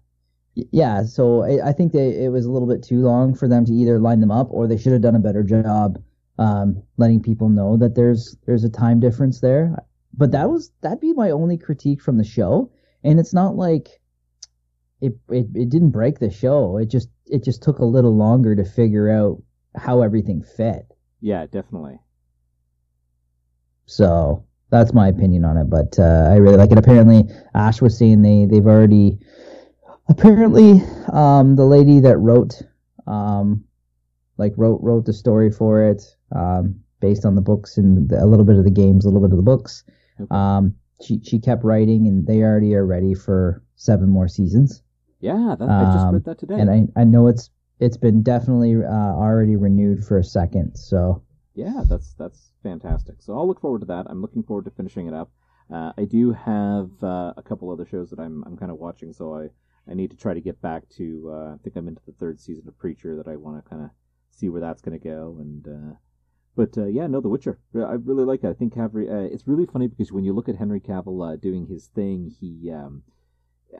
yeah, 0.55 1.03
so 1.03 1.43
I, 1.43 1.69
I 1.69 1.73
think 1.73 1.93
they, 1.93 2.25
it 2.25 2.31
was 2.31 2.45
a 2.45 2.51
little 2.51 2.67
bit 2.67 2.81
too 2.83 3.01
long 3.01 3.35
for 3.35 3.47
them 3.47 3.65
to 3.65 3.71
either 3.71 3.99
line 3.99 4.19
them 4.19 4.31
up 4.31 4.47
or 4.49 4.67
they 4.67 4.77
should 4.77 4.93
have 4.93 5.03
done 5.03 5.15
a 5.15 5.19
better 5.19 5.43
job 5.43 6.01
um, 6.39 6.81
letting 6.97 7.21
people 7.21 7.49
know 7.49 7.77
that 7.77 7.93
there's 7.95 8.35
there's 8.45 8.63
a 8.63 8.69
time 8.69 8.99
difference 8.99 9.41
there. 9.41 9.75
But 10.19 10.31
that 10.31 10.49
was 10.49 10.69
that'd 10.81 10.99
be 10.99 11.13
my 11.13 11.31
only 11.31 11.57
critique 11.57 12.01
from 12.01 12.17
the 12.17 12.25
show, 12.25 12.69
and 13.05 13.21
it's 13.21 13.33
not 13.33 13.55
like 13.55 14.01
it 14.99 15.13
it, 15.29 15.47
it 15.55 15.69
didn't 15.69 15.91
break 15.91 16.19
the 16.19 16.29
show. 16.29 16.75
It 16.75 16.89
just 16.89 17.07
it 17.25 17.41
just 17.45 17.63
took 17.63 17.79
a 17.79 17.85
little 17.85 18.13
longer 18.13 18.53
to 18.53 18.65
figure 18.65 19.09
out 19.09 19.41
how 19.77 20.01
everything 20.01 20.43
fit. 20.43 20.93
yeah, 21.21 21.45
definitely. 21.45 21.99
So 23.85 24.43
that's 24.69 24.93
my 24.93 25.07
opinion 25.07 25.45
on 25.45 25.55
it. 25.55 25.69
But 25.69 25.97
uh, 25.97 26.27
I 26.29 26.35
really 26.35 26.57
like 26.57 26.73
it. 26.73 26.77
Apparently, 26.77 27.23
Ash 27.55 27.81
was 27.81 27.97
saying 27.97 28.21
they 28.21 28.45
they've 28.45 28.67
already 28.67 29.19
apparently 30.09 30.83
um, 31.13 31.55
the 31.55 31.65
lady 31.65 32.01
that 32.01 32.17
wrote 32.17 32.61
um, 33.07 33.63
like 34.37 34.51
wrote 34.57 34.81
wrote 34.81 35.05
the 35.05 35.13
story 35.13 35.49
for 35.49 35.81
it 35.81 36.03
um, 36.35 36.75
based 36.99 37.23
on 37.23 37.35
the 37.35 37.41
books 37.41 37.77
and 37.77 38.09
the, 38.09 38.21
a 38.21 38.27
little 38.27 38.43
bit 38.43 38.57
of 38.57 38.65
the 38.65 38.69
games, 38.69 39.05
a 39.05 39.07
little 39.07 39.25
bit 39.25 39.31
of 39.31 39.37
the 39.37 39.43
books. 39.43 39.85
Okay. 40.19 40.35
Um, 40.35 40.75
she 41.01 41.19
she 41.23 41.39
kept 41.39 41.63
writing, 41.63 42.07
and 42.07 42.27
they 42.27 42.41
already 42.43 42.75
are 42.75 42.85
ready 42.85 43.13
for 43.13 43.63
seven 43.75 44.09
more 44.09 44.27
seasons. 44.27 44.83
Yeah, 45.21 45.55
that, 45.57 45.69
I 45.69 45.83
just 45.93 46.05
Um, 46.05 46.13
read 46.15 46.25
that 46.25 46.37
today. 46.39 46.59
And 46.59 46.69
I 46.69 46.87
I 46.95 47.03
know 47.03 47.27
it's 47.27 47.49
it's 47.79 47.97
been 47.97 48.21
definitely 48.21 48.75
uh, 48.75 48.89
already 48.89 49.55
renewed 49.55 50.03
for 50.03 50.17
a 50.17 50.23
second. 50.23 50.75
So 50.75 51.21
Yeah, 51.55 51.83
that's 51.87 52.13
that's 52.13 52.51
fantastic. 52.63 53.21
So 53.21 53.37
I'll 53.37 53.47
look 53.47 53.61
forward 53.61 53.79
to 53.81 53.85
that. 53.87 54.07
I'm 54.09 54.21
looking 54.21 54.43
forward 54.43 54.65
to 54.65 54.71
finishing 54.71 55.07
it 55.07 55.13
up. 55.13 55.31
Uh, 55.71 55.93
I 55.97 56.05
do 56.05 56.31
have 56.31 56.89
uh, 57.03 57.33
a 57.37 57.43
couple 57.43 57.69
other 57.69 57.85
shows 57.85 58.09
that 58.09 58.19
I'm 58.19 58.43
I'm 58.45 58.57
kind 58.57 58.71
of 58.71 58.77
watching, 58.79 59.13
so 59.13 59.35
I 59.35 59.49
I 59.89 59.93
need 59.93 60.11
to 60.11 60.17
try 60.17 60.33
to 60.33 60.41
get 60.41 60.61
back 60.61 60.87
to. 60.97 61.31
Uh, 61.33 61.53
I 61.53 61.57
think 61.63 61.75
I'm 61.75 61.87
into 61.87 62.01
the 62.05 62.11
third 62.13 62.39
season 62.39 62.67
of 62.67 62.77
Preacher 62.77 63.15
that 63.15 63.27
I 63.27 63.35
want 63.37 63.63
to 63.63 63.69
kind 63.69 63.83
of 63.83 63.89
see 64.31 64.49
where 64.49 64.61
that's 64.61 64.81
going 64.81 64.99
to 64.99 65.03
go. 65.03 65.37
And 65.39 65.67
uh, 65.67 65.95
but 66.55 66.77
uh, 66.77 66.85
yeah, 66.85 67.07
no, 67.07 67.21
The 67.21 67.29
Witcher. 67.29 67.59
I 67.75 67.93
really 67.93 68.25
like 68.25 68.43
it. 68.43 68.49
I 68.49 68.53
think 68.53 68.75
Henry. 68.75 69.09
Uh, 69.09 69.33
it's 69.33 69.47
really 69.47 69.65
funny 69.65 69.87
because 69.87 70.11
when 70.11 70.23
you 70.23 70.33
look 70.33 70.49
at 70.49 70.57
Henry 70.57 70.79
Cavill 70.79 71.33
uh, 71.33 71.35
doing 71.35 71.67
his 71.67 71.87
thing, 71.87 72.31
he. 72.39 72.71
Um, 72.71 73.03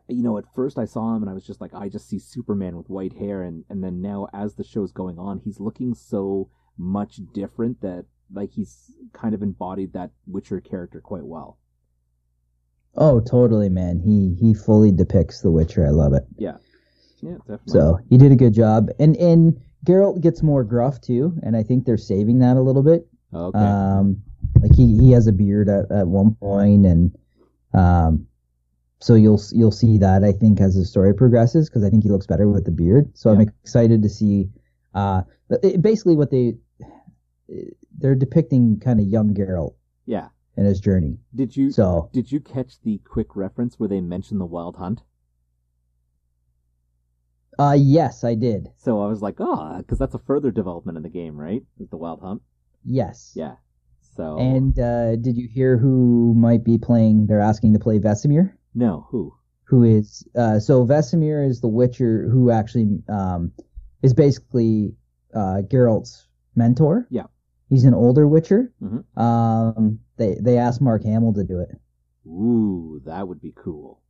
you 0.07 0.21
know, 0.21 0.37
at 0.37 0.45
first 0.53 0.77
I 0.77 0.85
saw 0.85 1.15
him 1.15 1.23
and 1.23 1.29
I 1.31 1.33
was 1.33 1.45
just 1.45 1.61
like, 1.61 1.73
I 1.73 1.89
just 1.89 2.07
see 2.07 2.19
Superman 2.19 2.77
with 2.77 2.89
white 2.89 3.13
hair, 3.13 3.41
and 3.41 3.65
and 3.69 3.83
then 3.83 4.01
now 4.01 4.27
as 4.33 4.55
the 4.55 4.63
show's 4.63 4.91
going 4.91 5.17
on, 5.17 5.39
he's 5.39 5.59
looking 5.59 5.93
so 5.95 6.49
much 6.77 7.19
different 7.33 7.81
that 7.81 8.05
like 8.33 8.51
he's 8.51 8.93
kind 9.13 9.33
of 9.33 9.41
embodied 9.41 9.93
that 9.93 10.11
Witcher 10.27 10.61
character 10.61 11.01
quite 11.01 11.25
well. 11.25 11.57
Oh, 12.95 13.19
totally, 13.19 13.69
man. 13.69 13.99
He 13.99 14.35
he 14.39 14.53
fully 14.53 14.91
depicts 14.91 15.41
The 15.41 15.51
Witcher. 15.51 15.85
I 15.85 15.89
love 15.89 16.13
it. 16.13 16.23
Yeah, 16.37 16.57
yeah, 17.21 17.37
definitely. 17.39 17.73
So 17.73 17.99
he 18.09 18.17
did 18.17 18.31
a 18.31 18.35
good 18.35 18.53
job, 18.53 18.89
and 18.99 19.15
and 19.17 19.59
Geralt 19.85 20.21
gets 20.21 20.43
more 20.43 20.63
gruff 20.63 20.99
too, 21.01 21.37
and 21.43 21.55
I 21.55 21.63
think 21.63 21.85
they're 21.85 21.97
saving 21.97 22.39
that 22.39 22.57
a 22.57 22.61
little 22.61 22.83
bit. 22.83 23.07
okay, 23.33 23.57
Um, 23.59 24.21
like 24.61 24.75
he 24.75 24.97
he 24.97 25.11
has 25.11 25.27
a 25.27 25.31
beard 25.31 25.69
at, 25.69 25.91
at 25.91 26.07
one 26.07 26.35
point, 26.35 26.85
and 26.85 27.17
um, 27.73 28.27
so 28.99 29.15
you'll 29.15 29.41
you'll 29.51 29.71
see 29.71 29.97
that 29.99 30.23
I 30.23 30.31
think 30.31 30.59
as 30.59 30.75
the 30.75 30.85
story 30.85 31.13
progresses 31.13 31.69
because 31.69 31.83
I 31.83 31.89
think 31.89 32.03
he 32.03 32.09
looks 32.09 32.27
better 32.27 32.47
with 32.47 32.65
the 32.65 32.71
beard. 32.71 33.09
So 33.17 33.29
I'm 33.29 33.41
excited 33.41 34.01
to 34.03 34.09
see. 34.09 34.49
Uh, 34.93 35.21
it- 35.63 35.81
basically 35.81 36.15
what 36.15 36.31
they 36.31 36.55
they're 37.97 38.15
depicting 38.15 38.79
kind 38.79 38.99
of 38.99 39.07
young 39.07 39.33
Geralt 39.33 39.73
yeah. 40.05 40.29
and 40.57 40.65
his 40.65 40.79
journey. 40.79 41.17
Did 41.35 41.55
you 41.55 41.71
So 41.71 42.09
did 42.13 42.31
you 42.31 42.39
catch 42.39 42.81
the 42.81 42.99
quick 42.99 43.35
reference 43.35 43.79
where 43.79 43.89
they 43.89 44.01
mentioned 44.01 44.39
the 44.39 44.45
Wild 44.45 44.75
Hunt? 44.77 45.01
Uh, 47.59 47.75
yes, 47.77 48.23
I 48.23 48.35
did. 48.35 48.69
So 48.77 49.01
I 49.01 49.07
was 49.07 49.21
like, 49.21 49.35
oh, 49.39 49.77
because 49.79 49.99
that's 49.99 50.15
a 50.15 50.19
further 50.19 50.49
development 50.51 50.97
in 50.97 51.03
the 51.03 51.09
game, 51.09 51.35
right? 51.37 51.61
Is 51.79 51.89
the 51.89 51.97
Wild 51.97 52.21
Hunt? 52.21 52.41
Yes. 52.85 53.33
Yeah. 53.35 53.55
So 54.15 54.37
And 54.39 54.77
uh, 54.79 55.15
did 55.17 55.37
you 55.37 55.47
hear 55.47 55.77
who 55.77 56.33
might 56.35 56.63
be 56.63 56.77
playing? 56.77 57.27
They're 57.27 57.39
asking 57.41 57.73
to 57.73 57.79
play 57.79 57.99
Vesemir. 57.99 58.53
no, 58.73 59.05
who? 59.09 59.33
who 59.65 59.83
is 59.83 60.27
uh, 60.35 60.59
so 60.59 60.83
Vesemir 60.85 61.47
is 61.47 61.61
the 61.61 61.67
Witcher 61.67 62.27
who 62.31 62.49
actually 62.49 62.87
um, 63.07 63.51
is 64.01 64.15
basically 64.15 64.95
uh, 65.35 65.61
Geralt's 65.69 66.27
mentor. 66.55 67.05
Yeah. 67.11 67.27
he's 67.69 67.85
an 67.85 67.93
older 67.93 68.27
Witcher. 68.27 68.73
Mhm. 68.81 69.03
Um, 69.15 69.99
they 70.17 70.35
they 70.41 70.57
asked 70.57 70.81
Mark 70.81 71.03
Hamill 71.03 71.33
to 71.33 71.43
do 71.43 71.59
it. 71.59 71.69
Ooh, 72.27 72.99
that 73.05 73.27
would 73.27 73.41
be 73.41 73.53
cool. 73.55 74.01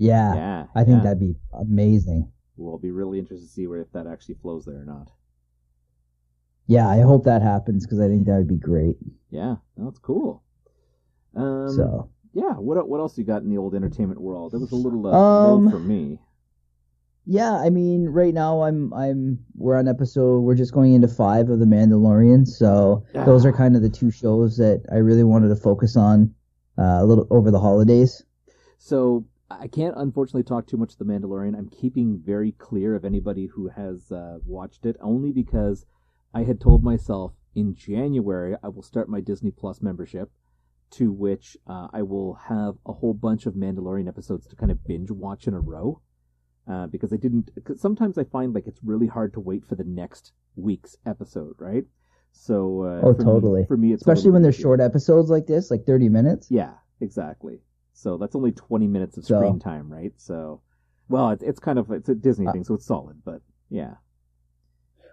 Yeah, 0.00 0.34
Yeah, 0.34 0.66
I 0.74 0.82
think 0.84 0.98
yeah. 0.98 1.02
that'd 1.04 1.20
be 1.20 1.36
amazing. 1.52 2.32
We'll 2.56 2.78
be 2.78 2.90
really 2.90 3.18
interested 3.18 3.46
to 3.46 3.52
see 3.52 3.66
where 3.66 3.80
if 3.82 3.92
that 3.92 4.06
actually 4.06 4.36
flows 4.36 4.64
there 4.64 4.80
or 4.80 4.84
not. 4.86 5.10
Yeah, 6.66 6.88
I 6.88 7.00
hope 7.00 7.24
that 7.24 7.42
happens 7.42 7.84
because 7.84 8.00
I 8.00 8.08
think 8.08 8.26
that 8.26 8.36
would 8.36 8.48
be 8.48 8.56
great. 8.56 8.96
Yeah, 9.30 9.56
that's 9.76 9.98
cool. 9.98 10.42
Um, 11.36 11.68
so 11.68 12.10
yeah, 12.32 12.54
what 12.54 12.88
what 12.88 13.00
else 13.00 13.18
you 13.18 13.24
got 13.24 13.42
in 13.42 13.50
the 13.50 13.58
old 13.58 13.74
entertainment 13.74 14.20
world? 14.20 14.54
It 14.54 14.58
was 14.58 14.72
a 14.72 14.76
little 14.76 15.06
uh, 15.06 15.10
low 15.10 15.56
Um, 15.56 15.70
for 15.70 15.80
me. 15.80 16.18
yeah, 17.26 17.52
I 17.52 17.68
mean, 17.70 18.08
right 18.08 18.32
now 18.32 18.62
I'm 18.62 18.92
I'm 18.94 19.38
we're 19.56 19.76
on 19.78 19.86
episode 19.88 20.40
we're 20.40 20.54
just 20.54 20.72
going 20.72 20.94
into 20.94 21.08
five 21.08 21.50
of 21.50 21.58
the 21.58 21.66
Mandalorian. 21.66 22.46
So 22.48 23.04
those 23.12 23.44
are 23.44 23.52
kind 23.52 23.76
of 23.76 23.82
the 23.82 23.90
two 23.90 24.10
shows 24.10 24.56
that 24.56 24.82
I 24.90 24.96
really 24.96 25.24
wanted 25.24 25.48
to 25.48 25.56
focus 25.56 25.96
on 25.96 26.34
uh, 26.78 26.98
a 27.00 27.04
little 27.04 27.26
over 27.30 27.50
the 27.50 27.60
holidays. 27.60 28.24
So 28.78 29.26
I 29.50 29.66
can't 29.66 29.94
unfortunately 29.96 30.44
talk 30.44 30.66
too 30.66 30.76
much 30.76 30.92
of 30.92 30.98
The 30.98 31.04
Mandalorian. 31.04 31.56
I'm 31.58 31.68
keeping 31.68 32.20
very 32.24 32.52
clear 32.52 32.94
of 32.94 33.04
anybody 33.04 33.46
who 33.46 33.68
has 33.68 34.12
uh, 34.12 34.38
watched 34.46 34.86
it, 34.86 34.96
only 35.00 35.32
because 35.32 35.86
I 36.32 36.44
had 36.44 36.60
told 36.60 36.84
myself 36.84 37.32
in 37.54 37.74
January 37.74 38.54
I 38.62 38.68
will 38.68 38.82
start 38.82 39.08
my 39.08 39.20
Disney 39.20 39.50
Plus 39.50 39.82
membership, 39.82 40.30
to 40.92 41.10
which 41.10 41.56
uh, 41.66 41.88
I 41.92 42.02
will 42.02 42.34
have 42.48 42.74
a 42.86 42.92
whole 42.92 43.14
bunch 43.14 43.46
of 43.46 43.54
Mandalorian 43.54 44.06
episodes 44.08 44.46
to 44.48 44.56
kind 44.56 44.70
of 44.70 44.86
binge 44.86 45.10
watch 45.10 45.46
in 45.48 45.54
a 45.54 45.60
row. 45.60 46.00
Uh, 46.70 46.86
because 46.86 47.12
I 47.12 47.16
didn't. 47.16 47.50
Cause 47.64 47.80
sometimes 47.80 48.16
I 48.18 48.22
find 48.24 48.54
like 48.54 48.68
it's 48.68 48.78
really 48.84 49.08
hard 49.08 49.32
to 49.32 49.40
wait 49.40 49.64
for 49.66 49.74
the 49.74 49.82
next 49.82 50.32
week's 50.54 50.96
episode, 51.04 51.56
right? 51.58 51.84
So 52.30 52.82
uh, 52.82 53.00
Oh, 53.02 53.14
for 53.14 53.18
me- 53.18 53.24
totally. 53.24 53.64
for 53.66 53.76
me, 53.76 53.92
it's 53.92 54.02
especially 54.02 54.30
when 54.30 54.42
they're 54.42 54.52
short 54.52 54.80
episodes 54.80 55.30
like 55.30 55.46
this, 55.46 55.70
like 55.72 55.84
30 55.84 56.08
minutes. 56.10 56.46
Yeah, 56.50 56.74
exactly. 57.00 57.60
So 58.00 58.16
that's 58.16 58.34
only 58.34 58.52
20 58.52 58.86
minutes 58.86 59.18
of 59.18 59.26
So- 59.26 59.36
screen 59.38 59.58
time, 59.58 59.92
right? 59.92 60.12
So, 60.16 60.62
well, 61.10 61.30
it's, 61.30 61.42
it's 61.42 61.60
kind 61.60 61.78
of 61.78 61.90
it's 61.90 62.08
a 62.08 62.14
Disney 62.14 62.46
Uh, 62.46 62.52
thing, 62.52 62.64
so 62.64 62.74
it's 62.74 62.86
solid, 62.86 63.20
but 63.24 63.42
yeah. 63.68 63.94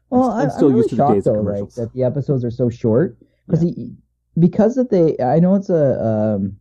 Well, 0.09 0.31
I'm 0.31 0.47
I, 0.49 0.51
still 0.53 0.67
I'm 0.67 0.73
really 0.75 0.77
used 0.83 0.89
to 0.91 0.95
the 0.95 0.99
shocked 1.01 1.13
days 1.15 1.27
of 1.27 1.33
though, 1.33 1.41
like 1.41 1.55
commercials. 1.55 1.75
that 1.75 1.91
the 1.93 2.03
episodes 2.03 2.45
are 2.45 2.51
so 2.51 2.69
short 2.69 3.17
because 3.45 3.63
Yeah. 3.63 3.71
he 3.75 3.95
because 4.39 4.75
that 4.75 4.89
they 4.89 5.17
I 5.21 5.39
know 5.39 5.55
it's 5.55 5.69
a 5.69 5.85
um 6.05 6.57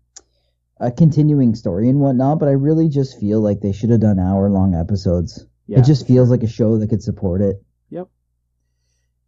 a 0.80 0.90
continuing 0.90 1.54
story 1.54 1.88
and 1.88 2.00
whatnot, 2.00 2.40
but 2.40 2.48
I 2.48 2.52
really 2.52 2.88
just 2.88 3.20
feel 3.20 3.40
like 3.40 3.60
they 3.60 3.72
should 3.72 3.90
have 3.90 4.00
done 4.00 4.18
hour 4.18 4.50
long 4.50 4.74
episodes. 4.74 5.46
Yeah, 5.68 5.78
it 5.78 5.84
just 5.84 6.06
feels 6.08 6.26
sure. 6.28 6.36
like 6.36 6.42
a 6.42 6.48
show 6.48 6.76
that 6.78 6.88
could 6.88 7.02
support 7.02 7.40
it. 7.40 7.62
Yep. 7.90 8.08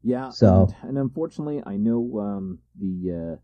Yeah. 0.03 0.31
So- 0.31 0.69
and, 0.83 0.91
and 0.91 0.99
unfortunately, 0.99 1.63
I 1.65 1.77
know 1.77 2.19
um, 2.19 2.59
the 2.79 3.13
uh, 3.13 3.37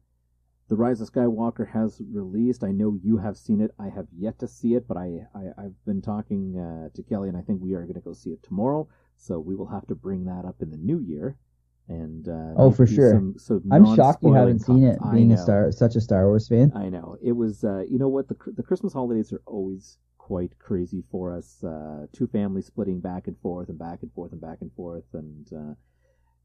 the 0.69 0.77
Rise 0.77 1.01
of 1.01 1.11
Skywalker 1.13 1.71
has 1.73 2.01
released. 2.11 2.65
I 2.65 2.71
know 2.73 2.99
you 3.03 3.19
have 3.19 3.37
seen 3.37 3.61
it. 3.61 3.71
I 3.79 3.89
have 3.91 4.07
yet 4.17 4.39
to 4.39 4.49
see 4.49 4.75
it, 4.75 4.89
but 4.89 4.97
I, 4.97 5.27
I 5.35 5.43
I've 5.59 5.85
been 5.85 6.01
talking 6.01 6.59
uh, 6.59 6.89
to 6.95 7.03
Kelly, 7.03 7.29
and 7.29 7.37
I 7.37 7.43
think 7.43 7.61
we 7.61 7.75
are 7.75 7.83
going 7.83 7.95
to 7.95 8.01
go 8.01 8.13
see 8.15 8.31
it 8.31 8.43
tomorrow. 8.43 8.89
So 9.17 9.39
we 9.39 9.55
will 9.55 9.69
have 9.69 9.87
to 9.89 9.95
bring 9.95 10.25
that 10.25 10.45
up 10.45 10.57
in 10.61 10.71
the 10.71 10.77
new 10.77 10.99
year. 10.99 11.37
And 11.87 12.27
uh, 12.29 12.55
Oh, 12.57 12.71
for 12.71 12.87
sure. 12.87 13.13
Some, 13.13 13.35
some 13.39 13.63
I'm 13.71 13.95
shocked 13.95 14.23
you 14.23 14.33
haven't 14.33 14.61
seen 14.61 14.85
it, 14.85 14.99
being 15.13 15.33
a 15.33 15.37
star 15.39 15.71
such 15.71 15.97
a 15.97 16.01
Star 16.01 16.27
Wars 16.27 16.49
fan. 16.49 16.73
I 16.75 16.89
know 16.89 17.17
it 17.23 17.33
was. 17.33 17.63
Uh, 17.63 17.83
you 17.89 17.99
know 17.99 18.09
what? 18.09 18.29
The 18.29 18.37
the 18.57 18.63
Christmas 18.63 18.95
holidays 18.95 19.33
are 19.35 19.43
always 19.45 19.99
quite 20.17 20.59
crazy 20.59 21.05
for 21.11 21.37
us. 21.37 21.63
Uh, 21.63 22.07
two 22.15 22.27
families 22.27 22.65
splitting 22.67 23.01
back 23.01 23.27
and 23.27 23.39
forth 23.41 23.69
and 23.69 23.79
back 23.79 23.99
and 24.01 24.11
forth 24.15 24.33
and 24.33 24.41
back 24.41 24.63
and 24.63 24.73
forth, 24.73 25.05
and 25.13 25.47
uh, 25.53 25.75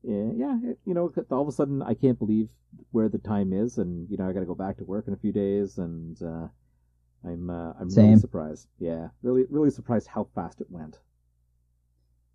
yeah, 0.03 0.31
yeah, 0.35 0.57
you 0.85 0.93
know, 0.93 1.11
all 1.31 1.41
of 1.41 1.47
a 1.47 1.51
sudden 1.51 1.81
I 1.81 1.93
can't 1.93 2.17
believe 2.17 2.49
where 2.91 3.09
the 3.09 3.17
time 3.17 3.53
is, 3.53 3.77
and 3.77 4.09
you 4.09 4.17
know 4.17 4.29
I 4.29 4.33
got 4.33 4.39
to 4.39 4.45
go 4.45 4.55
back 4.55 4.77
to 4.77 4.85
work 4.85 5.07
in 5.07 5.13
a 5.13 5.17
few 5.17 5.31
days, 5.31 5.77
and 5.77 6.21
uh, 6.21 6.47
I'm 7.25 7.49
uh, 7.49 7.73
I'm 7.79 7.89
really 7.89 8.15
surprised. 8.17 8.67
Yeah, 8.79 9.09
really 9.21 9.45
really 9.49 9.71
surprised 9.71 10.07
how 10.07 10.27
fast 10.35 10.61
it 10.61 10.67
went. 10.69 10.99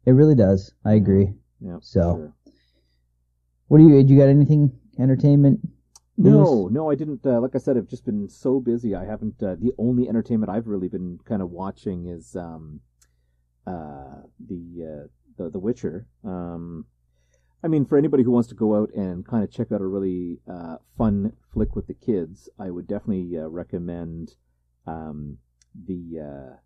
It 0.06 0.12
really 0.12 0.34
does. 0.34 0.74
I 0.84 0.92
agree. 0.94 1.32
Yeah. 1.60 1.78
So, 1.80 2.00
sure. 2.00 2.52
What 3.68 3.78
do 3.78 3.88
you? 3.88 4.02
Do 4.02 4.12
you 4.12 4.20
got 4.20 4.28
anything 4.28 4.78
entertainment? 4.98 5.60
No, 6.16 6.68
no, 6.70 6.90
I 6.90 6.94
didn't. 6.94 7.26
Uh, 7.26 7.40
like 7.40 7.54
I 7.54 7.58
said, 7.58 7.76
I've 7.76 7.88
just 7.88 8.04
been 8.04 8.28
so 8.28 8.60
busy. 8.60 8.94
I 8.94 9.04
haven't. 9.04 9.42
Uh, 9.42 9.56
the 9.58 9.72
only 9.78 10.08
entertainment 10.08 10.50
I've 10.50 10.68
really 10.68 10.88
been 10.88 11.18
kind 11.24 11.42
of 11.42 11.50
watching 11.50 12.06
is 12.06 12.36
um, 12.36 12.80
uh, 13.66 14.22
the 14.38 15.06
uh, 15.06 15.08
the 15.36 15.50
The 15.50 15.58
Witcher. 15.58 16.06
Um, 16.22 16.86
I 17.64 17.66
mean, 17.66 17.86
for 17.86 17.96
anybody 17.96 18.22
who 18.24 18.30
wants 18.30 18.50
to 18.50 18.54
go 18.54 18.76
out 18.76 18.92
and 18.92 19.26
kind 19.26 19.42
of 19.42 19.50
check 19.50 19.72
out 19.72 19.80
a 19.80 19.86
really 19.86 20.40
uh, 20.46 20.76
fun 20.98 21.32
flick 21.50 21.74
with 21.74 21.86
the 21.86 21.94
kids, 21.94 22.50
I 22.58 22.68
would 22.68 22.86
definitely 22.86 23.38
uh, 23.38 23.46
recommend 23.48 24.34
um, 24.86 25.38
the 25.74 26.20
uh, 26.20 26.56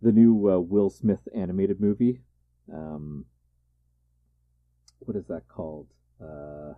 the 0.00 0.12
new 0.12 0.50
uh, 0.50 0.60
Will 0.60 0.88
Smith 0.88 1.28
animated 1.36 1.78
movie. 1.78 2.22
Um, 2.72 3.26
what 5.00 5.14
is 5.14 5.26
that 5.26 5.46
called? 5.46 5.88
Uh, 6.18 6.72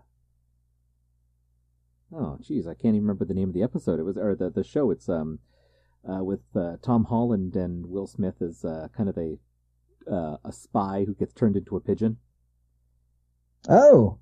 oh, 2.12 2.38
geez, 2.42 2.66
I 2.66 2.74
can't 2.74 2.96
even 2.96 3.02
remember 3.02 3.24
the 3.24 3.34
name 3.34 3.50
of 3.50 3.54
the 3.54 3.62
episode. 3.62 4.00
It 4.00 4.04
was 4.04 4.16
or 4.16 4.34
the 4.34 4.50
the 4.50 4.64
show. 4.64 4.90
It's 4.90 5.08
um 5.08 5.38
uh, 6.04 6.24
with 6.24 6.42
Tom 6.82 7.04
Holland 7.04 7.54
and 7.54 7.86
Will 7.86 8.08
Smith 8.08 8.42
as 8.42 8.62
kind 8.96 9.08
of 9.08 9.16
a 9.16 9.38
a 10.08 10.50
spy 10.50 11.04
who 11.04 11.14
gets 11.14 11.32
turned 11.32 11.56
into 11.56 11.76
a 11.76 11.80
pigeon. 11.80 12.16
Oh, 13.68 14.18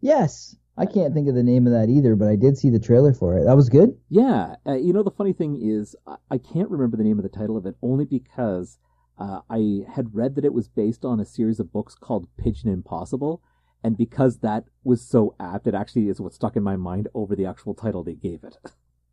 yes. 0.00 0.56
I 0.76 0.86
can't 0.86 1.14
think 1.14 1.28
of 1.28 1.36
the 1.36 1.42
name 1.44 1.66
of 1.68 1.72
that 1.72 1.88
either, 1.88 2.16
but 2.16 2.26
I 2.28 2.34
did 2.34 2.58
see 2.58 2.68
the 2.68 2.80
trailer 2.80 3.12
for 3.12 3.38
it. 3.38 3.44
That 3.44 3.54
was 3.54 3.68
good. 3.68 3.96
Yeah, 4.08 4.56
uh, 4.66 4.72
you 4.74 4.92
know 4.92 5.04
the 5.04 5.10
funny 5.12 5.32
thing 5.32 5.56
is 5.62 5.94
I, 6.06 6.16
I 6.32 6.38
can't 6.38 6.68
remember 6.68 6.96
the 6.96 7.04
name 7.04 7.18
of 7.18 7.22
the 7.22 7.28
title 7.28 7.56
of 7.56 7.64
it 7.64 7.76
only 7.80 8.04
because 8.04 8.78
uh, 9.16 9.40
I 9.48 9.82
had 9.94 10.14
read 10.16 10.34
that 10.34 10.44
it 10.44 10.52
was 10.52 10.66
based 10.66 11.04
on 11.04 11.20
a 11.20 11.24
series 11.24 11.60
of 11.60 11.72
books 11.72 11.94
called 11.94 12.26
Pigeon 12.36 12.70
Impossible, 12.70 13.40
and 13.84 13.96
because 13.96 14.38
that 14.40 14.64
was 14.82 15.00
so 15.00 15.36
apt, 15.38 15.68
it 15.68 15.74
actually 15.74 16.08
is 16.08 16.20
what 16.20 16.32
stuck 16.34 16.56
in 16.56 16.64
my 16.64 16.74
mind 16.74 17.06
over 17.14 17.36
the 17.36 17.46
actual 17.46 17.74
title 17.74 18.02
they 18.02 18.14
gave 18.14 18.42
it. 18.42 18.58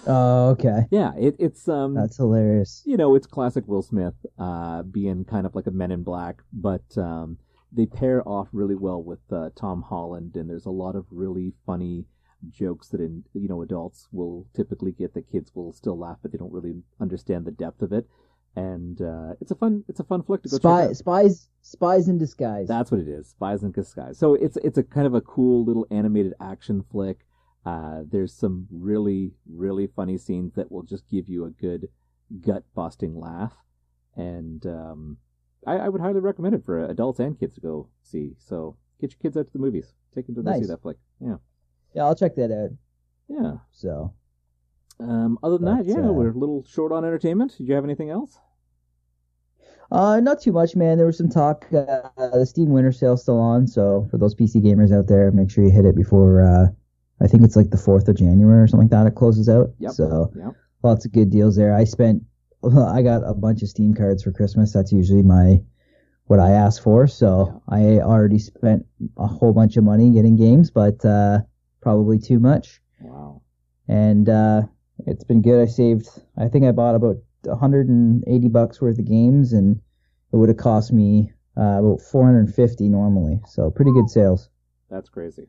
Oh, 0.07 0.51
okay. 0.51 0.87
yeah, 0.91 1.13
it, 1.19 1.35
it's 1.39 1.69
um 1.69 1.95
That's 1.95 2.17
hilarious. 2.17 2.83
you 2.87 2.97
know, 2.97 3.15
it's 3.17 3.27
classic 3.27 3.67
Will 3.67 3.83
Smith, 3.83 4.15
uh, 4.39 4.83
being 4.83 5.25
kind 5.25 5.47
of 5.47 5.55
like 5.55 5.67
a 5.67 5.71
Men 5.73 5.91
in 5.91 6.05
Black, 6.05 6.43
but 6.53 6.85
um, 6.97 7.39
they 7.73 7.87
pair 7.87 8.27
off 8.29 8.49
really 8.53 8.75
well 8.75 9.03
with 9.03 9.21
uh, 9.33 9.51
Tom 9.57 9.83
Holland, 9.83 10.37
and 10.37 10.49
there's 10.49 10.67
a 10.67 10.71
lot 10.71 10.97
of 10.97 11.07
really 11.11 11.53
funny 11.67 12.07
jokes 12.51 12.89
that 12.89 13.01
in 13.01 13.23
you 13.35 13.49
know 13.49 13.63
adults 13.63 14.09
will 14.13 14.47
typically 14.55 14.93
get 14.93 15.15
that 15.15 15.31
kids 15.31 15.53
will 15.55 15.73
still 15.73 15.99
laugh, 15.99 16.19
but 16.23 16.33
they 16.33 16.39
don't 16.39 16.53
really 16.53 16.75
understand 17.01 17.45
the 17.45 17.51
depth 17.51 17.83
of 17.83 17.93
it. 17.93 18.07
And 18.57 19.01
uh, 19.01 19.35
it's 19.41 19.53
a 19.53 19.55
fun 19.55 19.85
it's 19.89 20.01
a 20.01 20.05
fun 20.05 20.23
flick 20.23 20.43
to 20.43 20.49
go 20.49 20.57
check 20.57 20.63
Spy, 20.63 20.85
out. 20.87 20.97
spies, 20.97 21.49
spies 21.63 22.09
in 22.09 22.19
disguise. 22.19 22.67
That's 22.67 22.91
what 22.91 23.01
it 23.01 23.09
is. 23.09 23.29
Spies 23.29 23.63
in 23.63 23.71
Disguise. 23.71 24.19
So 24.19 24.35
it's 24.35 24.57
it's 24.59 24.79
a 24.79 24.83
kind 24.83 25.07
of 25.07 25.15
a 25.15 25.21
cool 25.21 25.65
little 25.65 25.87
animated 25.91 26.35
action 26.41 26.85
flick. 26.91 27.19
Uh, 27.65 28.03
there's 28.11 28.33
some 28.35 28.67
really 28.71 29.33
really 29.49 29.87
funny 29.87 30.19
scenes 30.19 30.55
that 30.55 30.73
will 30.73 30.83
just 30.83 31.09
give 31.09 31.29
you 31.29 31.45
a 31.45 31.51
good 31.51 31.89
gut 32.41 32.65
busting 32.75 33.19
laugh, 33.21 33.55
and 34.17 34.65
um, 34.67 35.19
I, 35.67 35.75
I 35.77 35.89
would 35.89 36.01
highly 36.01 36.21
recommend 36.21 36.55
it 36.55 36.65
for 36.65 36.85
adults 36.87 37.21
and 37.21 37.39
kids 37.39 37.55
to 37.57 37.61
go 37.61 37.89
see. 38.03 38.35
So 38.39 38.77
get 39.01 39.13
your 39.13 39.19
kids 39.21 39.37
out 39.37 39.47
to 39.47 39.53
the 39.53 39.59
movies. 39.59 39.93
Take 40.15 40.27
them 40.27 40.35
to 40.37 40.43
go 40.43 40.53
see 40.53 40.61
Nice. 40.61 40.69
that 40.69 40.83
flick. 40.83 40.97
Yeah, 41.21 41.37
yeah, 41.95 42.05
I'll 42.05 42.15
check 42.17 42.35
that 42.37 42.51
out. 42.53 42.71
yeah. 43.29 43.53
So, 43.73 44.13
Um, 44.99 45.39
other 45.43 45.59
than 45.59 45.67
that, 45.77 45.87
yeah, 45.87 46.09
uh, 46.09 46.13
we're 46.13 46.31
a 46.31 46.39
little 46.39 46.65
short 46.65 46.93
on 46.93 47.05
entertainment. 47.05 47.57
Did 47.59 47.69
you 47.69 47.75
have 47.75 47.85
anything 47.85 48.11
else? 48.11 48.39
uh, 49.93 50.21
not 50.21 50.41
too 50.41 50.53
much, 50.53 50.77
man. 50.77 50.97
There 50.99 51.07
was 51.07 51.19
some 51.19 51.29
talk. 51.29 51.67
Uh, 51.73 52.09
the 52.17 52.47
Steam 52.47 52.71
Winter 52.71 52.93
Sale's 52.93 53.23
still 53.23 53.39
on, 53.41 53.67
so 53.67 54.07
for 54.11 54.19
those 54.19 54.35
PC 54.35 54.63
gamers 54.63 54.97
out 54.97 55.09
there, 55.09 55.31
make 55.33 55.51
sure 55.51 55.65
you 55.65 55.71
hit 55.71 55.85
it 55.85 55.97
before. 55.97 56.43
Uh, 56.43 56.67
I 57.21 57.27
think 57.27 57.43
it's 57.45 57.57
like 57.57 57.71
the 57.71 57.77
fourth 57.77 58.09
of 58.09 58.17
January 58.17 58.63
or 58.63 58.67
something 58.67 58.89
like 58.89 58.91
that. 58.91 59.07
It 59.07 59.15
closes 59.17 59.49
out. 59.49 59.71
Yep. 59.79 59.93
So 59.93 60.33
Yep. 60.37 60.53
lots 60.83 61.05
of 61.05 61.13
good 61.13 61.31
deals 61.31 61.57
there. 61.57 61.75
I 61.75 61.85
spent. 61.85 62.23
I 62.65 63.03
got 63.03 63.23
a 63.25 63.35
bunch 63.35 63.63
of 63.63 63.69
Steam 63.69 63.95
cards 63.95 64.23
for 64.23 64.33
Christmas. 64.33 64.73
That's 64.73 64.93
usually 64.93 65.23
my 65.23 65.63
what 66.27 66.39
I 66.39 66.53
ask 66.53 66.83
for. 66.83 67.07
So 67.07 67.63
I 67.69 67.99
already 67.99 68.39
spent 68.39 68.87
a 69.17 69.27
whole 69.27 69.53
bunch 69.53 69.77
of 69.77 69.85
money 69.85 70.11
getting 70.11 70.37
games, 70.37 70.71
but 70.71 71.05
uh, 71.05 71.41
probably 71.81 72.19
too 72.19 72.39
much. 72.39 72.81
Wow. 73.01 73.43
and 73.89 74.29
uh, 74.29 74.63
it's 75.07 75.25
been 75.25 75.43
good. 75.43 75.61
I 75.63 75.67
saved. 75.67 76.09
I 76.37 76.49
think 76.49 76.65
I 76.65 76.73
bought 76.73 76.95
about 76.95 77.17
180 77.43 78.49
bucks 78.49 78.81
worth 78.81 78.99
of 78.99 79.07
games, 79.07 79.53
and 79.53 79.81
it 80.33 80.37
would 80.37 80.51
have 80.51 80.59
cost 80.59 80.93
me 80.93 81.33
uh, 81.57 81.81
about 81.81 82.01
450 82.03 82.89
normally. 82.89 83.41
So 83.47 83.71
pretty 83.71 83.93
good 83.93 84.11
sales. 84.11 84.51
That's 84.91 85.09
crazy. 85.09 85.49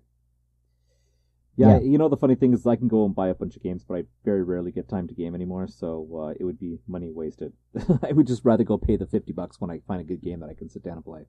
Yeah, 1.61 1.77
Yeah. 1.77 1.79
you 1.91 1.97
know 1.97 2.09
the 2.09 2.17
funny 2.23 2.35
thing 2.35 2.53
is 2.53 2.65
I 2.65 2.75
can 2.75 2.87
go 2.87 3.05
and 3.05 3.13
buy 3.15 3.27
a 3.29 3.35
bunch 3.41 3.55
of 3.55 3.63
games, 3.63 3.83
but 3.87 3.95
I 3.99 4.03
very 4.25 4.43
rarely 4.43 4.71
get 4.71 4.87
time 4.89 5.07
to 5.07 5.13
game 5.13 5.35
anymore, 5.35 5.67
so 5.67 5.87
uh, 6.23 6.33
it 6.39 6.43
would 6.43 6.59
be 6.59 6.79
money 6.87 7.11
wasted. 7.11 7.53
I 8.07 8.11
would 8.11 8.27
just 8.27 8.43
rather 8.45 8.63
go 8.63 8.77
pay 8.77 8.95
the 8.97 9.05
fifty 9.05 9.33
bucks 9.33 9.59
when 9.61 9.69
I 9.71 9.79
find 9.87 10.01
a 10.01 10.03
good 10.11 10.21
game 10.21 10.39
that 10.41 10.49
I 10.49 10.55
can 10.55 10.69
sit 10.69 10.83
down 10.83 10.97
and 10.97 11.05
play. 11.05 11.23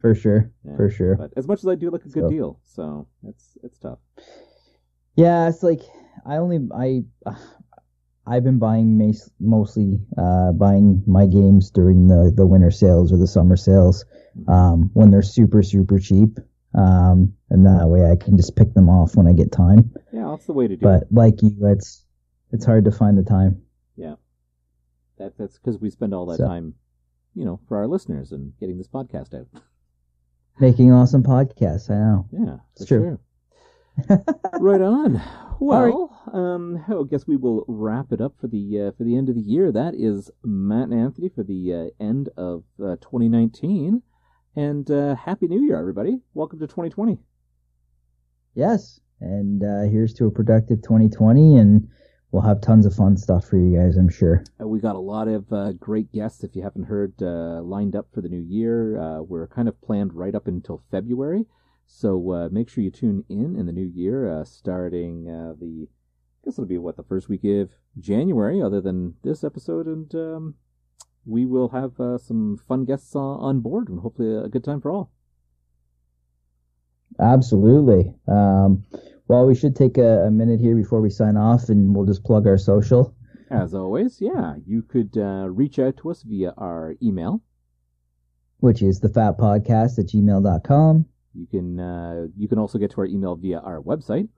For 0.00 0.14
sure, 0.14 0.50
Yeah. 0.64 0.76
for 0.76 0.90
sure. 0.90 1.16
But 1.16 1.32
as 1.36 1.46
much 1.48 1.60
as 1.60 1.68
I 1.68 1.76
do 1.76 1.90
like 1.90 2.04
a 2.04 2.08
good 2.08 2.24
So- 2.24 2.30
deal, 2.30 2.60
so 2.64 3.06
it's 3.26 3.56
it's 3.62 3.78
tough. 3.78 3.98
Yeah, 5.16 5.48
it's 5.48 5.62
like 5.62 5.80
I 6.26 6.36
only 6.38 6.58
I 6.74 7.04
I've 8.26 8.44
been 8.44 8.58
buying 8.58 8.96
mas- 8.98 9.30
mostly 9.38 10.00
uh, 10.16 10.52
buying 10.52 11.02
my 11.06 11.26
games 11.26 11.70
during 11.70 12.08
the 12.08 12.32
the 12.34 12.46
winter 12.46 12.70
sales 12.70 13.12
or 13.12 13.18
the 13.18 13.26
summer 13.26 13.56
sales 13.56 14.04
um, 14.48 14.90
when 14.94 15.10
they're 15.10 15.22
super 15.38 15.62
super 15.62 15.98
cheap. 15.98 16.38
Um, 16.74 17.34
and 17.50 17.64
that 17.66 17.86
way 17.88 18.10
I 18.10 18.16
can 18.16 18.36
just 18.36 18.56
pick 18.56 18.74
them 18.74 18.88
off 18.88 19.14
when 19.14 19.26
I 19.28 19.32
get 19.32 19.52
time. 19.52 19.94
Yeah, 20.12 20.28
that's 20.30 20.46
the 20.46 20.52
way 20.52 20.66
to 20.68 20.76
do 20.76 20.82
But 20.82 21.02
it. 21.02 21.08
like 21.12 21.40
you, 21.42 21.52
it's 21.68 22.04
it's 22.52 22.64
hard 22.64 22.84
to 22.86 22.90
find 22.92 23.16
the 23.16 23.22
time. 23.22 23.62
Yeah, 23.96 24.14
that, 25.18 25.38
that's 25.38 25.56
because 25.58 25.78
we 25.80 25.90
spend 25.90 26.12
all 26.14 26.26
that 26.26 26.38
So- 26.38 26.46
time, 26.46 26.74
you 27.34 27.44
know, 27.44 27.60
for 27.68 27.76
our 27.76 27.86
listeners 27.86 28.32
and 28.32 28.52
getting 28.58 28.78
this 28.78 28.88
podcast 28.88 29.34
out. 29.34 29.46
Making 30.60 30.92
awesome 30.92 31.22
podcasts, 31.24 31.90
I 31.90 31.94
know. 31.94 32.26
Yeah, 32.32 32.56
It's 32.76 32.86
true. 32.86 33.18
sure. 34.08 34.24
right 34.60 34.80
on. 34.80 35.14
right. 35.14 35.22
Well, 35.60 36.20
um, 36.32 36.84
I 36.88 37.02
guess 37.08 37.26
we 37.26 37.36
will 37.36 37.64
wrap 37.68 38.12
it 38.12 38.20
up 38.20 38.34
for 38.40 38.46
the 38.48 38.80
uh, 38.80 38.90
for 38.92 39.04
the 39.04 39.16
end 39.16 39.28
of 39.28 39.34
the 39.36 39.40
year. 39.40 39.70
That 39.72 39.94
is 39.96 40.30
Matt 40.44 40.88
and 40.88 40.94
Anthony 41.00 41.28
for 41.28 41.42
the 41.44 41.72
uh, 42.00 42.04
end 42.04 42.28
of 42.36 42.64
uh, 42.80 42.96
2019, 42.96 44.02
and 44.56 44.90
uh, 44.90 45.16
Happy 45.16 45.48
New 45.48 45.62
Year, 45.62 45.78
everybody! 45.78 46.20
Welcome 46.32 46.58
to 46.60 46.66
2020. 46.66 47.18
Yes. 48.54 49.00
And 49.20 49.62
uh, 49.62 49.90
here's 49.90 50.14
to 50.14 50.26
a 50.26 50.30
productive 50.30 50.82
2020, 50.82 51.56
and 51.56 51.88
we'll 52.30 52.42
have 52.42 52.60
tons 52.60 52.86
of 52.86 52.94
fun 52.94 53.16
stuff 53.16 53.46
for 53.46 53.56
you 53.56 53.78
guys, 53.78 53.96
I'm 53.96 54.08
sure. 54.08 54.44
Uh, 54.60 54.68
we 54.68 54.80
got 54.80 54.96
a 54.96 55.00
lot 55.00 55.28
of 55.28 55.52
uh, 55.52 55.72
great 55.72 56.12
guests. 56.12 56.44
If 56.44 56.54
you 56.54 56.62
haven't 56.62 56.84
heard, 56.84 57.14
uh, 57.20 57.62
lined 57.62 57.96
up 57.96 58.08
for 58.12 58.20
the 58.20 58.28
new 58.28 58.44
year. 58.46 59.00
Uh, 59.00 59.22
we're 59.22 59.48
kind 59.48 59.68
of 59.68 59.80
planned 59.80 60.14
right 60.14 60.34
up 60.34 60.46
until 60.46 60.82
February, 60.90 61.46
so 61.86 62.32
uh, 62.32 62.48
make 62.50 62.68
sure 62.68 62.84
you 62.84 62.90
tune 62.90 63.24
in 63.28 63.56
in 63.56 63.66
the 63.66 63.72
new 63.72 63.90
year, 63.92 64.28
uh, 64.28 64.44
starting 64.44 65.28
uh, 65.28 65.54
the. 65.58 65.88
I 65.88 66.44
guess 66.44 66.54
it'll 66.54 66.66
be 66.66 66.76
what 66.76 66.98
the 66.98 67.02
first 67.02 67.30
week 67.30 67.44
of 67.44 67.70
January, 67.98 68.60
other 68.60 68.82
than 68.82 69.14
this 69.22 69.42
episode, 69.42 69.86
and 69.86 70.14
um, 70.14 70.54
we 71.26 71.46
will 71.46 71.68
have 71.70 71.98
uh, 72.00 72.18
some 72.18 72.58
fun 72.68 72.84
guests 72.84 73.14
on, 73.16 73.40
on 73.40 73.60
board, 73.60 73.88
and 73.88 74.00
hopefully 74.00 74.34
a 74.36 74.48
good 74.48 74.64
time 74.64 74.80
for 74.80 74.90
all. 74.90 75.10
Absolutely. 77.20 78.14
Um, 78.26 78.84
well, 79.28 79.46
we 79.46 79.54
should 79.54 79.76
take 79.76 79.98
a, 79.98 80.26
a 80.26 80.30
minute 80.30 80.60
here 80.60 80.74
before 80.76 81.00
we 81.00 81.10
sign 81.10 81.36
off, 81.36 81.68
and 81.68 81.94
we'll 81.94 82.06
just 82.06 82.24
plug 82.24 82.46
our 82.46 82.58
social. 82.58 83.14
As 83.50 83.74
always, 83.74 84.20
yeah, 84.20 84.54
you 84.66 84.82
could 84.82 85.16
uh, 85.16 85.46
reach 85.48 85.78
out 85.78 85.96
to 85.98 86.10
us 86.10 86.22
via 86.22 86.52
our 86.56 86.94
email. 87.02 87.40
which 88.58 88.82
is 88.82 89.00
thefatpodcast 89.00 89.98
at 89.98 90.06
gmail.com, 90.06 91.04
You 91.34 91.46
can 91.46 91.78
uh, 91.78 92.26
you 92.36 92.48
can 92.48 92.58
also 92.58 92.78
get 92.78 92.90
to 92.92 93.00
our 93.02 93.06
email 93.06 93.36
via 93.36 93.58
our 93.60 93.80
website. 93.80 94.28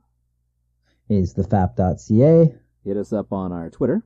is 1.09 1.35
thefap.ca, 1.35 2.55
Hit 2.85 2.97
us 2.97 3.13
up 3.13 3.33
on 3.33 3.53
our 3.53 3.71
Twitter. 3.71 4.05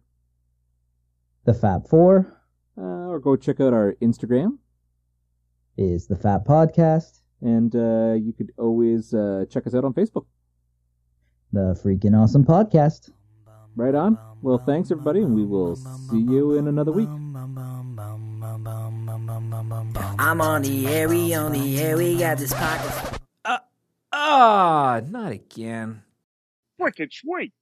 thefap4 1.46 2.30
uh, 2.80 3.08
or 3.12 3.20
go 3.20 3.36
check 3.36 3.60
out 3.60 3.72
our 3.72 3.94
Instagram. 4.00 4.58
is 5.76 6.06
the 6.06 6.16
Fat 6.16 6.44
Podcast, 6.46 7.20
And 7.42 7.74
uh, 7.74 8.14
you 8.14 8.32
could 8.32 8.52
always 8.58 9.14
uh, 9.14 9.44
check 9.50 9.66
us 9.66 9.74
out 9.74 9.84
on 9.84 9.92
Facebook. 9.94 10.26
the 11.52 11.74
freaking 11.82 12.14
awesome 12.20 12.44
podcast. 12.44 13.10
Right 13.76 13.94
on. 13.94 14.18
Well, 14.42 14.58
thanks 14.58 14.90
everybody, 14.90 15.20
and 15.22 15.34
we 15.34 15.44
will 15.44 15.76
see 15.76 16.18
you 16.20 16.54
in 16.58 16.66
another 16.68 16.92
week. 16.92 17.08
I'm 20.18 20.40
on 20.40 20.62
the 20.62 20.86
air, 20.88 21.08
we 21.08 21.34
on 21.34 21.52
the 21.52 21.80
air, 21.80 21.96
we 21.96 22.18
got 22.18 22.38
this 22.38 22.52
pocket. 22.52 23.18
Ah, 24.12 25.00
not 25.08 25.32
again. 25.32 26.02
Wicked 26.78 27.12
sweet. 27.12 27.52